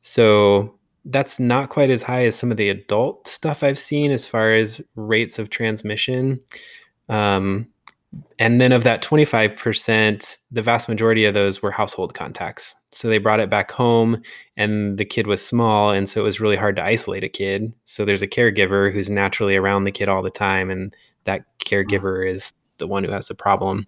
So 0.00 0.78
that's 1.04 1.38
not 1.38 1.68
quite 1.68 1.90
as 1.90 2.02
high 2.02 2.26
as 2.26 2.36
some 2.36 2.50
of 2.50 2.56
the 2.56 2.68
adult 2.68 3.26
stuff 3.26 3.62
I've 3.62 3.78
seen 3.78 4.10
as 4.10 4.26
far 4.26 4.52
as 4.54 4.80
rates 4.96 5.38
of 5.38 5.50
transmission. 5.50 6.40
Um, 7.08 7.66
and 8.38 8.60
then 8.60 8.72
of 8.72 8.84
that 8.84 9.02
25%, 9.02 10.38
the 10.50 10.62
vast 10.62 10.88
majority 10.88 11.24
of 11.24 11.34
those 11.34 11.62
were 11.62 11.70
household 11.70 12.14
contacts. 12.14 12.74
So 12.90 13.08
they 13.08 13.18
brought 13.18 13.40
it 13.40 13.50
back 13.50 13.70
home 13.70 14.22
and 14.56 14.98
the 14.98 15.04
kid 15.04 15.26
was 15.26 15.44
small. 15.44 15.90
And 15.90 16.08
so 16.08 16.20
it 16.20 16.24
was 16.24 16.40
really 16.40 16.56
hard 16.56 16.76
to 16.76 16.84
isolate 16.84 17.24
a 17.24 17.28
kid. 17.28 17.72
So 17.84 18.04
there's 18.04 18.22
a 18.22 18.28
caregiver 18.28 18.92
who's 18.92 19.08
naturally 19.08 19.56
around 19.56 19.84
the 19.84 19.92
kid 19.92 20.08
all 20.08 20.22
the 20.22 20.30
time. 20.30 20.70
And 20.70 20.94
that 21.24 21.44
caregiver 21.64 22.28
is 22.28 22.52
the 22.78 22.86
one 22.86 23.04
who 23.04 23.12
has 23.12 23.28
the 23.28 23.34
problem. 23.34 23.86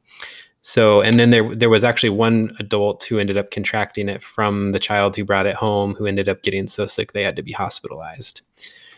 So, 0.63 1.03
and 1.03 1.21
then 1.21 1.29
there 1.29 1.55
there 1.55 1.69
was 1.69 1.85
actually 1.85 2.09
one 2.09 2.57
adult 2.59 3.05
who 3.05 3.19
ended 3.19 3.37
up 3.37 3.51
contracting 3.51 4.09
it 4.09 4.23
from 4.23 4.73
the 4.73 4.79
child 4.79 5.15
who 5.15 5.23
brought 5.23 5.45
it 5.45 5.57
home, 5.57 5.95
who 5.95 6.07
ended 6.07 6.27
up 6.27 6.43
getting 6.43 6.67
so 6.67 6.87
sick 6.87 7.13
they 7.13 7.23
had 7.23 7.37
to 7.37 7.43
be 7.43 7.53
hospitalized. 7.53 8.41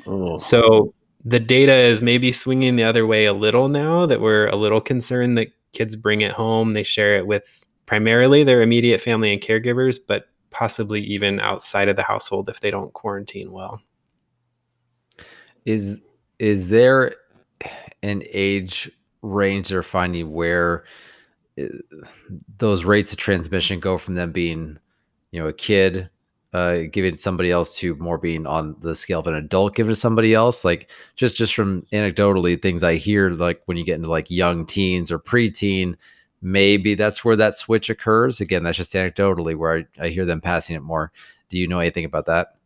Oh. 0.07 0.39
So 0.39 0.95
the 1.27 1.41
data 1.41 1.75
is 1.75 2.01
maybe 2.01 2.31
swinging 2.31 2.77
the 2.77 2.85
other 2.85 3.05
way 3.05 3.25
a 3.25 3.33
little 3.33 3.69
now 3.69 4.07
that 4.07 4.21
we're 4.21 4.47
a 4.47 4.55
little 4.55 4.81
concerned 4.81 5.37
that 5.37 5.49
kids 5.73 5.97
bring 5.97 6.21
it 6.21 6.31
home, 6.31 6.71
they 6.71 6.85
share 6.85 7.17
it 7.17 7.27
with 7.27 7.65
primarily 7.85 8.45
their 8.45 8.63
immediate 8.63 9.01
family 9.01 9.33
and 9.33 9.43
caregivers, 9.43 9.99
but 10.07 10.29
possibly 10.51 11.03
even 11.03 11.41
outside 11.41 11.89
of 11.89 11.97
the 11.97 12.03
household 12.05 12.49
if 12.49 12.61
they 12.61 12.71
don't 12.71 12.93
quarantine 12.93 13.51
well. 13.51 13.83
Is 15.65 16.01
is 16.39 16.69
there 16.69 17.17
an 18.05 18.23
age 18.31 18.89
range 19.23 19.71
they're 19.71 19.83
finding 19.83 20.33
where 20.33 20.85
eh, 21.59 21.67
those 22.59 22.85
rates 22.85 23.11
of 23.11 23.19
transmission 23.19 23.81
go 23.81 23.99
from 23.99 24.15
them 24.15 24.31
being, 24.31 24.79
you 25.33 25.41
know, 25.41 25.49
a 25.49 25.53
kid 25.53 26.09
uh, 26.57 26.85
giving 26.91 27.15
somebody 27.15 27.51
else 27.51 27.77
to 27.77 27.95
more 27.97 28.17
being 28.17 28.47
on 28.47 28.75
the 28.81 28.95
scale 28.95 29.21
of 29.21 29.27
an 29.27 29.35
adult 29.35 29.75
giving 29.75 29.91
to 29.91 29.97
somebody 29.97 30.33
else. 30.33 30.65
Like 30.65 30.89
just 31.15 31.37
just 31.37 31.55
from 31.55 31.83
anecdotally 31.93 32.61
things 32.61 32.83
I 32.83 32.95
hear, 32.95 33.29
like 33.29 33.61
when 33.67 33.77
you 33.77 33.85
get 33.85 33.97
into 33.97 34.09
like 34.09 34.31
young 34.31 34.65
teens 34.65 35.13
or 35.13 35.19
preteen, 35.19 35.97
maybe 36.41 36.95
that's 36.95 37.23
where 37.23 37.37
that 37.37 37.59
switch 37.59 37.91
occurs. 37.91 38.41
Again, 38.41 38.63
that's 38.63 38.79
just 38.79 38.95
anecdotally 38.95 39.55
where 39.55 39.85
I, 40.01 40.07
I 40.07 40.09
hear 40.09 40.25
them 40.25 40.41
passing 40.41 40.77
it 40.77 40.81
more. 40.81 41.13
Do 41.51 41.59
you 41.59 41.69
know 41.69 41.81
anything 41.81 42.07
about 42.07 42.25
that? 42.25 42.57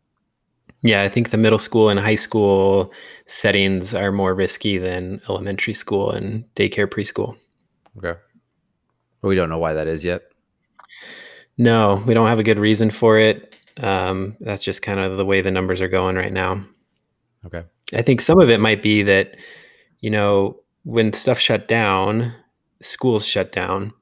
Yeah, 0.83 1.03
I 1.03 1.09
think 1.09 1.29
the 1.29 1.37
middle 1.37 1.59
school 1.59 1.89
and 1.89 1.99
high 1.99 2.15
school 2.15 2.93
settings 3.25 3.93
are 3.93 4.13
more 4.13 4.33
risky 4.33 4.77
than 4.77 5.21
elementary 5.27 5.73
school 5.73 6.11
and 6.11 6.45
daycare 6.55 6.87
preschool. 6.87 7.35
Okay. 7.97 8.17
But 9.21 9.27
we 9.27 9.35
don't 9.35 9.49
know 9.49 9.59
why 9.59 9.73
that 9.73 9.87
is 9.87 10.05
yet. 10.05 10.21
No, 11.57 12.01
we 12.07 12.13
don't 12.13 12.27
have 12.27 12.39
a 12.39 12.43
good 12.43 12.57
reason 12.57 12.89
for 12.89 13.19
it. 13.19 13.50
Um, 13.81 14.37
that's 14.39 14.63
just 14.63 14.81
kind 14.81 14.99
of 14.99 15.17
the 15.17 15.25
way 15.25 15.41
the 15.41 15.51
numbers 15.51 15.81
are 15.81 15.87
going 15.87 16.15
right 16.15 16.31
now. 16.31 16.63
Okay. 17.45 17.63
I 17.93 18.01
think 18.01 18.21
some 18.21 18.39
of 18.39 18.49
it 18.49 18.59
might 18.59 18.81
be 18.81 19.03
that, 19.03 19.35
you 19.99 20.09
know, 20.09 20.59
when 20.83 21.13
stuff 21.13 21.39
shut 21.39 21.67
down, 21.67 22.33
schools 22.81 23.25
shut 23.25 23.51
down, 23.51 23.93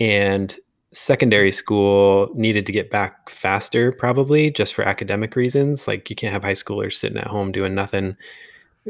and 0.00 0.56
secondary 0.92 1.52
school 1.52 2.30
needed 2.34 2.64
to 2.66 2.72
get 2.72 2.90
back 2.90 3.28
faster, 3.28 3.92
probably 3.92 4.50
just 4.50 4.74
for 4.74 4.82
academic 4.82 5.36
reasons. 5.36 5.86
Like 5.86 6.08
you 6.08 6.16
can't 6.16 6.32
have 6.32 6.44
high 6.44 6.52
schoolers 6.52 6.94
sitting 6.94 7.18
at 7.18 7.26
home 7.26 7.52
doing 7.52 7.74
nothing. 7.74 8.16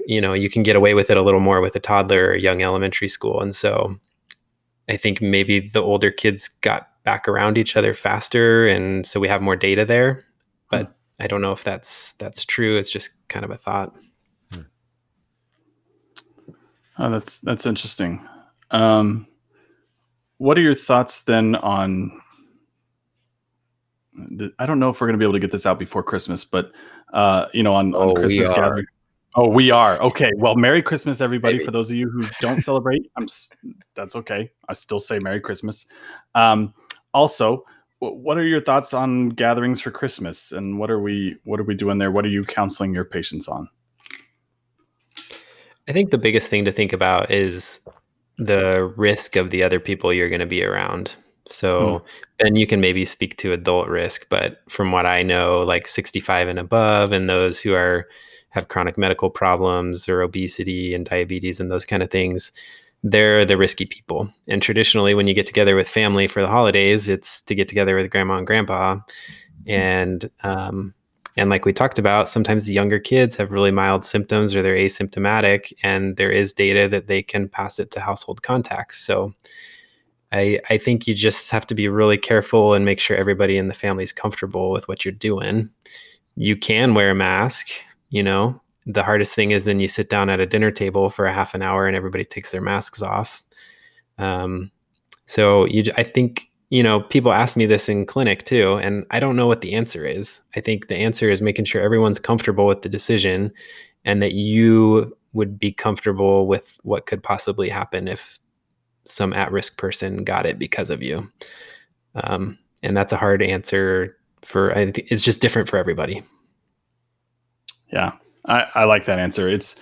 You 0.06 0.20
know, 0.20 0.32
you 0.32 0.48
can 0.48 0.62
get 0.62 0.76
away 0.76 0.94
with 0.94 1.10
it 1.10 1.16
a 1.16 1.22
little 1.22 1.40
more 1.40 1.60
with 1.60 1.74
a 1.74 1.80
toddler 1.80 2.28
or 2.28 2.36
young 2.36 2.62
elementary 2.62 3.08
school. 3.08 3.40
And 3.40 3.54
so 3.54 3.98
I 4.88 4.96
think 4.96 5.20
maybe 5.20 5.68
the 5.68 5.82
older 5.82 6.10
kids 6.10 6.48
got 6.48 6.88
back 7.08 7.26
around 7.26 7.56
each 7.56 7.74
other 7.74 7.94
faster. 7.94 8.68
And 8.68 9.06
so 9.06 9.18
we 9.18 9.28
have 9.28 9.40
more 9.40 9.56
data 9.56 9.86
there. 9.86 10.26
But 10.70 10.88
hmm. 10.88 10.92
I 11.20 11.26
don't 11.26 11.40
know 11.40 11.52
if 11.52 11.64
that's 11.64 12.12
that's 12.14 12.44
true. 12.44 12.76
It's 12.76 12.90
just 12.90 13.12
kind 13.28 13.46
of 13.46 13.50
a 13.50 13.56
thought. 13.56 13.94
Hmm. 14.52 14.60
Oh, 16.98 17.10
that's 17.10 17.38
that's 17.40 17.64
interesting. 17.64 18.20
Um, 18.72 19.26
what 20.36 20.58
are 20.58 20.60
your 20.60 20.74
thoughts 20.74 21.22
then 21.22 21.56
on? 21.56 22.20
The, 24.12 24.52
I 24.58 24.66
don't 24.66 24.78
know 24.78 24.90
if 24.90 25.00
we're 25.00 25.06
going 25.06 25.18
to 25.18 25.18
be 25.18 25.24
able 25.24 25.32
to 25.32 25.40
get 25.40 25.52
this 25.52 25.64
out 25.64 25.78
before 25.78 26.02
Christmas, 26.02 26.44
but 26.44 26.72
uh, 27.14 27.46
you 27.54 27.62
know, 27.62 27.74
on, 27.74 27.94
oh, 27.94 28.10
on 28.10 28.14
Christmas 28.16 28.50
gathering. 28.50 28.84
Oh, 29.34 29.48
we 29.48 29.70
are 29.70 29.98
okay. 30.02 30.30
Well, 30.36 30.56
Merry 30.56 30.82
Christmas, 30.82 31.22
everybody! 31.22 31.54
Maybe. 31.54 31.64
For 31.64 31.70
those 31.70 31.90
of 31.90 31.96
you 31.96 32.10
who 32.10 32.24
don't 32.42 32.60
celebrate, 32.60 33.10
I'm 33.16 33.28
that's 33.94 34.14
okay. 34.14 34.50
I 34.68 34.74
still 34.74 35.00
say 35.00 35.18
Merry 35.20 35.40
Christmas. 35.40 35.86
Um, 36.34 36.74
also, 37.18 37.64
what 37.98 38.38
are 38.38 38.46
your 38.46 38.62
thoughts 38.62 38.94
on 38.94 39.30
gatherings 39.30 39.80
for 39.80 39.90
Christmas, 39.90 40.52
and 40.52 40.78
what 40.78 40.90
are 40.90 41.00
we 41.00 41.36
what 41.44 41.58
are 41.58 41.64
we 41.64 41.74
doing 41.74 41.98
there? 41.98 42.10
What 42.10 42.24
are 42.24 42.28
you 42.28 42.44
counseling 42.44 42.94
your 42.94 43.04
patients 43.04 43.48
on? 43.48 43.68
I 45.88 45.92
think 45.92 46.10
the 46.10 46.18
biggest 46.18 46.48
thing 46.48 46.64
to 46.64 46.72
think 46.72 46.92
about 46.92 47.30
is 47.30 47.80
the 48.36 48.92
risk 48.96 49.36
of 49.36 49.50
the 49.50 49.62
other 49.62 49.80
people 49.80 50.12
you're 50.12 50.28
going 50.28 50.40
to 50.40 50.46
be 50.46 50.62
around. 50.62 51.16
So, 51.48 52.04
and 52.38 52.54
mm. 52.54 52.60
you 52.60 52.66
can 52.66 52.80
maybe 52.80 53.04
speak 53.04 53.36
to 53.38 53.52
adult 53.52 53.88
risk, 53.88 54.28
but 54.28 54.58
from 54.68 54.92
what 54.92 55.06
I 55.06 55.22
know, 55.22 55.60
like 55.60 55.88
65 55.88 56.46
and 56.46 56.58
above, 56.58 57.10
and 57.10 57.28
those 57.28 57.58
who 57.58 57.74
are 57.74 58.06
have 58.50 58.68
chronic 58.68 58.96
medical 58.96 59.30
problems 59.30 60.08
or 60.08 60.22
obesity 60.22 60.94
and 60.94 61.04
diabetes 61.04 61.58
and 61.58 61.70
those 61.70 61.84
kind 61.84 62.02
of 62.02 62.10
things, 62.10 62.52
they're 63.02 63.44
the 63.44 63.56
risky 63.56 63.86
people. 63.86 64.28
And 64.48 64.60
traditionally, 64.60 65.14
when 65.14 65.28
you 65.28 65.34
get 65.34 65.46
together 65.46 65.76
with 65.76 65.88
family 65.88 66.26
for 66.26 66.42
the 66.42 66.48
holidays, 66.48 67.08
it's 67.08 67.42
to 67.42 67.54
get 67.54 67.68
together 67.68 67.94
with 67.94 68.10
grandma 68.10 68.38
and 68.38 68.46
grandpa, 68.46 68.98
and 69.66 70.30
um, 70.42 70.94
and 71.36 71.50
like 71.50 71.64
we 71.64 71.72
talked 71.72 72.00
about, 72.00 72.28
sometimes 72.28 72.66
the 72.66 72.74
younger 72.74 72.98
kids 72.98 73.36
have 73.36 73.52
really 73.52 73.70
mild 73.70 74.04
symptoms 74.04 74.56
or 74.56 74.62
they're 74.62 74.74
asymptomatic, 74.74 75.72
and 75.82 76.16
there 76.16 76.32
is 76.32 76.52
data 76.52 76.88
that 76.88 77.06
they 77.06 77.22
can 77.22 77.48
pass 77.48 77.78
it 77.78 77.92
to 77.92 78.00
household 78.00 78.42
contacts. 78.42 78.98
So 78.98 79.32
I, 80.32 80.58
I 80.68 80.78
think 80.78 81.06
you 81.06 81.14
just 81.14 81.50
have 81.50 81.66
to 81.68 81.74
be 81.74 81.88
really 81.88 82.18
careful 82.18 82.74
and 82.74 82.84
make 82.84 83.00
sure 83.00 83.16
everybody 83.16 83.56
in 83.56 83.68
the 83.68 83.74
family 83.74 84.04
is 84.04 84.12
comfortable 84.12 84.70
with 84.72 84.88
what 84.88 85.04
you're 85.04 85.12
doing. 85.12 85.70
You 86.34 86.56
can 86.56 86.94
wear 86.94 87.10
a 87.10 87.14
mask, 87.14 87.68
you 88.10 88.22
know. 88.22 88.60
The 88.88 89.04
hardest 89.04 89.34
thing 89.34 89.52
is 89.52 89.64
then 89.64 89.80
you 89.80 89.86
sit 89.88 90.10
down 90.10 90.30
at 90.30 90.40
a 90.40 90.46
dinner 90.46 90.70
table 90.70 91.10
for 91.10 91.26
a 91.26 91.32
half 91.32 91.54
an 91.54 91.62
hour 91.62 91.86
and 91.86 91.96
everybody 91.96 92.24
takes 92.24 92.50
their 92.50 92.60
masks 92.60 93.02
off. 93.02 93.44
Um, 94.18 94.70
so 95.26 95.66
you, 95.66 95.84
I 95.96 96.02
think 96.02 96.48
you 96.70 96.82
know, 96.82 97.00
people 97.00 97.32
ask 97.32 97.56
me 97.56 97.64
this 97.64 97.88
in 97.88 98.04
clinic 98.04 98.44
too, 98.44 98.74
and 98.74 99.06
I 99.10 99.20
don't 99.20 99.36
know 99.36 99.46
what 99.46 99.62
the 99.62 99.72
answer 99.72 100.04
is. 100.04 100.42
I 100.54 100.60
think 100.60 100.88
the 100.88 100.96
answer 100.96 101.30
is 101.30 101.40
making 101.40 101.64
sure 101.64 101.80
everyone's 101.80 102.18
comfortable 102.18 102.66
with 102.66 102.82
the 102.82 102.90
decision 102.90 103.52
and 104.04 104.20
that 104.20 104.32
you 104.32 105.16
would 105.32 105.58
be 105.58 105.72
comfortable 105.72 106.46
with 106.46 106.78
what 106.82 107.06
could 107.06 107.22
possibly 107.22 107.68
happen 107.68 108.06
if 108.06 108.38
some 109.06 109.32
at 109.32 109.50
risk 109.50 109.78
person 109.78 110.24
got 110.24 110.44
it 110.44 110.58
because 110.58 110.90
of 110.90 111.02
you. 111.02 111.30
Um, 112.14 112.58
and 112.82 112.96
that's 112.96 113.12
a 113.12 113.18
hard 113.18 113.42
answer 113.42 114.16
for, 114.42 114.72
I 114.72 114.84
think 114.90 115.10
it's 115.10 115.22
just 115.22 115.40
different 115.40 115.68
for 115.68 115.78
everybody. 115.78 116.22
Yeah, 117.90 118.12
I, 118.48 118.66
I 118.74 118.84
like 118.84 119.04
that 119.04 119.18
answer. 119.18 119.48
It's, 119.48 119.76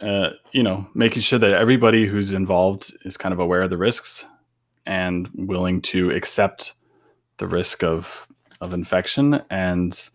uh, 0.00 0.30
you 0.50 0.62
know, 0.62 0.86
making 0.94 1.22
sure 1.22 1.38
that 1.38 1.52
everybody 1.52 2.06
who's 2.06 2.34
involved 2.34 2.92
is 3.04 3.16
kind 3.16 3.32
of 3.32 3.38
aware 3.38 3.62
of 3.62 3.70
the 3.70 3.78
risks 3.78 4.26
and 4.84 5.30
willing 5.34 5.80
to 5.80 6.10
accept 6.10 6.74
the 7.38 7.46
risk 7.46 7.82
of 7.82 8.26
of 8.60 8.72
infection 8.72 9.42
and 9.50 10.10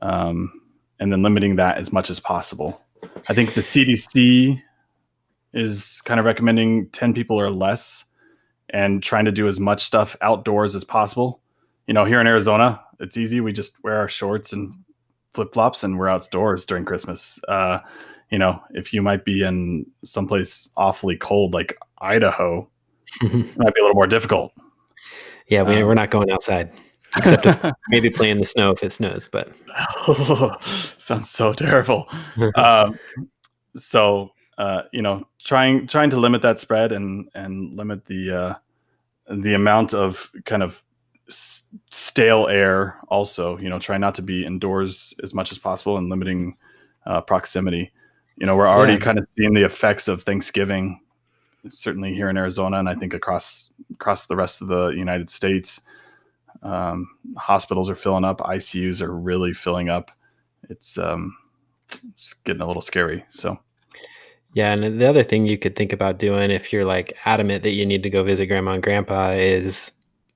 um, 0.00 0.60
and 0.98 1.12
then 1.12 1.22
limiting 1.22 1.56
that 1.56 1.78
as 1.78 1.92
much 1.92 2.10
as 2.10 2.20
possible. 2.20 2.80
I 3.28 3.34
think 3.34 3.54
the 3.54 3.60
CDC 3.60 4.60
is 5.52 6.00
kind 6.04 6.18
of 6.18 6.26
recommending 6.26 6.88
10 6.90 7.12
people 7.12 7.38
or 7.38 7.50
less 7.50 8.06
and 8.70 9.02
trying 9.02 9.26
to 9.26 9.32
do 9.32 9.46
as 9.46 9.60
much 9.60 9.82
stuff 9.82 10.16
outdoors 10.20 10.74
as 10.74 10.84
possible. 10.84 11.40
You 11.86 11.94
know, 11.94 12.04
here 12.04 12.20
in 12.20 12.26
Arizona, 12.26 12.80
it's 13.00 13.16
easy. 13.16 13.40
We 13.40 13.52
just 13.52 13.82
wear 13.84 13.96
our 13.96 14.08
shorts 14.08 14.52
and 14.52 14.72
flip 15.34 15.52
flops 15.52 15.84
and 15.84 15.98
we're 15.98 16.08
outdoors 16.08 16.64
during 16.64 16.84
Christmas. 16.84 17.40
Uh, 17.48 17.78
you 18.30 18.38
know, 18.38 18.60
if 18.70 18.92
you 18.92 19.02
might 19.02 19.24
be 19.24 19.42
in 19.42 19.86
someplace 20.04 20.70
awfully 20.76 21.16
cold 21.16 21.54
like 21.54 21.76
Idaho, 21.98 22.68
it 23.20 23.56
might 23.58 23.74
be 23.74 23.80
a 23.80 23.84
little 23.84 23.94
more 23.94 24.06
difficult. 24.06 24.52
Yeah, 25.48 25.62
we, 25.62 25.76
um, 25.76 25.86
we're 25.86 25.94
not 25.94 26.10
going 26.10 26.30
outside 26.30 26.72
except 27.16 27.46
maybe 27.88 28.08
play 28.08 28.30
in 28.30 28.40
the 28.40 28.46
snow 28.46 28.70
if 28.70 28.82
it 28.82 28.92
snows. 28.92 29.28
But 29.28 29.52
sounds 30.62 31.28
so 31.28 31.52
terrible. 31.52 32.08
um, 32.54 32.98
so 33.76 34.30
uh, 34.58 34.82
you 34.92 35.02
know, 35.02 35.26
trying 35.42 35.86
trying 35.86 36.10
to 36.10 36.18
limit 36.18 36.42
that 36.42 36.58
spread 36.58 36.92
and 36.92 37.28
and 37.34 37.76
limit 37.76 38.04
the 38.06 38.30
uh, 38.30 38.54
the 39.34 39.54
amount 39.54 39.94
of 39.94 40.30
kind 40.44 40.62
of 40.62 40.82
s- 41.28 41.68
stale 41.90 42.48
air. 42.48 42.98
Also, 43.08 43.58
you 43.58 43.68
know, 43.68 43.78
try 43.78 43.98
not 43.98 44.14
to 44.16 44.22
be 44.22 44.44
indoors 44.44 45.14
as 45.22 45.34
much 45.34 45.52
as 45.52 45.58
possible 45.58 45.96
and 45.96 46.08
limiting 46.08 46.56
uh, 47.06 47.20
proximity. 47.20 47.92
You 48.36 48.46
know, 48.46 48.56
we're 48.56 48.68
already 48.68 48.94
yeah. 48.94 49.00
kind 49.00 49.18
of 49.18 49.26
seeing 49.28 49.54
the 49.54 49.64
effects 49.64 50.08
of 50.08 50.22
Thanksgiving 50.22 51.00
certainly 51.70 52.14
here 52.14 52.28
in 52.28 52.36
Arizona, 52.36 52.78
and 52.78 52.88
I 52.88 52.94
think 52.94 53.14
across 53.14 53.72
across 53.92 54.26
the 54.26 54.36
rest 54.36 54.62
of 54.62 54.68
the 54.68 54.88
United 54.88 55.30
States. 55.30 55.82
Um, 56.62 57.08
hospitals 57.36 57.90
are 57.90 57.94
filling 57.94 58.24
up, 58.24 58.38
ICUs 58.38 59.02
are 59.02 59.12
really 59.12 59.52
filling 59.52 59.88
up. 59.88 60.10
It's 60.68 60.98
um, 60.98 61.36
it's 62.10 62.34
getting 62.34 62.62
a 62.62 62.66
little 62.66 62.82
scary. 62.82 63.24
So. 63.28 63.58
Yeah, 64.54 64.74
and 64.74 65.00
the 65.00 65.08
other 65.08 65.22
thing 65.22 65.46
you 65.46 65.56
could 65.56 65.76
think 65.76 65.94
about 65.94 66.18
doing 66.18 66.50
if 66.50 66.74
you're 66.74 66.84
like 66.84 67.16
adamant 67.24 67.62
that 67.62 67.72
you 67.72 67.86
need 67.86 68.02
to 68.02 68.10
go 68.10 68.22
visit 68.22 68.46
grandma 68.46 68.72
and 68.72 68.82
grandpa 68.82 69.30
is 69.30 69.92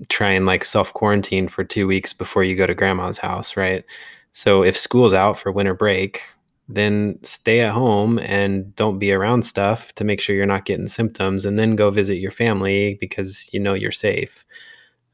try 0.09 0.31
and 0.31 0.47
like 0.47 0.65
self 0.65 0.93
quarantine 0.93 1.49
for 1.49 1.65
two 1.65 1.87
weeks 1.87 2.13
before 2.13 2.45
you 2.45 2.57
go 2.57 2.67
to 2.67 2.75
grandma's 2.75 3.19
house, 3.19 3.57
right? 3.57 3.85
So 4.33 4.63
if 4.63 4.77
school's 4.77 5.15
out 5.15 5.39
for 5.39 5.51
winter 5.51 5.75
break, 5.75 6.23
then 6.69 7.19
stay 7.23 7.61
at 7.61 7.73
home 7.73 8.19
and 8.19 8.75
don't 8.77 8.99
be 8.99 9.13
around 9.13 9.45
stuff 9.45 9.95
to 9.95 10.05
make 10.05 10.21
sure 10.21 10.35
you're 10.35 10.47
not 10.47 10.65
getting 10.65 10.89
symptoms 10.89 11.45
and 11.45 11.59
then 11.59 11.77
go 11.77 11.91
visit 11.91 12.17
your 12.17 12.33
family 12.33 12.99
because 13.01 13.49
you 13.53 13.61
know 13.61 13.75
you're 13.75 13.93
safe 13.93 14.45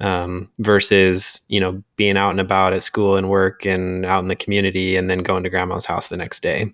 um, 0.01 0.49
versus 0.59 1.41
you 1.49 1.61
know 1.61 1.83
being 1.97 2.17
out 2.17 2.31
and 2.31 2.41
about 2.41 2.73
at 2.73 2.83
school 2.83 3.17
and 3.17 3.29
work 3.29 3.67
and 3.67 4.07
out 4.07 4.21
in 4.21 4.29
the 4.29 4.37
community 4.37 4.97
and 4.97 5.11
then 5.11 5.21
going 5.21 5.43
to 5.43 5.51
grandma's 5.51 5.87
house 5.87 6.09
the 6.09 6.17
next 6.17 6.43
day 6.43 6.65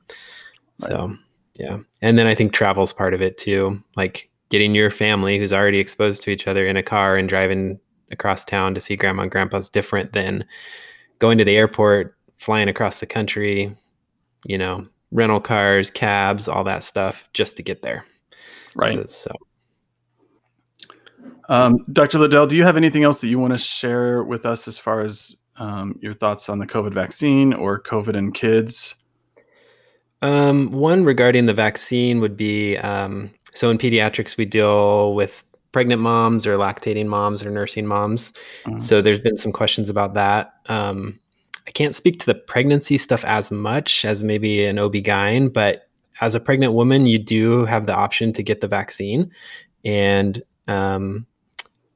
right. 0.82 0.90
so 0.90 1.14
yeah 1.58 1.78
and 2.00 2.18
then 2.18 2.26
i 2.26 2.34
think 2.34 2.52
travel's 2.52 2.92
part 2.92 3.14
of 3.14 3.20
it 3.20 3.36
too 3.36 3.82
like 3.96 4.30
getting 4.48 4.74
your 4.74 4.90
family 4.90 5.38
who's 5.38 5.52
already 5.52 5.78
exposed 5.78 6.22
to 6.22 6.30
each 6.30 6.46
other 6.46 6.66
in 6.66 6.76
a 6.76 6.82
car 6.82 7.16
and 7.16 7.28
driving 7.28 7.78
across 8.10 8.44
town 8.44 8.74
to 8.74 8.80
see 8.80 8.96
grandma 8.96 9.22
and 9.22 9.30
grandpa's 9.30 9.68
different 9.68 10.12
than 10.12 10.44
going 11.18 11.38
to 11.38 11.44
the 11.44 11.56
airport 11.56 12.16
flying 12.38 12.68
across 12.68 13.00
the 13.00 13.06
country 13.06 13.74
you 14.44 14.58
know, 14.58 14.86
rental 15.10 15.40
cars, 15.40 15.90
cabs, 15.90 16.48
all 16.48 16.64
that 16.64 16.82
stuff 16.82 17.28
just 17.32 17.56
to 17.56 17.62
get 17.62 17.82
there. 17.82 18.04
Right. 18.74 18.98
Uh, 18.98 19.06
so, 19.06 19.32
um, 21.48 21.84
Dr. 21.92 22.18
Liddell, 22.18 22.46
do 22.46 22.56
you 22.56 22.64
have 22.64 22.76
anything 22.76 23.04
else 23.04 23.20
that 23.20 23.28
you 23.28 23.38
want 23.38 23.54
to 23.54 23.58
share 23.58 24.22
with 24.22 24.44
us 24.44 24.68
as 24.68 24.78
far 24.78 25.00
as 25.00 25.36
um, 25.56 25.98
your 26.00 26.14
thoughts 26.14 26.48
on 26.48 26.58
the 26.58 26.66
COVID 26.66 26.92
vaccine 26.92 27.52
or 27.52 27.80
COVID 27.82 28.14
in 28.14 28.32
kids? 28.32 28.96
Um, 30.20 30.72
one 30.72 31.04
regarding 31.04 31.46
the 31.46 31.54
vaccine 31.54 32.20
would 32.20 32.36
be 32.36 32.76
um, 32.78 33.30
so 33.54 33.70
in 33.70 33.78
pediatrics, 33.78 34.36
we 34.36 34.44
deal 34.44 35.14
with 35.14 35.42
pregnant 35.72 36.00
moms 36.00 36.46
or 36.46 36.56
lactating 36.56 37.06
moms 37.06 37.42
or 37.42 37.50
nursing 37.50 37.86
moms. 37.86 38.32
Mm-hmm. 38.64 38.78
So 38.78 39.02
there's 39.02 39.20
been 39.20 39.36
some 39.36 39.52
questions 39.52 39.90
about 39.90 40.14
that. 40.14 40.52
Um, 40.66 41.18
I 41.66 41.70
can't 41.70 41.94
speak 41.94 42.18
to 42.20 42.26
the 42.26 42.34
pregnancy 42.34 42.96
stuff 42.96 43.24
as 43.24 43.50
much 43.50 44.04
as 44.04 44.24
maybe 44.24 44.64
an 44.64 44.78
OB-GYN, 44.78 45.52
but 45.52 45.88
as 46.20 46.34
a 46.34 46.40
pregnant 46.40 46.72
woman, 46.72 47.06
you 47.06 47.18
do 47.18 47.64
have 47.66 47.86
the 47.86 47.94
option 47.94 48.32
to 48.32 48.42
get 48.42 48.60
the 48.60 48.68
vaccine. 48.68 49.30
And 49.84 50.42
um, 50.66 51.26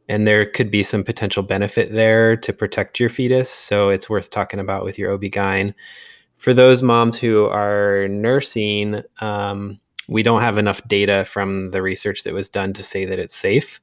and 0.08 0.26
there 0.26 0.44
could 0.44 0.70
be 0.70 0.82
some 0.82 1.04
potential 1.04 1.42
benefit 1.42 1.92
there 1.92 2.36
to 2.36 2.52
protect 2.52 3.00
your 3.00 3.08
fetus. 3.08 3.48
So 3.48 3.88
it's 3.88 4.10
worth 4.10 4.30
talking 4.30 4.60
about 4.60 4.84
with 4.84 4.98
your 4.98 5.12
OB-GYN. 5.12 5.74
For 6.36 6.52
those 6.52 6.82
moms 6.82 7.18
who 7.18 7.46
are 7.46 8.08
nursing, 8.08 9.02
um, 9.20 9.80
we 10.08 10.22
don't 10.22 10.40
have 10.40 10.58
enough 10.58 10.86
data 10.86 11.24
from 11.24 11.70
the 11.70 11.82
research 11.82 12.24
that 12.24 12.34
was 12.34 12.48
done 12.48 12.72
to 12.74 12.82
say 12.82 13.04
that 13.04 13.18
it's 13.18 13.36
safe. 13.36 13.80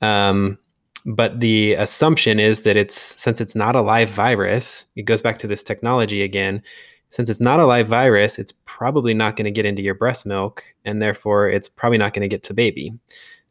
Um, 0.00 0.58
but 1.04 1.40
the 1.40 1.74
assumption 1.74 2.38
is 2.38 2.62
that 2.62 2.76
it's 2.76 3.20
since 3.20 3.40
it's 3.40 3.54
not 3.54 3.76
a 3.76 3.80
live 3.80 4.10
virus 4.10 4.84
it 4.96 5.04
goes 5.04 5.22
back 5.22 5.38
to 5.38 5.46
this 5.46 5.62
technology 5.62 6.22
again 6.22 6.62
since 7.08 7.30
it's 7.30 7.40
not 7.40 7.60
a 7.60 7.66
live 7.66 7.88
virus 7.88 8.38
it's 8.38 8.52
probably 8.66 9.14
not 9.14 9.36
going 9.36 9.44
to 9.44 9.50
get 9.50 9.64
into 9.64 9.82
your 9.82 9.94
breast 9.94 10.26
milk 10.26 10.62
and 10.84 11.00
therefore 11.00 11.48
it's 11.48 11.68
probably 11.68 11.98
not 11.98 12.12
going 12.12 12.22
to 12.22 12.28
get 12.28 12.42
to 12.42 12.52
baby 12.54 12.92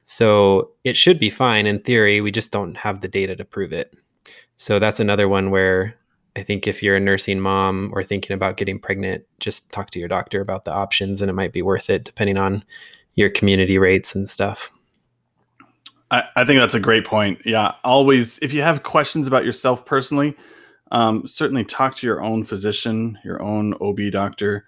so 0.03 0.69
it 0.83 0.95
should 0.95 1.19
be 1.19 1.29
fine 1.29 1.65
in 1.65 1.79
theory 1.79 2.21
we 2.21 2.31
just 2.31 2.51
don't 2.51 2.77
have 2.77 3.01
the 3.01 3.07
data 3.07 3.35
to 3.35 3.45
prove 3.45 3.73
it 3.73 3.95
so 4.55 4.79
that's 4.79 4.99
another 4.99 5.27
one 5.27 5.49
where 5.49 5.95
i 6.37 6.43
think 6.43 6.67
if 6.67 6.81
you're 6.81 6.95
a 6.95 6.99
nursing 6.99 7.39
mom 7.39 7.91
or 7.93 8.03
thinking 8.03 8.33
about 8.33 8.57
getting 8.57 8.79
pregnant 8.79 9.25
just 9.39 9.71
talk 9.71 9.89
to 9.89 9.99
your 9.99 10.07
doctor 10.07 10.39
about 10.39 10.63
the 10.63 10.71
options 10.71 11.21
and 11.21 11.29
it 11.29 11.33
might 11.33 11.53
be 11.53 11.61
worth 11.61 11.89
it 11.89 12.03
depending 12.03 12.37
on 12.37 12.63
your 13.15 13.29
community 13.29 13.77
rates 13.77 14.15
and 14.15 14.29
stuff 14.29 14.71
I, 16.09 16.23
I 16.35 16.45
think 16.45 16.59
that's 16.59 16.75
a 16.75 16.79
great 16.79 17.05
point. 17.05 17.41
Yeah, 17.45 17.73
always, 17.83 18.39
if 18.39 18.53
you 18.53 18.61
have 18.61 18.83
questions 18.83 19.27
about 19.27 19.45
yourself 19.45 19.85
personally, 19.85 20.35
um, 20.91 21.27
certainly 21.27 21.65
talk 21.65 21.95
to 21.95 22.07
your 22.07 22.21
own 22.21 22.43
physician, 22.43 23.19
your 23.23 23.41
own 23.41 23.73
OB 23.81 24.11
doctor, 24.11 24.65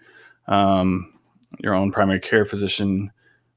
um, 0.47 1.13
your 1.59 1.73
own 1.73 1.91
primary 1.91 2.19
care 2.19 2.45
physician, 2.45 3.11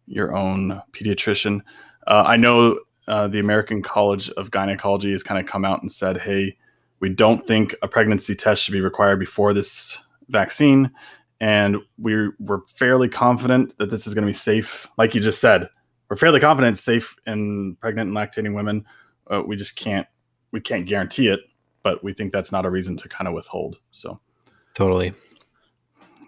your 0.06 0.36
own 0.36 0.80
pediatrician. 0.92 1.60
Uh, 2.06 2.22
I 2.26 2.36
know 2.36 2.78
uh, 3.08 3.26
the 3.28 3.40
American 3.40 3.82
College 3.82 4.30
of 4.30 4.50
Gynecology 4.50 5.10
has 5.12 5.22
kind 5.22 5.40
of 5.40 5.46
come 5.46 5.64
out 5.64 5.82
and 5.82 5.90
said, 5.90 6.20
hey, 6.20 6.56
we 7.02 7.08
don't 7.08 7.44
think 7.48 7.74
a 7.82 7.88
pregnancy 7.88 8.34
test 8.36 8.62
should 8.62 8.72
be 8.72 8.80
required 8.80 9.18
before 9.18 9.52
this 9.52 9.98
vaccine. 10.28 10.92
And 11.40 11.78
we're, 11.98 12.36
we're 12.38 12.64
fairly 12.68 13.08
confident 13.08 13.76
that 13.78 13.90
this 13.90 14.06
is 14.06 14.14
going 14.14 14.22
to 14.22 14.28
be 14.28 14.32
safe. 14.32 14.88
Like 14.96 15.12
you 15.12 15.20
just 15.20 15.40
said, 15.40 15.68
we're 16.08 16.16
fairly 16.16 16.38
confident 16.38 16.74
it's 16.74 16.84
safe 16.84 17.16
in 17.26 17.76
pregnant 17.80 18.08
and 18.08 18.16
lactating 18.16 18.54
women. 18.54 18.84
Uh, 19.28 19.42
we 19.44 19.56
just 19.56 19.74
can't 19.74 20.06
we 20.52 20.60
can't 20.60 20.86
guarantee 20.86 21.26
it, 21.26 21.40
but 21.82 22.04
we 22.04 22.12
think 22.12 22.32
that's 22.32 22.52
not 22.52 22.66
a 22.66 22.70
reason 22.70 22.96
to 22.98 23.08
kind 23.08 23.26
of 23.26 23.34
withhold. 23.34 23.78
So 23.90 24.20
totally 24.74 25.12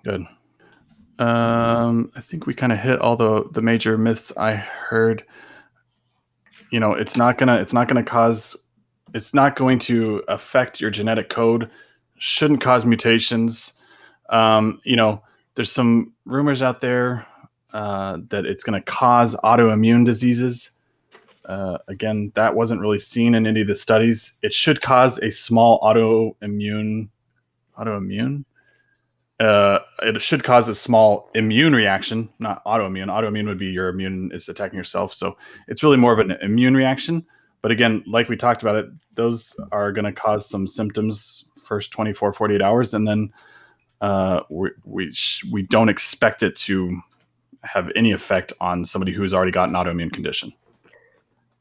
good. 0.03 0.23
Um, 1.19 2.11
I 2.17 2.21
think 2.21 2.47
we 2.47 2.55
kind 2.55 2.73
of 2.73 2.81
hit 2.81 2.99
all 3.01 3.15
the 3.15 3.45
the 3.53 3.63
major 3.63 3.97
myths 3.97 4.33
I 4.37 4.55
heard. 4.55 5.25
You 6.71 6.81
know, 6.81 6.95
it's 6.95 7.17
not 7.17 7.39
gonna 7.39 7.57
it's 7.57 7.75
not 7.75 7.87
gonna 7.87 8.03
cause 8.03 8.57
it's 9.15 9.33
not 9.33 9.57
going 9.57 9.79
to 9.81 10.23
affect 10.29 10.81
your 10.81 10.91
genetic 10.91 11.31
code. 11.31 11.71
Shouldn't 12.19 12.61
cause 12.61 12.85
mutations. 12.85 13.75
Um, 14.29 14.81
you 14.85 14.97
know, 14.97 15.23
there's 15.55 15.73
some 15.73 16.13
rumors 16.25 16.61
out 16.61 16.81
there 16.81 17.27
uh, 17.73 18.19
that 18.29 18.45
it's 18.45 18.65
going 18.65 18.81
to 18.81 18.85
cause 18.85 19.35
autoimmune 19.37 20.05
diseases. 20.05 20.73
Uh, 21.45 21.79
again, 21.89 22.33
that 22.35 22.55
wasn't 22.55 22.81
really 22.81 22.99
seen 22.99 23.35
in 23.35 23.47
any 23.47 23.61
of 23.61 23.67
the 23.67 23.77
studies. 23.77 24.35
It 24.43 24.53
should 24.53 24.81
cause 24.81 25.19
a 25.19 25.31
small 25.31 25.81
autoimmune 25.81 27.09
autoimmune. 27.79 28.45
Uh, 29.41 29.81
it 30.03 30.23
should 30.23 30.45
cause 30.45 30.69
a 30.69 30.75
small 30.75 31.31
immune 31.35 31.75
reaction, 31.75 32.29
not 32.39 32.65
autoimmune. 32.65 33.07
Autoimmune 33.07 33.47
would 33.47 33.59
be 33.59 33.67
your 33.67 33.89
immune 33.89 34.31
is 34.33 34.49
attacking 34.49 34.77
yourself. 34.77 35.13
So 35.13 35.37
it's 35.69 35.83
really 35.83 35.97
more 35.97 36.13
of 36.13 36.21
an 36.21 36.33
immune 36.41 36.77
reaction, 36.77 37.27
But 37.65 37.71
again, 37.71 38.05
like 38.07 38.29
we 38.29 38.37
talked 38.37 38.61
about 38.61 38.77
it, 38.77 38.91
those 39.15 39.59
are 39.73 39.91
going 39.91 40.05
to 40.05 40.13
cause 40.13 40.47
some 40.47 40.67
symptoms 40.67 41.47
first 41.57 41.93
24, 41.93 42.35
48 42.35 42.61
hours, 42.61 42.93
and 42.93 43.09
then 43.09 43.33
uh, 44.03 44.41
we 44.51 44.69
we, 44.85 45.13
sh- 45.15 45.47
we 45.51 45.63
don't 45.63 45.89
expect 45.89 46.43
it 46.43 46.57
to 46.57 47.01
have 47.63 47.91
any 47.97 48.13
effect 48.13 48.53
on 48.61 48.85
somebody 48.85 49.13
who's 49.13 49.33
already 49.33 49.51
got 49.51 49.71
an 49.71 49.77
autoimmune 49.77 50.13
condition. 50.13 50.53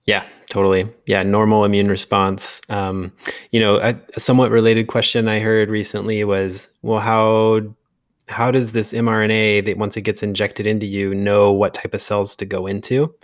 Yeah, 0.03 0.27
totally. 0.49 0.89
Yeah, 1.05 1.23
normal 1.23 1.63
immune 1.63 1.87
response. 1.87 2.59
Um, 2.67 3.13
you 3.51 3.61
know, 3.61 3.77
a, 3.77 3.95
a 4.17 4.19
somewhat 4.19 4.51
related 4.51 4.87
question 4.87 5.29
I 5.29 5.39
heard 5.39 5.69
recently 5.69 6.21
was, 6.25 6.69
well, 6.81 6.99
how 6.99 7.61
how 8.27 8.51
does 8.51 8.73
this 8.73 8.91
mRNA 8.91 9.67
that 9.67 9.77
once 9.77 9.95
it 9.95 10.01
gets 10.01 10.21
injected 10.21 10.67
into 10.67 10.85
you 10.85 11.15
know 11.15 11.53
what 11.53 11.73
type 11.73 11.93
of 11.93 12.01
cells 12.01 12.35
to 12.35 12.45
go 12.45 12.67
into? 12.67 13.15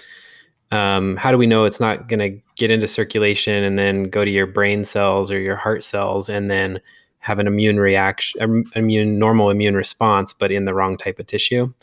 Um, 0.72 1.16
how 1.16 1.32
do 1.32 1.38
we 1.38 1.48
know 1.48 1.66
it's 1.66 1.80
not 1.80 2.08
going 2.08 2.20
to 2.20 2.42
get 2.56 2.70
into 2.70 2.88
circulation 2.88 3.64
and 3.64 3.80
then 3.80 4.04
go 4.04 4.24
to 4.24 4.30
your 4.30 4.46
brain 4.46 4.86
cells 4.86 5.32
or 5.32 5.40
your 5.40 5.56
heart 5.56 5.84
cells 5.84 6.30
and 6.30 6.50
then 6.50 6.80
have 7.20 7.40
an 7.40 7.48
immune 7.48 7.80
reaction, 7.80 8.66
immune 8.76 9.20
normal 9.20 9.50
immune 9.50 9.76
response, 9.76 10.32
but 10.32 10.52
in 10.52 10.66
the 10.66 10.74
wrong 10.74 10.96
type 10.96 11.20
of 11.20 11.28
tissue? 11.28 11.74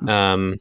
Hmm. 0.00 0.08
Um, 0.08 0.60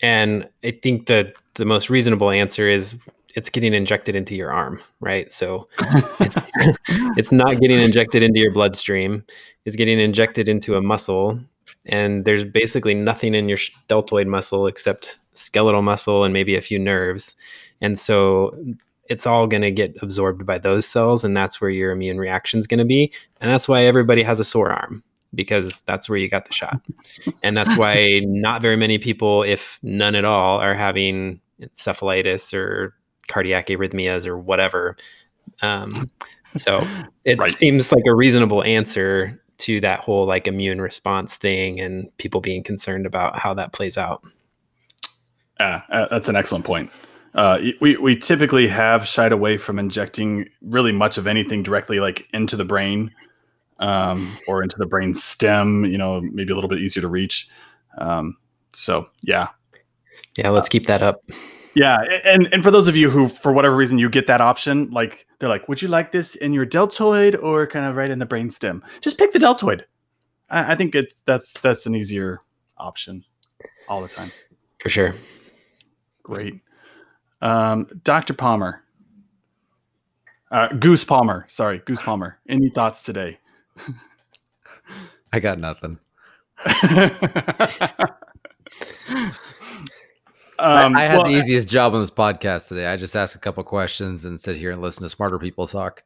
and 0.00 0.48
I 0.62 0.72
think 0.82 1.06
that 1.06 1.34
the 1.54 1.64
most 1.64 1.88
reasonable 1.88 2.30
answer 2.30 2.68
is 2.68 2.96
it's 3.34 3.50
getting 3.50 3.74
injected 3.74 4.14
into 4.14 4.34
your 4.34 4.52
arm, 4.52 4.80
right? 5.00 5.32
So 5.32 5.68
it's 6.20 6.38
it's 7.16 7.32
not 7.32 7.60
getting 7.60 7.80
injected 7.80 8.22
into 8.22 8.38
your 8.38 8.52
bloodstream. 8.52 9.24
It's 9.64 9.76
getting 9.76 9.98
injected 9.98 10.48
into 10.48 10.76
a 10.76 10.82
muscle, 10.82 11.40
and 11.86 12.24
there's 12.24 12.44
basically 12.44 12.94
nothing 12.94 13.34
in 13.34 13.48
your 13.48 13.58
deltoid 13.88 14.26
muscle 14.26 14.66
except 14.66 15.18
skeletal 15.34 15.82
muscle 15.82 16.24
and 16.24 16.32
maybe 16.32 16.56
a 16.56 16.60
few 16.60 16.78
nerves, 16.78 17.36
and 17.80 17.98
so 17.98 18.56
it's 19.08 19.26
all 19.26 19.46
going 19.46 19.62
to 19.62 19.70
get 19.70 19.94
absorbed 20.02 20.46
by 20.46 20.58
those 20.58 20.86
cells, 20.86 21.24
and 21.24 21.36
that's 21.36 21.60
where 21.60 21.70
your 21.70 21.92
immune 21.92 22.18
reaction 22.18 22.58
is 22.58 22.66
going 22.66 22.78
to 22.78 22.84
be, 22.84 23.12
and 23.40 23.50
that's 23.50 23.68
why 23.68 23.82
everybody 23.84 24.22
has 24.22 24.40
a 24.40 24.44
sore 24.44 24.70
arm 24.70 25.02
because 25.34 25.80
that's 25.80 26.08
where 26.08 26.16
you 26.16 26.28
got 26.28 26.46
the 26.46 26.52
shot, 26.52 26.80
and 27.42 27.56
that's 27.56 27.76
why 27.76 28.20
not 28.24 28.62
very 28.62 28.76
many 28.76 28.98
people, 28.98 29.42
if 29.42 29.78
none 29.82 30.14
at 30.14 30.24
all, 30.24 30.58
are 30.58 30.74
having 30.74 31.40
encephalitis 31.60 32.54
or 32.54 32.94
cardiac 33.28 33.68
arrhythmias 33.68 34.26
or 34.26 34.38
whatever. 34.38 34.96
Um, 35.62 36.10
so 36.56 36.86
it 37.24 37.38
right. 37.38 37.52
seems 37.52 37.92
like 37.92 38.04
a 38.06 38.14
reasonable 38.14 38.62
answer 38.64 39.40
to 39.56 39.80
that 39.80 40.00
whole 40.00 40.26
like 40.26 40.46
immune 40.46 40.80
response 40.80 41.36
thing 41.36 41.80
and 41.80 42.16
people 42.18 42.40
being 42.40 42.62
concerned 42.62 43.06
about 43.06 43.38
how 43.38 43.54
that 43.54 43.72
plays 43.72 43.96
out. 43.96 44.22
Uh, 45.64 45.80
uh, 45.92 46.08
that's 46.10 46.28
an 46.28 46.36
excellent 46.36 46.64
point. 46.64 46.90
Uh, 47.34 47.58
we, 47.80 47.96
we 47.96 48.14
typically 48.16 48.68
have 48.68 49.06
shied 49.06 49.32
away 49.32 49.58
from 49.58 49.78
injecting 49.78 50.48
really 50.62 50.92
much 50.92 51.18
of 51.18 51.26
anything 51.26 51.62
directly 51.62 51.98
like 51.98 52.28
into 52.32 52.56
the 52.56 52.64
brain 52.64 53.10
um, 53.80 54.36
or 54.46 54.62
into 54.62 54.76
the 54.78 54.86
brain 54.86 55.14
stem, 55.14 55.84
you 55.84 55.98
know, 55.98 56.20
maybe 56.20 56.52
a 56.52 56.54
little 56.54 56.70
bit 56.70 56.78
easier 56.78 57.00
to 57.00 57.08
reach. 57.08 57.48
Um, 57.98 58.36
so 58.72 59.08
yeah. 59.22 59.48
Yeah, 60.36 60.50
let's 60.50 60.68
keep 60.68 60.86
that 60.86 61.02
up. 61.02 61.22
Yeah, 61.74 61.96
and 62.24 62.48
and 62.52 62.62
for 62.62 62.70
those 62.70 62.86
of 62.86 62.94
you 62.94 63.10
who, 63.10 63.28
for 63.28 63.52
whatever 63.52 63.74
reason, 63.74 63.98
you 63.98 64.08
get 64.08 64.28
that 64.28 64.40
option, 64.40 64.90
like 64.90 65.26
they're 65.38 65.48
like, 65.48 65.68
would 65.68 65.82
you 65.82 65.88
like 65.88 66.12
this 66.12 66.36
in 66.36 66.52
your 66.52 66.64
deltoid 66.64 67.34
or 67.34 67.66
kind 67.66 67.84
of 67.84 67.96
right 67.96 68.10
in 68.10 68.20
the 68.20 68.26
brainstem? 68.26 68.80
Just 69.00 69.18
pick 69.18 69.32
the 69.32 69.40
deltoid. 69.40 69.84
I, 70.50 70.72
I 70.72 70.76
think 70.76 70.94
it's 70.94 71.20
that's 71.26 71.58
that's 71.60 71.84
an 71.86 71.96
easier 71.96 72.38
option 72.78 73.24
all 73.88 74.02
the 74.02 74.08
time. 74.08 74.30
For 74.78 74.88
sure. 74.88 75.14
Great, 76.24 76.60
um, 77.40 77.86
Doctor 78.02 78.34
Palmer, 78.34 78.82
uh, 80.50 80.68
Goose 80.68 81.04
Palmer. 81.04 81.46
Sorry, 81.48 81.80
Goose 81.84 82.02
Palmer. 82.02 82.40
Any 82.48 82.70
thoughts 82.70 83.04
today? 83.04 83.38
I 85.32 85.38
got 85.38 85.60
nothing. 85.60 86.00
Um, 90.58 90.96
I, 90.96 91.00
I, 91.00 91.04
had 91.06 91.18
well, 91.18 91.26
the 91.26 91.32
easiest 91.32 91.68
job 91.68 91.94
on 91.94 92.00
this 92.00 92.12
podcast 92.12 92.68
today. 92.68 92.86
I 92.86 92.96
just 92.96 93.16
asked 93.16 93.34
a 93.34 93.38
couple 93.38 93.62
questions 93.64 94.24
and 94.24 94.40
sit 94.40 94.56
here 94.56 94.70
and 94.70 94.80
listen 94.80 95.02
to 95.02 95.08
smarter 95.08 95.38
people 95.38 95.66
talk. 95.66 96.04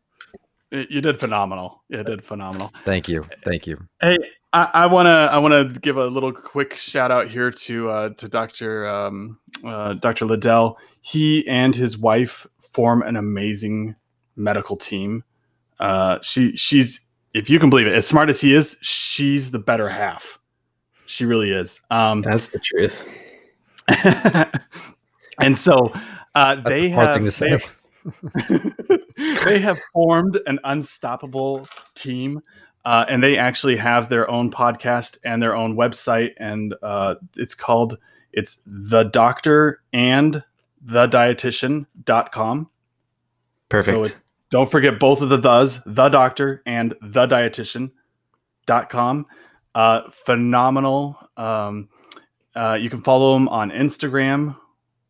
You 0.71 1.01
did 1.01 1.21
phenomenal. 1.21 1.83
You 1.89 2.03
did 2.03 2.25
phenomenal. 2.25 2.73
Thank 2.85 3.09
you. 3.09 3.27
Thank 3.47 3.66
you. 3.66 3.79
Hey, 4.01 4.19
I 4.53 4.87
want 4.87 5.07
to 5.07 5.11
I 5.11 5.39
want 5.39 5.75
to 5.75 5.81
give 5.81 5.99
a 5.99 6.07
little 6.07 6.33
quick 6.33 6.77
shout 6.77 7.11
out 7.11 7.29
here 7.29 7.51
to 7.51 7.91
uh, 7.91 8.09
to 8.11 8.29
Doctor 8.29 8.87
um, 8.87 9.39
uh, 9.65 9.95
Doctor 9.95 10.25
Liddell. 10.25 10.79
He 11.01 11.47
and 11.49 11.75
his 11.75 11.99
wife 11.99 12.47
form 12.61 13.03
an 13.03 13.17
amazing 13.17 13.97
medical 14.37 14.77
team. 14.77 15.25
Uh, 15.81 16.19
she 16.23 16.57
she's 16.57 17.01
if 17.35 17.51
you 17.51 17.59
can 17.59 17.71
believe 17.71 17.87
it, 17.87 17.93
as 17.93 18.07
smart 18.07 18.29
as 18.29 18.41
he 18.41 18.55
is, 18.55 18.77
she's 18.81 19.51
the 19.51 19.59
better 19.59 19.89
half. 19.89 20.39
She 21.07 21.25
really 21.25 21.53
is. 21.53 21.81
Um, 21.91 22.23
That's 22.23 22.49
the 22.49 22.59
truth. 22.59 23.07
and 25.41 25.57
so 25.57 25.93
uh, 26.35 26.57
they, 26.57 26.89
have, 26.91 27.23
they 27.39 27.51
have 27.51 27.65
they 29.45 29.59
have 29.59 29.79
formed 29.93 30.39
an 30.47 30.59
unstoppable 30.65 31.69
team. 31.95 32.43
Uh, 32.85 33.05
and 33.09 33.23
they 33.23 33.37
actually 33.37 33.77
have 33.77 34.09
their 34.09 34.31
own 34.31 34.51
podcast 34.51 35.19
and 35.23 35.43
their 35.43 35.55
own 35.55 35.77
website, 35.77 36.31
and 36.39 36.75
uh, 36.83 37.17
it's 37.37 37.55
called 37.55 37.99
it's 38.39 38.62
the 38.64 39.03
doctor 39.03 39.82
and 39.93 40.45
the 40.80 41.09
dietitian.com. 41.09 42.70
Perfect. 43.68 44.09
So 44.09 44.14
don't 44.51 44.70
forget 44.70 45.01
both 45.01 45.22
of 45.22 45.28
the 45.28 45.39
does 45.39 45.82
the 45.84 46.09
doctor 46.09 46.62
and 46.64 46.95
the 47.03 47.26
dietitian.com. 47.26 49.26
Uh, 49.74 50.11
phenomenal. 50.11 51.18
Um, 51.36 51.89
uh, 52.55 52.78
you 52.80 52.89
can 52.89 53.03
follow 53.03 53.34
them 53.34 53.49
on 53.49 53.72
Instagram, 53.72 54.57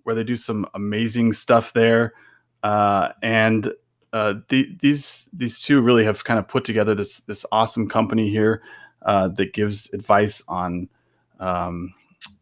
where 0.05 0.15
they 0.15 0.25
do 0.25 0.37
some 0.37 0.67
amazing 0.73 1.35
stuff 1.35 1.75
there. 1.75 2.15
Uh, 2.63 3.11
and 3.23 3.71
uh, 4.15 4.35
the, 4.49 4.75
these 4.81 5.29
these 5.35 5.61
two 5.61 5.83
really 5.83 6.05
have 6.05 6.25
kind 6.25 6.39
of 6.39 6.49
put 6.49 6.65
together 6.65 6.95
this 6.95 7.21
this 7.21 7.45
awesome 7.53 7.91
company 7.91 8.31
here 8.31 8.63
uh, 9.03 9.29
that 9.29 9.53
gives 9.53 9.93
advice 9.93 10.43
on 10.49 10.89
um, 11.41 11.93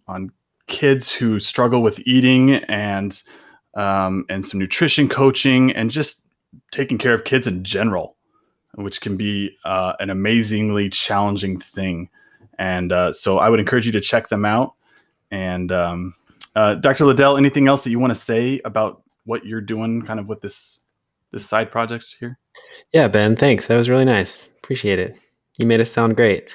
on 0.06 0.30
kids 0.66 1.12
who 1.12 1.38
struggle 1.38 1.82
with 1.82 2.00
eating 2.06 2.54
and 2.54 3.22
um, 3.74 4.24
and 4.28 4.44
some 4.44 4.58
nutrition 4.58 5.08
coaching 5.08 5.70
and 5.72 5.90
just 5.90 6.26
taking 6.72 6.98
care 6.98 7.14
of 7.14 7.24
kids 7.24 7.46
in 7.46 7.62
general, 7.62 8.16
which 8.74 9.00
can 9.00 9.16
be 9.16 9.56
uh, 9.64 9.92
an 10.00 10.10
amazingly 10.10 10.88
challenging 10.88 11.60
thing. 11.60 12.08
And 12.58 12.90
uh, 12.90 13.12
so 13.12 13.38
I 13.38 13.50
would 13.50 13.60
encourage 13.60 13.84
you 13.84 13.92
to 13.92 14.00
check 14.00 14.28
them 14.28 14.44
out. 14.46 14.74
And 15.30 15.70
um, 15.72 16.14
uh, 16.54 16.74
Dr. 16.74 17.04
Liddell, 17.04 17.36
anything 17.36 17.68
else 17.68 17.84
that 17.84 17.90
you 17.90 17.98
want 17.98 18.12
to 18.12 18.18
say 18.18 18.60
about 18.64 19.02
what 19.24 19.44
you're 19.44 19.60
doing, 19.60 20.02
kind 20.02 20.18
of 20.18 20.26
with 20.26 20.40
this 20.40 20.80
this 21.32 21.44
side 21.44 21.70
project 21.70 22.16
here? 22.18 22.38
Yeah, 22.92 23.08
Ben, 23.08 23.36
thanks. 23.36 23.66
That 23.66 23.76
was 23.76 23.90
really 23.90 24.04
nice. 24.04 24.48
Appreciate 24.62 24.98
it. 24.98 25.18
You 25.58 25.66
made 25.66 25.80
us 25.80 25.90
sound 25.90 26.16
great. 26.16 26.48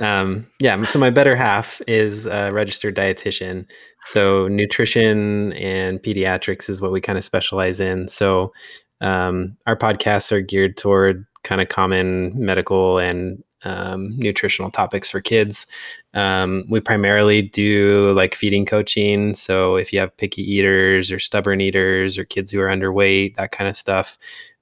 Um, 0.00 0.46
yeah, 0.60 0.80
so 0.84 0.98
my 0.98 1.10
better 1.10 1.34
half 1.34 1.80
is 1.88 2.26
a 2.26 2.52
registered 2.52 2.94
dietitian. 2.94 3.66
So 4.04 4.46
nutrition 4.48 5.52
and 5.54 6.00
pediatrics 6.00 6.70
is 6.70 6.80
what 6.80 6.92
we 6.92 7.00
kind 7.00 7.18
of 7.18 7.24
specialize 7.24 7.80
in. 7.80 8.08
So 8.08 8.52
um, 9.00 9.56
our 9.66 9.76
podcasts 9.76 10.30
are 10.32 10.40
geared 10.40 10.76
toward 10.76 11.26
kind 11.42 11.60
of 11.60 11.68
common 11.68 12.32
medical 12.34 12.98
and 12.98 13.42
um, 13.64 14.16
nutritional 14.16 14.70
topics 14.70 15.10
for 15.10 15.20
kids. 15.20 15.66
Um, 16.14 16.64
we 16.68 16.80
primarily 16.80 17.42
do 17.42 18.12
like 18.12 18.34
feeding 18.34 18.64
coaching. 18.64 19.34
So 19.34 19.76
if 19.76 19.92
you 19.92 19.98
have 19.98 20.16
picky 20.16 20.42
eaters 20.42 21.10
or 21.10 21.18
stubborn 21.18 21.60
eaters 21.60 22.18
or 22.18 22.24
kids 22.24 22.52
who 22.52 22.60
are 22.60 22.68
underweight, 22.68 23.34
that 23.36 23.50
kind 23.50 23.68
of 23.68 23.76
stuff, 23.76 24.16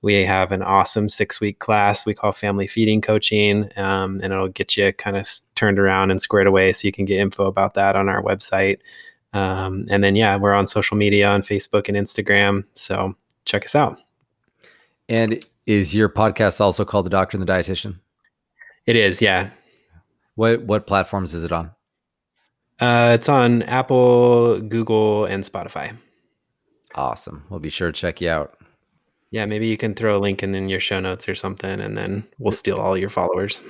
we 0.06 0.24
have 0.24 0.52
an 0.52 0.62
awesome 0.62 1.08
six 1.08 1.40
week 1.40 1.58
class 1.58 2.06
we 2.06 2.14
call 2.14 2.30
family 2.30 2.68
feeding 2.68 3.00
coaching. 3.00 3.68
Um, 3.76 4.20
and 4.22 4.32
it'll 4.32 4.46
get 4.46 4.76
you 4.76 4.92
kind 4.92 5.16
of 5.16 5.28
turned 5.56 5.80
around 5.80 6.12
and 6.12 6.22
squared 6.22 6.46
away. 6.46 6.72
So 6.72 6.86
you 6.86 6.92
can 6.92 7.06
get 7.06 7.18
info 7.18 7.46
about 7.46 7.74
that 7.74 7.96
on 7.96 8.08
our 8.08 8.22
website. 8.22 8.78
Um, 9.32 9.84
and 9.90 10.04
then, 10.04 10.14
yeah, 10.14 10.36
we're 10.36 10.54
on 10.54 10.68
social 10.68 10.96
media 10.96 11.26
on 11.26 11.42
Facebook 11.42 11.88
and 11.88 11.96
Instagram. 11.96 12.62
So 12.74 13.16
check 13.46 13.64
us 13.64 13.74
out. 13.74 14.00
And 15.08 15.44
is 15.66 15.92
your 15.92 16.08
podcast 16.08 16.60
also 16.60 16.84
called 16.84 17.06
The 17.06 17.10
Doctor 17.10 17.36
and 17.36 17.46
the 17.46 17.52
Dietitian? 17.52 17.98
It 18.86 18.94
is, 18.94 19.20
yeah. 19.20 19.50
What 20.36 20.62
what 20.62 20.86
platforms 20.86 21.34
is 21.34 21.42
it 21.42 21.50
on? 21.50 21.72
Uh, 22.78 23.10
it's 23.18 23.28
on 23.28 23.62
Apple, 23.62 24.60
Google, 24.60 25.24
and 25.24 25.42
Spotify. 25.42 25.96
Awesome. 26.94 27.42
We'll 27.50 27.58
be 27.58 27.70
sure 27.70 27.90
to 27.90 28.00
check 28.00 28.20
you 28.20 28.30
out. 28.30 28.56
Yeah, 29.30 29.44
maybe 29.46 29.66
you 29.66 29.76
can 29.76 29.94
throw 29.94 30.16
a 30.16 30.20
link 30.20 30.42
in, 30.42 30.54
in 30.54 30.68
your 30.68 30.80
show 30.80 31.00
notes 31.00 31.28
or 31.28 31.34
something, 31.34 31.80
and 31.80 31.96
then 31.96 32.24
we'll 32.38 32.52
steal 32.52 32.76
all 32.76 32.96
your 32.96 33.10
followers. 33.10 33.60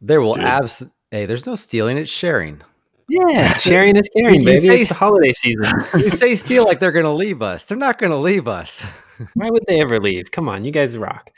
There 0.00 0.20
will 0.20 0.38
abs. 0.38 0.84
Hey, 1.10 1.26
there's 1.26 1.46
no 1.46 1.54
stealing; 1.56 1.96
it's 1.96 2.10
sharing. 2.10 2.62
Yeah, 3.08 3.56
sharing 3.58 3.96
is 3.96 4.08
caring, 4.16 4.44
baby. 4.44 4.68
It's 4.68 4.90
the 4.90 4.94
holiday 4.96 5.32
season. 5.32 5.64
you 5.94 6.10
say 6.10 6.34
steal 6.36 6.64
like 6.64 6.80
they're 6.80 6.92
going 6.92 7.04
to 7.04 7.10
leave 7.12 7.40
us. 7.42 7.64
They're 7.64 7.78
not 7.78 7.98
going 7.98 8.10
to 8.12 8.18
leave 8.18 8.46
us. 8.48 8.84
Why 9.34 9.50
would 9.50 9.64
they 9.66 9.80
ever 9.80 10.00
leave? 10.00 10.30
Come 10.30 10.48
on, 10.48 10.64
you 10.64 10.70
guys 10.70 10.98
rock. 10.98 11.30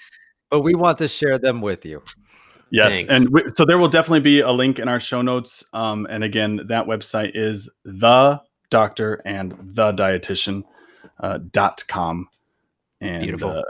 But 0.50 0.62
we 0.62 0.74
want 0.74 0.98
to 0.98 1.08
share 1.08 1.38
them 1.38 1.60
with 1.60 1.84
you. 1.84 2.02
Yes, 2.70 2.92
Thanks. 2.92 3.10
and 3.10 3.26
w- 3.26 3.48
so 3.54 3.64
there 3.64 3.78
will 3.78 3.88
definitely 3.88 4.20
be 4.20 4.40
a 4.40 4.50
link 4.50 4.78
in 4.78 4.88
our 4.88 5.00
show 5.00 5.22
notes. 5.22 5.64
Um, 5.72 6.06
and 6.10 6.24
again, 6.24 6.60
that 6.66 6.86
website 6.86 7.32
is 7.34 7.70
the 7.84 8.40
doctor 8.70 9.22
and 9.24 9.54
the 9.60 9.92
dietitian 9.92 10.64
uh, 11.20 11.38
dot 11.50 11.84
com. 11.88 12.28
And 13.01 13.22
Beautiful. 13.22 13.51
uh, 13.51 13.62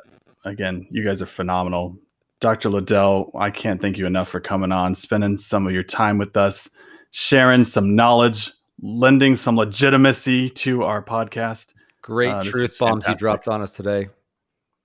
again, 0.44 0.86
you 0.90 1.04
guys 1.04 1.20
are 1.22 1.26
phenomenal, 1.26 1.98
Dr. 2.40 2.70
Liddell. 2.70 3.30
I 3.38 3.50
can't 3.50 3.80
thank 3.80 3.98
you 3.98 4.06
enough 4.06 4.28
for 4.28 4.40
coming 4.40 4.72
on, 4.72 4.94
spending 4.94 5.36
some 5.36 5.66
of 5.66 5.72
your 5.72 5.82
time 5.82 6.18
with 6.18 6.36
us, 6.36 6.70
sharing 7.10 7.64
some 7.64 7.94
knowledge, 7.94 8.52
lending 8.80 9.36
some 9.36 9.56
legitimacy 9.56 10.48
to 10.50 10.84
our 10.84 11.02
podcast. 11.02 11.74
Great 12.02 12.32
Uh, 12.32 12.42
truth 12.42 12.78
bombs 12.78 13.06
you 13.06 13.14
dropped 13.14 13.48
on 13.48 13.60
us 13.60 13.74
today. 13.74 14.08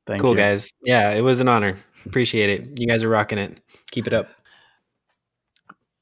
Thank 0.06 0.22
cool 0.22 0.32
you, 0.32 0.38
guys. 0.38 0.70
Yeah, 0.84 1.12
it 1.12 1.22
was 1.22 1.40
an 1.40 1.48
honor. 1.48 1.78
Appreciate 2.06 2.50
it. 2.50 2.78
You 2.78 2.88
guys 2.88 3.04
are 3.04 3.10
rocking 3.10 3.38
it. 3.38 3.62
Keep 3.92 4.08
it 4.08 4.14
up. 4.14 4.28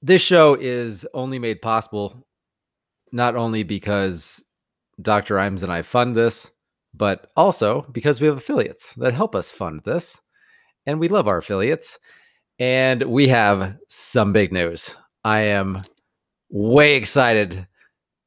This 0.01 0.21
show 0.21 0.55
is 0.55 1.05
only 1.13 1.37
made 1.37 1.61
possible 1.61 2.25
not 3.11 3.35
only 3.35 3.61
because 3.61 4.43
Dr. 4.99 5.35
Imes 5.35 5.61
and 5.61 5.71
I 5.71 5.83
fund 5.83 6.15
this, 6.15 6.49
but 6.93 7.31
also 7.35 7.85
because 7.91 8.19
we 8.19 8.27
have 8.27 8.37
affiliates 8.37 8.93
that 8.95 9.13
help 9.13 9.35
us 9.35 9.51
fund 9.51 9.81
this. 9.85 10.19
And 10.85 10.99
we 10.99 11.07
love 11.07 11.27
our 11.27 11.37
affiliates. 11.37 11.99
And 12.59 13.03
we 13.03 13.27
have 13.29 13.77
some 13.87 14.33
big 14.33 14.51
news. 14.51 14.95
I 15.23 15.41
am 15.41 15.81
way 16.49 16.95
excited 16.95 17.67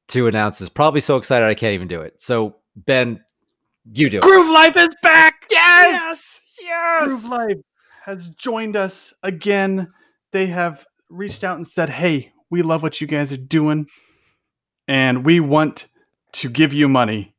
to 0.09 0.27
announce 0.27 0.59
this. 0.59 0.69
Probably 0.69 1.01
so 1.01 1.17
excited 1.17 1.47
I 1.47 1.55
can't 1.55 1.75
even 1.75 1.89
do 1.89 2.01
it. 2.01 2.21
So, 2.21 2.57
Ben, 2.77 3.23
you 3.93 4.11
do 4.11 4.19
it. 4.19 4.23
Groove 4.23 4.51
Life 4.53 4.77
is 4.77 4.95
back. 5.03 5.47
Yes! 5.51 6.43
Yes! 6.61 7.07
Groove 7.07 7.25
Life 7.27 7.57
has 8.05 8.29
joined 8.31 8.77
us 8.77 9.13
again. 9.23 9.89
They 10.33 10.47
have 10.47 10.85
reached 11.09 11.45
out 11.45 11.57
and 11.57 11.67
said, 11.67 11.91
"Hey, 11.91 12.33
we 12.51 12.63
love 12.63 12.83
what 12.83 13.01
you 13.01 13.07
guys 13.07 13.33
are 13.33 13.37
doing, 13.37 13.87
and 14.89 15.25
we 15.25 15.41
want 15.41 15.87
to 16.33 16.49
give 16.49 16.73
you 16.73 16.89
money, 16.89 17.34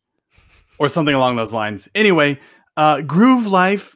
or 0.80 0.88
something 0.89 1.15
along 1.15 1.36
those 1.36 1.53
lines." 1.53 1.88
Anyway, 1.95 2.39
uh, 2.78 3.01
Groove 3.01 3.47
Life 3.47 3.95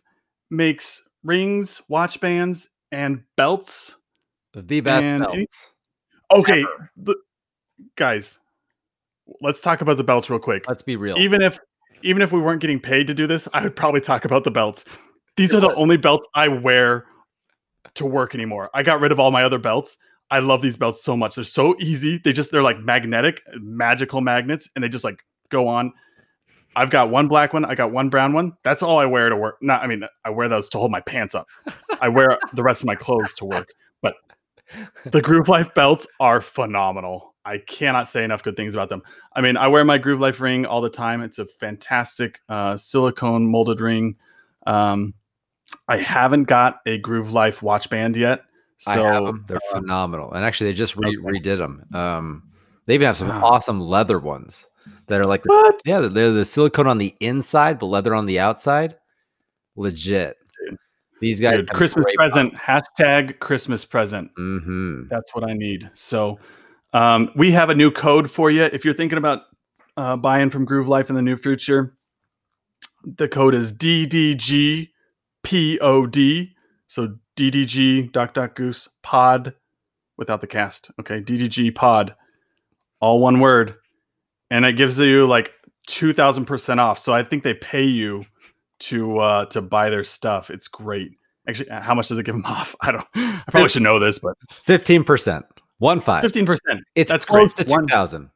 makes 0.49 1.01
rings, 1.23 1.81
watch 1.89 2.19
bands, 2.19 2.69
and 2.91 3.23
belts. 3.35 3.95
The 4.53 4.81
best 4.81 5.03
And 5.03 5.23
belts. 5.23 5.35
any- 5.35 5.47
Okay, 6.31 6.63
the, 6.95 7.15
guys, 7.95 8.39
let's 9.41 9.59
talk 9.61 9.81
about 9.81 9.97
the 9.97 10.03
belts 10.03 10.29
real 10.29 10.39
quick. 10.39 10.65
Let's 10.67 10.81
be 10.83 10.95
real. 10.95 11.17
Even 11.17 11.41
if 11.41 11.59
even 12.01 12.21
if 12.21 12.31
we 12.31 12.39
weren't 12.39 12.61
getting 12.61 12.79
paid 12.79 13.07
to 13.07 13.13
do 13.13 13.27
this, 13.27 13.47
I 13.53 13.61
would 13.63 13.75
probably 13.75 13.99
talk 14.01 14.25
about 14.25 14.43
the 14.43 14.51
belts. 14.51 14.85
These 15.35 15.53
are 15.55 15.59
the 15.59 15.73
only 15.75 15.97
belts 15.97 16.27
I 16.35 16.47
wear 16.47 17.05
to 17.95 18.05
work 18.05 18.33
anymore. 18.35 18.69
I 18.73 18.83
got 18.83 18.99
rid 19.01 19.11
of 19.11 19.19
all 19.19 19.31
my 19.31 19.43
other 19.43 19.57
belts. 19.57 19.97
I 20.31 20.39
love 20.39 20.61
these 20.61 20.77
belts 20.77 21.03
so 21.03 21.17
much. 21.17 21.35
They're 21.35 21.43
so 21.43 21.75
easy. 21.79 22.19
They 22.23 22.31
just 22.31 22.51
they're 22.51 22.61
like 22.63 22.79
magnetic, 22.79 23.41
magical 23.59 24.21
magnets, 24.21 24.69
and 24.75 24.83
they 24.83 24.89
just 24.89 25.03
like 25.03 25.23
go 25.49 25.67
on. 25.67 25.93
I've 26.79 26.89
got 26.89 27.09
one 27.09 27.27
black 27.27 27.51
one. 27.51 27.65
I 27.65 27.75
got 27.75 27.91
one 27.91 28.07
brown 28.09 28.31
one. 28.31 28.53
That's 28.63 28.81
all 28.81 28.99
I 28.99 29.05
wear 29.05 29.27
to 29.27 29.35
work. 29.35 29.57
Not, 29.61 29.83
I 29.83 29.87
mean, 29.87 30.03
I 30.23 30.29
wear 30.29 30.47
those 30.47 30.69
to 30.69 30.77
hold 30.77 30.91
my 30.91 31.01
pants 31.01 31.35
up. 31.35 31.45
I 31.99 32.07
wear 32.07 32.39
the 32.53 32.63
rest 32.63 32.81
of 32.81 32.87
my 32.87 32.95
clothes 32.95 33.33
to 33.33 33.45
work. 33.45 33.73
But 34.01 34.15
the 35.03 35.21
Groove 35.21 35.49
Life 35.49 35.73
belts 35.73 36.07
are 36.21 36.39
phenomenal. 36.39 37.35
I 37.43 37.57
cannot 37.57 38.07
say 38.07 38.23
enough 38.23 38.43
good 38.43 38.55
things 38.55 38.75
about 38.75 38.87
them. 38.87 39.01
I 39.33 39.41
mean, 39.41 39.57
I 39.57 39.67
wear 39.67 39.83
my 39.83 39.97
Groove 39.97 40.21
Life 40.21 40.39
ring 40.39 40.65
all 40.65 40.79
the 40.79 40.89
time. 40.89 41.21
It's 41.21 41.37
a 41.37 41.47
fantastic 41.47 42.39
uh, 42.47 42.77
silicone 42.77 43.45
molded 43.45 43.81
ring. 43.81 44.15
Um, 44.65 45.15
I 45.89 45.97
haven't 45.97 46.45
got 46.45 46.79
a 46.85 46.97
Groove 46.97 47.33
Life 47.33 47.61
watch 47.61 47.89
band 47.89 48.15
yet. 48.15 48.43
I 48.87 48.95
So 48.95 49.03
have 49.03 49.27
'em. 49.27 49.45
They're 49.49 49.57
uh, 49.57 49.79
phenomenal, 49.79 50.31
and 50.31 50.45
actually, 50.45 50.69
they 50.69 50.77
just 50.77 50.95
re- 50.95 51.09
okay. 51.09 51.39
redid 51.39 51.57
them. 51.57 51.83
Um, 51.93 52.43
they 52.85 52.93
even 52.93 53.05
have 53.05 53.17
some 53.17 53.31
awesome 53.31 53.81
leather 53.81 54.17
ones 54.17 54.65
that 55.07 55.19
are 55.19 55.25
like, 55.25 55.45
what? 55.45 55.81
yeah, 55.85 55.99
they're 55.99 56.31
the 56.31 56.45
silicone 56.45 56.87
on 56.87 56.97
the 56.97 57.15
inside, 57.19 57.79
but 57.79 57.87
leather 57.87 58.15
on 58.15 58.25
the 58.25 58.39
outside. 58.39 58.95
Legit. 59.75 60.37
Dude. 60.65 60.77
These 61.21 61.41
guys, 61.41 61.57
Dude, 61.57 61.69
Christmas 61.69 62.05
present. 62.15 62.53
Hashtag 62.55 63.39
Christmas 63.39 63.85
present. 63.85 64.31
Mm-hmm. 64.37 65.07
That's 65.09 65.33
what 65.33 65.43
I 65.43 65.53
need. 65.53 65.89
So 65.93 66.39
um, 66.93 67.31
we 67.35 67.51
have 67.51 67.69
a 67.69 67.75
new 67.75 67.91
code 67.91 68.29
for 68.29 68.49
you. 68.51 68.63
If 68.63 68.85
you're 68.85 68.93
thinking 68.93 69.17
about 69.17 69.43
uh, 69.97 70.15
buying 70.17 70.49
from 70.49 70.65
Groove 70.65 70.87
Life 70.87 71.09
in 71.09 71.15
the 71.15 71.21
near 71.21 71.37
future, 71.37 71.95
the 73.03 73.27
code 73.27 73.53
is 73.53 73.73
DDGPOD. 73.73 74.89
So 76.87 77.15
DDG 77.37 78.11
Doc 78.11 78.33
Doc 78.33 78.55
Goose 78.55 78.89
Pod 79.01 79.53
without 80.17 80.41
the 80.41 80.47
cast. 80.47 80.91
Okay, 80.99 81.21
DDG 81.21 81.73
Pod, 81.73 82.13
all 82.99 83.19
one 83.19 83.39
word, 83.39 83.75
and 84.49 84.65
it 84.65 84.73
gives 84.73 84.99
you 84.99 85.25
like 85.25 85.51
two 85.87 86.13
thousand 86.13 86.45
percent 86.45 86.79
off. 86.79 86.99
So 86.99 87.13
I 87.13 87.23
think 87.23 87.43
they 87.43 87.53
pay 87.53 87.83
you 87.85 88.25
to 88.79 89.19
uh, 89.19 89.45
to 89.47 89.61
buy 89.61 89.89
their 89.89 90.03
stuff. 90.03 90.49
It's 90.49 90.67
great. 90.67 91.11
Actually, 91.47 91.69
how 91.71 91.95
much 91.95 92.07
does 92.09 92.17
it 92.17 92.23
give 92.23 92.35
them 92.35 92.45
off? 92.47 92.75
I 92.81 92.91
don't. 92.91 93.07
I 93.15 93.43
probably 93.51 93.69
should 93.69 93.81
know 93.83 93.99
this, 93.99 94.19
but 94.19 94.35
Fifteen 94.49 95.03
percent, 95.03 95.45
one 95.79 95.99
five. 95.99 96.21
fifteen 96.21 96.45
percent. 96.45 96.81
It's 96.95 97.11
that's 97.11 97.25
close 97.25 97.53
great. 97.53 97.67
to 97.67 97.71
One- 97.71 97.87
two 97.87 97.91
thousand. 97.93 98.29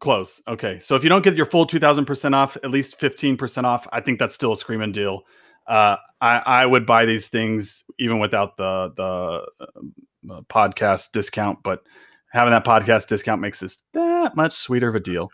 Close. 0.00 0.42
Okay. 0.48 0.80
So 0.80 0.96
if 0.96 1.04
you 1.04 1.08
don't 1.08 1.22
get 1.22 1.36
your 1.36 1.46
full 1.46 1.64
2000% 1.64 2.34
off, 2.34 2.56
at 2.56 2.72
least 2.72 2.98
15% 2.98 3.62
off, 3.62 3.86
I 3.92 4.00
think 4.00 4.18
that's 4.18 4.34
still 4.34 4.50
a 4.50 4.56
screaming 4.56 4.90
deal. 4.90 5.20
Uh, 5.64 5.94
I, 6.20 6.38
I 6.38 6.66
would 6.66 6.86
buy 6.86 7.04
these 7.04 7.28
things 7.28 7.84
even 8.00 8.18
without 8.18 8.56
the, 8.56 8.90
the 8.96 10.32
uh, 10.34 10.40
podcast 10.50 11.12
discount, 11.12 11.60
but 11.62 11.84
having 12.32 12.52
that 12.52 12.64
podcast 12.64 13.08
discount 13.08 13.40
makes 13.40 13.60
this 13.60 13.80
that 13.92 14.34
much 14.36 14.52
sweeter 14.52 14.88
of 14.88 14.94
a 14.94 15.00
deal. 15.00 15.30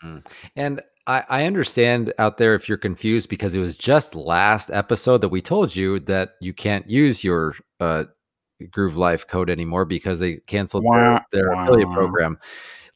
And 0.55 0.81
I, 1.07 1.23
I 1.29 1.45
understand 1.45 2.13
out 2.19 2.37
there 2.37 2.55
if 2.55 2.69
you're 2.69 2.77
confused 2.77 3.29
because 3.29 3.55
it 3.55 3.59
was 3.59 3.75
just 3.75 4.13
last 4.13 4.69
episode 4.69 5.21
that 5.21 5.29
we 5.29 5.41
told 5.41 5.75
you 5.75 5.99
that 6.01 6.33
you 6.39 6.53
can't 6.53 6.87
use 6.89 7.23
your 7.23 7.55
uh, 7.79 8.03
Groove 8.69 8.97
Life 8.97 9.25
code 9.27 9.49
anymore 9.49 9.85
because 9.85 10.19
they 10.19 10.37
canceled 10.47 10.83
Wah, 10.83 11.21
their, 11.31 11.43
their 11.43 11.51
affiliate 11.53 11.91
program. 11.91 12.37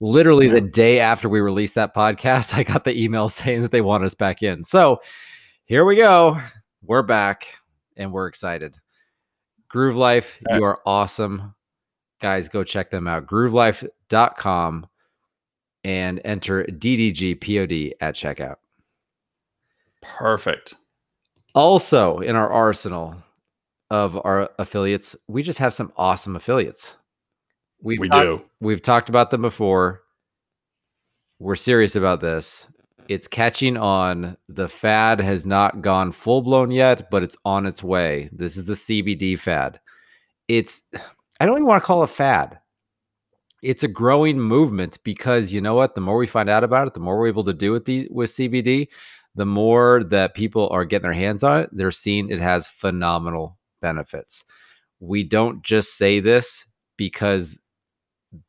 Literally 0.01 0.49
the 0.49 0.61
day 0.61 0.99
after 0.99 1.29
we 1.29 1.39
released 1.39 1.75
that 1.75 1.95
podcast, 1.95 2.53
I 2.57 2.63
got 2.63 2.83
the 2.83 2.95
email 2.95 3.29
saying 3.29 3.61
that 3.61 3.71
they 3.71 3.81
want 3.81 4.03
us 4.03 4.13
back 4.13 4.43
in. 4.43 4.63
So 4.63 4.99
here 5.63 5.85
we 5.85 5.95
go. 5.95 6.39
We're 6.83 7.03
back 7.03 7.47
and 7.95 8.11
we're 8.11 8.27
excited. 8.27 8.75
Groove 9.69 9.95
Life, 9.95 10.37
you 10.51 10.63
are 10.63 10.81
awesome. 10.85 11.55
Guys, 12.23 12.47
go 12.47 12.63
check 12.63 12.89
them 12.89 13.05
out. 13.05 13.25
Groovelife.com 13.25 14.87
and 15.83 16.21
enter 16.23 16.63
DDGPOD 16.63 17.91
at 17.99 18.15
checkout. 18.15 18.55
Perfect. 20.01 20.75
Also, 21.53 22.19
in 22.19 22.37
our 22.37 22.49
arsenal 22.49 23.17
of 23.91 24.17
our 24.25 24.49
affiliates, 24.57 25.17
we 25.27 25.43
just 25.43 25.59
have 25.59 25.73
some 25.73 25.91
awesome 25.97 26.37
affiliates. 26.37 26.93
We've 27.81 27.99
we 27.99 28.07
talked- 28.07 28.21
do. 28.23 28.41
We've 28.61 28.81
talked 28.81 29.09
about 29.09 29.29
them 29.29 29.41
before. 29.41 30.01
We're 31.39 31.57
serious 31.57 31.97
about 31.97 32.21
this. 32.21 32.67
It's 33.09 33.27
catching 33.27 33.75
on. 33.75 34.37
The 34.47 34.69
fad 34.69 35.19
has 35.19 35.45
not 35.45 35.81
gone 35.81 36.13
full 36.13 36.41
blown 36.41 36.71
yet, 36.71 37.11
but 37.11 37.21
it's 37.21 37.35
on 37.43 37.65
its 37.65 37.83
way. 37.83 38.29
This 38.31 38.55
is 38.55 38.63
the 38.63 38.75
CBD 38.77 39.37
fad. 39.37 39.81
It's, 40.47 40.83
I 41.43 41.45
don't 41.45 41.57
even 41.57 41.65
want 41.65 41.83
to 41.83 41.85
call 41.85 42.03
it 42.03 42.09
a 42.09 42.13
fad. 42.13 42.57
It's 43.61 43.83
a 43.83 43.89
growing 43.89 44.39
movement 44.39 44.97
because 45.03 45.51
you 45.51 45.59
know 45.59 45.75
what? 45.75 45.93
The 45.93 45.99
more 45.99 46.15
we 46.15 46.25
find 46.25 46.49
out 46.49 46.63
about 46.63 46.87
it, 46.87 46.93
the 46.93 47.01
more 47.01 47.19
we're 47.19 47.27
able 47.27 47.43
to 47.43 47.53
do 47.53 47.73
with 47.73 47.83
the 47.83 48.07
with 48.09 48.29
CBD, 48.29 48.87
the 49.35 49.45
more 49.45 50.05
that 50.05 50.35
people 50.35 50.69
are 50.69 50.85
getting 50.85 51.03
their 51.03 51.11
hands 51.11 51.43
on 51.43 51.59
it. 51.59 51.69
They're 51.73 51.91
seeing 51.91 52.29
it 52.29 52.39
has 52.39 52.69
phenomenal 52.69 53.57
benefits. 53.81 54.45
We 55.01 55.25
don't 55.25 55.61
just 55.63 55.97
say 55.97 56.21
this 56.21 56.65
because 56.95 57.59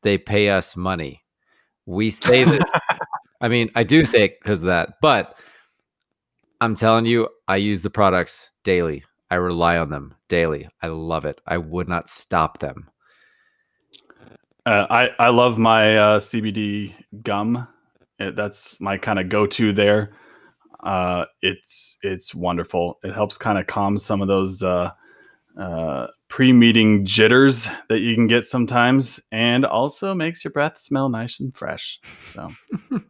they 0.03 0.17
pay 0.17 0.51
us 0.51 0.77
money. 0.77 1.25
We 1.87 2.13
say 2.13 2.45
this. 2.45 2.63
I 3.41 3.49
mean, 3.49 3.73
I 3.75 3.83
do 3.83 4.05
say 4.05 4.27
it 4.27 4.39
because 4.41 4.63
of 4.63 4.69
that, 4.69 5.01
but 5.03 5.35
I'm 6.61 6.77
telling 6.77 7.07
you, 7.07 7.29
I 7.49 7.57
use 7.57 7.83
the 7.83 7.91
products 7.91 8.51
daily. 8.63 9.03
I 9.31 9.37
rely 9.37 9.79
on 9.79 9.91
them 9.91 10.15
daily. 10.29 10.69
I 10.83 10.89
love 10.89 11.25
it. 11.25 11.41
I 11.47 11.59
would 11.59 11.89
not 11.89 12.09
stop 12.09 12.59
them. 12.59 12.91
Uh, 14.67 14.87
I 14.89 15.11
I 15.19 15.29
love 15.29 15.59
my 15.59 15.97
uh, 15.97 16.21
CBD 16.21 16.95
gum. 17.23 17.69
It, 18.19 18.37
that's 18.37 18.81
my 18.81 18.97
kind 18.97 19.19
of 19.19 19.29
go 19.29 19.47
to 19.47 19.73
there. 19.73 20.13
Uh, 20.83 21.25
it's 21.43 21.99
it's 22.03 22.35
wonderful. 22.35 22.99
It 23.03 23.13
helps 23.13 23.37
kind 23.37 23.59
of 23.59 23.67
calm 23.67 23.99
some 23.99 24.23
of 24.23 24.29
those 24.29 24.63
uh, 24.63 24.91
uh, 25.59 26.07
pre 26.29 26.53
meeting 26.53 27.05
jitters 27.05 27.69
that 27.89 28.01
you 28.01 28.15
can 28.15 28.27
get 28.27 28.45
sometimes, 28.45 29.21
and 29.33 29.67
also 29.67 30.15
makes 30.15 30.45
your 30.45 30.53
breath 30.53 30.79
smell 30.79 31.09
nice 31.09 31.41
and 31.41 31.55
fresh. 31.57 32.01
So 32.23 32.51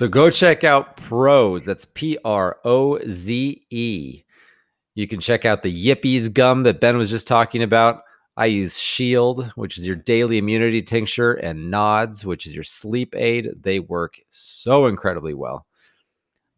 So 0.00 0.08
go 0.08 0.30
check 0.30 0.64
out 0.64 0.96
Proze. 0.96 1.62
That's 1.62 1.84
P 1.84 2.16
R 2.24 2.56
O 2.64 2.98
Z 3.06 3.66
E. 3.68 4.22
You 4.94 5.06
can 5.06 5.20
check 5.20 5.44
out 5.44 5.62
the 5.62 5.86
Yippies 5.86 6.32
gum 6.32 6.62
that 6.64 6.80
Ben 6.80 6.96
was 6.96 7.10
just 7.10 7.28
talking 7.28 7.62
about. 7.62 8.02
I 8.36 8.46
use 8.46 8.78
Shield, 8.78 9.52
which 9.54 9.78
is 9.78 9.86
your 9.86 9.96
daily 9.96 10.38
immunity 10.38 10.82
tincture, 10.82 11.34
and 11.34 11.70
Nods, 11.70 12.24
which 12.24 12.46
is 12.46 12.54
your 12.54 12.64
sleep 12.64 13.14
aid. 13.16 13.50
They 13.60 13.80
work 13.80 14.14
so 14.30 14.86
incredibly 14.86 15.34
well. 15.34 15.66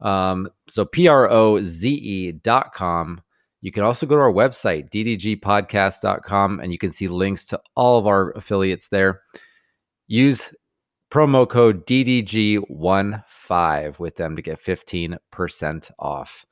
Um, 0.00 0.48
so 0.68 0.84
P 0.84 1.08
R 1.08 1.30
O 1.30 1.60
Z 1.62 1.88
E 1.88 2.32
dot 2.32 2.74
com. 2.74 3.22
You 3.62 3.72
can 3.72 3.84
also 3.84 4.06
go 4.06 4.16
to 4.16 4.20
our 4.20 4.32
website, 4.32 4.90
ddgpodcast.com, 4.90 6.60
and 6.60 6.72
you 6.72 6.78
can 6.78 6.92
see 6.92 7.06
links 7.06 7.44
to 7.46 7.60
all 7.76 7.98
of 7.98 8.08
our 8.08 8.32
affiliates 8.32 8.88
there. 8.88 9.22
Use 10.08 10.52
promo 11.12 11.48
code 11.48 11.86
DDG15 11.86 13.98
with 14.00 14.16
them 14.16 14.34
to 14.34 14.42
get 14.42 14.60
15% 14.60 15.90
off. 15.98 16.44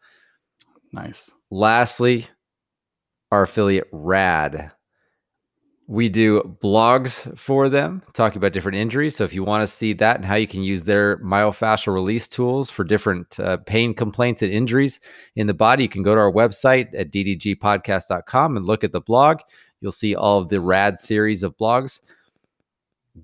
Nice. 0.92 1.32
Lastly, 1.50 2.28
our 3.32 3.42
affiliate 3.42 3.88
Rad. 3.92 4.72
We 5.86 6.08
do 6.08 6.56
blogs 6.62 7.36
for 7.36 7.68
them 7.68 8.02
talking 8.12 8.36
about 8.36 8.52
different 8.52 8.78
injuries. 8.78 9.16
So 9.16 9.24
if 9.24 9.34
you 9.34 9.42
want 9.42 9.62
to 9.62 9.66
see 9.66 9.92
that 9.94 10.16
and 10.16 10.24
how 10.24 10.36
you 10.36 10.46
can 10.46 10.62
use 10.62 10.84
their 10.84 11.18
myofascial 11.18 11.92
release 11.92 12.28
tools 12.28 12.70
for 12.70 12.84
different 12.84 13.40
uh, 13.40 13.56
pain 13.56 13.92
complaints 13.92 14.42
and 14.42 14.52
injuries 14.52 15.00
in 15.34 15.48
the 15.48 15.54
body, 15.54 15.82
you 15.82 15.88
can 15.88 16.04
go 16.04 16.14
to 16.14 16.20
our 16.20 16.30
website 16.30 16.88
at 16.96 17.10
ddgpodcast.com 17.10 18.56
and 18.56 18.66
look 18.66 18.84
at 18.84 18.92
the 18.92 19.00
blog. 19.00 19.40
You'll 19.80 19.90
see 19.90 20.14
all 20.14 20.38
of 20.38 20.48
the 20.48 20.60
Rad 20.60 21.00
series 21.00 21.42
of 21.42 21.56
blogs. 21.56 22.00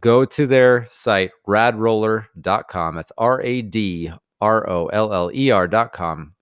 Go 0.01 0.25
to 0.25 0.47
their 0.49 0.89
site, 0.91 1.31
radroller.com. 1.47 2.97
That's 2.97 3.13
R 3.17 3.41
A 3.43 3.63
D 3.63 4.11
R 4.41 4.69
O 4.69 4.87
L 4.87 5.13
L 5.13 5.31
E 5.33 5.53
R.com. 5.53 6.36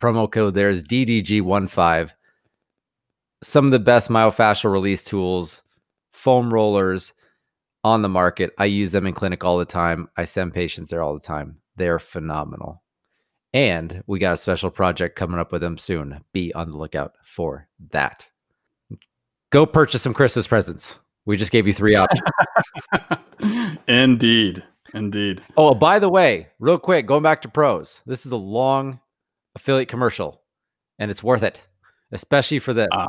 Promo 0.00 0.30
code 0.30 0.54
there 0.54 0.70
is 0.70 0.86
DDG15 0.86 2.12
some 3.42 3.64
of 3.66 3.70
the 3.70 3.78
best 3.78 4.08
myofascial 4.08 4.70
release 4.70 5.04
tools, 5.04 5.62
foam 6.10 6.52
rollers 6.52 7.12
on 7.82 8.02
the 8.02 8.08
market. 8.08 8.52
I 8.58 8.66
use 8.66 8.92
them 8.92 9.06
in 9.06 9.14
clinic 9.14 9.44
all 9.44 9.58
the 9.58 9.64
time. 9.64 10.08
I 10.16 10.24
send 10.24 10.52
patients 10.54 10.90
there 10.90 11.02
all 11.02 11.14
the 11.14 11.20
time. 11.20 11.58
They 11.76 11.88
are 11.88 11.98
phenomenal. 11.98 12.82
And 13.52 14.02
we 14.06 14.18
got 14.18 14.34
a 14.34 14.36
special 14.36 14.70
project 14.70 15.16
coming 15.16 15.40
up 15.40 15.52
with 15.52 15.62
them 15.62 15.78
soon. 15.78 16.22
Be 16.32 16.52
on 16.54 16.70
the 16.70 16.76
lookout 16.76 17.14
for 17.24 17.68
that. 17.90 18.28
Go 19.50 19.66
purchase 19.66 20.02
some 20.02 20.14
Christmas 20.14 20.46
presents. 20.46 20.96
We 21.26 21.36
just 21.36 21.50
gave 21.50 21.66
you 21.66 21.72
three 21.72 21.96
options. 21.96 22.22
Indeed. 23.88 24.62
Indeed. 24.92 25.42
oh, 25.56 25.74
by 25.74 25.98
the 25.98 26.08
way, 26.08 26.48
real 26.58 26.78
quick, 26.78 27.06
going 27.06 27.22
back 27.22 27.42
to 27.42 27.48
Proze, 27.48 28.02
This 28.06 28.26
is 28.26 28.32
a 28.32 28.36
long 28.36 28.98
affiliate 29.54 29.88
commercial 29.88 30.42
and 30.98 31.10
it's 31.10 31.22
worth 31.22 31.42
it, 31.42 31.66
especially 32.12 32.58
for 32.58 32.72
this. 32.72 32.88
Ah. 32.92 33.08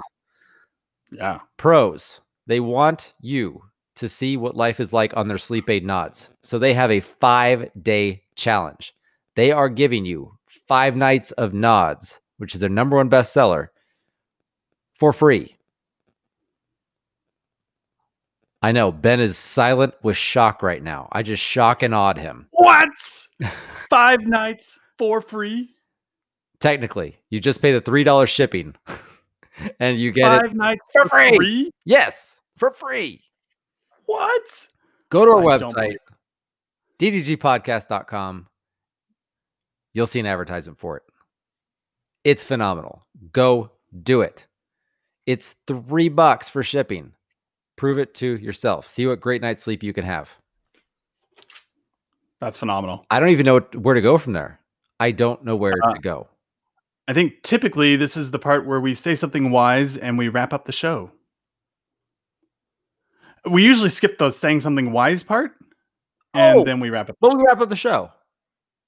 Yeah. 1.12 1.39
Proze, 1.58 2.22
they 2.48 2.60
want 2.60 3.14
you 3.20 3.64
to 3.96 4.08
see 4.08 4.38
what 4.38 4.56
life 4.56 4.80
is 4.80 4.94
like 4.94 5.16
on 5.16 5.28
their 5.28 5.38
sleep 5.38 5.70
aid 5.70 5.86
nods. 5.86 6.30
So 6.42 6.58
they 6.58 6.74
have 6.74 6.92
a 6.92 7.02
five 7.02 7.70
day 7.82 8.24
challenge. 8.36 8.96
They 9.36 9.52
are 9.52 9.70
giving 9.70 10.06
you 10.06 10.38
five 10.68 10.96
nights 10.96 11.32
of 11.32 11.54
nods, 11.54 12.20
which 12.38 12.54
is 12.54 12.62
their 12.62 12.70
number 12.70 12.98
one 12.98 13.10
bestseller, 13.10 13.68
for 14.94 15.12
free. 15.14 15.58
I 18.62 18.72
know 18.72 18.92
Ben 18.92 19.20
is 19.20 19.38
silent 19.38 19.96
with 20.04 20.16
shock 20.16 20.62
right 20.62 20.84
now. 20.84 21.10
I 21.12 21.24
just 21.24 21.42
shock 21.42 21.82
and 21.82 21.96
awed 21.96 22.20
him. 22.20 22.48
What? 22.52 22.89
Five 23.89 24.22
nights 24.22 24.80
for 25.00 25.20
free? 25.20 25.74
Technically, 26.62 27.18
you 27.30 27.39
just 27.39 27.62
pay 27.62 27.74
the 27.74 27.82
$3 27.82 28.28
shipping 28.28 28.76
and 29.80 29.97
you 29.97 30.12
get 30.12 30.41
Five 30.41 30.51
it 30.51 30.55
nights 30.55 30.82
for 30.93 31.09
free. 31.09 31.36
free? 31.36 31.72
Yes, 31.86 32.39
for 32.55 32.72
free. 32.72 33.22
What? 34.05 34.68
Go 35.09 35.26
to 35.26 35.32
our 35.32 35.49
I 35.49 35.57
website, 35.57 35.95
ddgpodcast.com. 36.99 38.47
You'll 39.93 40.07
see 40.07 40.20
an 40.22 40.26
advertisement 40.26 40.80
for 40.80 40.97
it. 40.97 41.03
It's 42.24 42.43
phenomenal. 42.43 43.05
Go 43.34 43.72
do 44.03 44.22
it. 44.22 44.47
It's 45.26 45.55
three 45.68 46.09
bucks 46.09 46.47
for 46.47 46.64
shipping. 46.64 47.12
Prove 47.76 47.97
it 47.99 48.14
to 48.16 48.38
yourself. 48.38 48.88
See 48.88 49.07
what 49.07 49.20
great 49.20 49.41
night's 49.41 49.64
sleep 49.64 49.82
you 49.84 49.93
can 49.93 50.05
have. 50.05 50.30
That's 52.39 52.57
phenomenal. 52.57 53.05
I 53.09 53.20
don't 53.20 53.30
even 53.30 53.45
know 53.45 53.59
where 53.80 53.95
to 53.95 54.01
go 54.01 54.18
from 54.18 54.34
there. 54.34 54.59
I 54.99 55.12
don't 55.12 55.43
know 55.43 55.55
where 55.55 55.74
Uh, 55.84 55.93
to 55.93 55.99
go. 55.99 56.28
I 57.12 57.14
think 57.14 57.43
typically 57.43 57.97
this 57.97 58.16
is 58.16 58.32
the 58.32 58.39
part 58.39 58.66
where 58.66 58.80
we 58.80 58.93
say 58.93 59.16
something 59.16 59.51
wise 59.51 59.97
and 59.97 60.18
we 60.18 60.30
wrap 60.30 60.53
up 60.53 60.64
the 60.64 60.72
show. 60.72 61.12
We 63.49 63.66
usually 63.66 63.89
skip 63.89 64.18
the 64.18 64.32
saying 64.32 64.62
something 64.62 64.93
wise 64.93 65.22
part 65.22 65.51
and 66.34 66.59
Oh. 66.59 66.64
then 66.64 66.80
we 66.80 66.89
wrap 66.89 67.09
up. 67.09 67.18
But 67.20 67.36
we 67.36 67.43
wrap 67.43 67.59
up 67.59 67.68
the 67.68 67.76
show. 67.76 68.12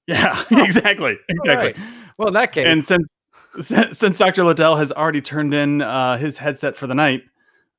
Yeah, 0.06 0.42
exactly. 0.50 1.18
Exactly. 1.28 1.74
right. 1.74 1.76
Well, 2.16 2.28
in 2.28 2.32
that 2.34 2.52
case, 2.52 2.64
And 2.66 2.82
since 2.82 3.12
since 3.60 3.98
since 3.98 4.16
Dr. 4.16 4.42
Liddell 4.44 4.76
has 4.76 4.90
already 4.90 5.20
turned 5.20 5.52
in 5.52 5.82
uh, 5.82 6.16
his 6.16 6.38
headset 6.38 6.76
for 6.76 6.86
the 6.86 6.94
night, 6.94 7.24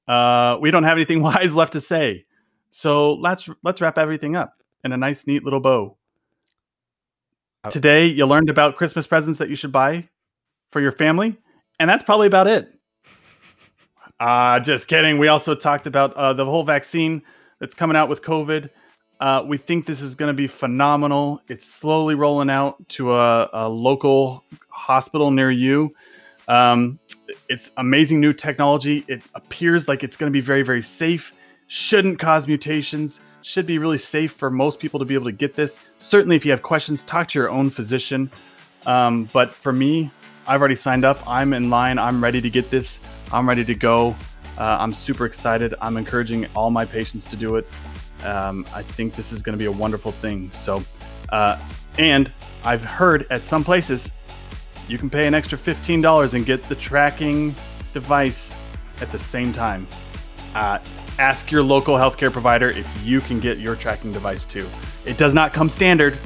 uh, 0.08 0.58
we 0.62 0.70
don't 0.70 0.84
have 0.84 0.96
anything 1.00 1.24
wise 1.24 1.56
left 1.56 1.74
to 1.74 1.82
say. 1.82 2.28
So 2.70 3.14
let's 3.16 3.50
let's 3.64 3.82
wrap 3.82 3.98
everything 3.98 4.36
up 4.36 4.54
in 4.84 4.92
a 4.92 4.98
nice, 4.98 5.26
neat 5.26 5.44
little 5.44 5.60
bow. 5.60 5.98
Uh, 7.64 7.72
Today, 7.72 8.06
you 8.06 8.28
learned 8.28 8.52
about 8.52 8.76
Christmas 8.76 9.08
presents 9.08 9.40
that 9.40 9.50
you 9.50 9.56
should 9.56 9.72
buy 9.72 10.08
for 10.72 10.82
your 10.82 10.92
family, 10.92 11.38
and 11.80 11.90
that's 11.90 12.04
probably 12.04 12.28
about 12.28 12.48
it. 12.48 12.72
Uh, 14.20 14.60
just 14.60 14.88
kidding. 14.88 15.18
We 15.18 15.28
also 15.28 15.56
talked 15.56 15.88
about 15.88 16.14
uh, 16.14 16.34
the 16.34 16.46
whole 16.46 16.64
vaccine 16.64 17.22
that's 17.60 17.76
coming 17.76 17.98
out 17.98 18.10
with 18.10 18.22
COVID. 18.22 18.70
Uh, 19.20 19.44
we 19.46 19.58
think 19.58 19.86
this 19.86 20.02
is 20.02 20.16
going 20.16 20.28
to 20.28 20.34
be 20.34 20.48
phenomenal. 20.48 21.42
It's 21.48 21.66
slowly 21.66 22.16
rolling 22.16 22.50
out 22.50 22.88
to 22.90 23.14
a, 23.14 23.50
a 23.54 23.70
local 23.70 24.44
hospital 24.70 25.32
near 25.32 25.52
you. 25.52 25.92
Um, 26.48 27.00
it's 27.50 27.72
amazing 27.78 28.20
new 28.20 28.34
technology. 28.34 29.04
It 29.08 29.24
appears 29.34 29.88
like 29.88 30.04
it's 30.04 30.18
going 30.18 30.32
to 30.32 30.34
be 30.34 30.42
very, 30.42 30.64
very 30.64 30.82
safe. 30.82 31.34
Shouldn't 31.68 32.20
cause 32.20 32.48
mutations. 32.48 33.22
Should 33.42 33.66
be 33.66 33.78
really 33.78 33.98
safe 33.98 34.34
for 34.34 34.50
most 34.50 34.80
people 34.80 35.00
to 35.00 35.06
be 35.06 35.14
able 35.14 35.26
to 35.26 35.32
get 35.32 35.56
this. 35.56 35.80
Certainly, 35.98 36.36
if 36.36 36.46
you 36.46 36.52
have 36.52 36.62
questions, 36.62 37.04
talk 37.04 37.28
to 37.30 37.40
your 37.40 37.50
own 37.50 37.70
physician. 37.70 38.30
Um, 38.86 39.30
but 39.34 39.54
for 39.54 39.72
me, 39.72 40.12
I've 40.48 40.62
already 40.62 40.76
signed 40.76 41.06
up. 41.06 41.20
I'm 41.28 41.54
in 41.54 41.70
line. 41.70 41.98
I'm 41.98 42.24
ready 42.24 42.40
to 42.42 42.50
get 42.50 42.70
this. 42.70 43.00
I'm 43.32 43.48
ready 43.48 43.66
to 43.66 43.76
go. 43.76 44.16
Uh, 44.58 44.78
I'm 44.80 44.94
super 44.94 45.26
excited. 45.26 45.74
I'm 45.82 45.98
encouraging 45.98 46.48
all 46.56 46.70
my 46.70 46.86
patients 46.86 47.26
to 47.26 47.36
do 47.36 47.56
it. 47.56 47.68
Um, 48.24 48.66
I 48.74 48.82
think 48.82 49.16
this 49.16 49.32
is 49.32 49.42
going 49.42 49.58
to 49.58 49.60
be 49.60 49.66
a 49.66 49.72
wonderful 49.72 50.12
thing. 50.12 50.50
So, 50.52 50.84
uh, 51.30 51.60
and 51.98 52.32
I've 52.64 52.84
heard 52.84 53.28
at 53.30 53.42
some 53.42 53.64
places 53.64 54.12
you 54.88 54.98
can 54.98 55.10
pay 55.10 55.26
an 55.28 55.34
extra 55.34 55.58
$15 55.58 56.34
and 56.34 56.46
get 56.46 56.62
the 56.64 56.76
tracking 56.76 57.56
device 57.94 58.56
at 59.02 59.12
the 59.12 59.20
same 59.20 59.52
time. 59.52 59.88
Uh, 60.54 60.80
ask 61.18 61.52
your 61.52 61.64
local 61.64 61.96
healthcare 61.96 62.32
provider 62.32 62.70
if 62.70 62.88
you 63.04 63.20
can 63.20 63.40
get 63.40 63.58
your 63.58 63.76
tracking 63.76 64.12
device 64.12 64.46
too. 64.46 64.68
It 65.06 65.18
does 65.18 65.34
not 65.34 65.54
come 65.54 65.70
standard, 65.70 66.18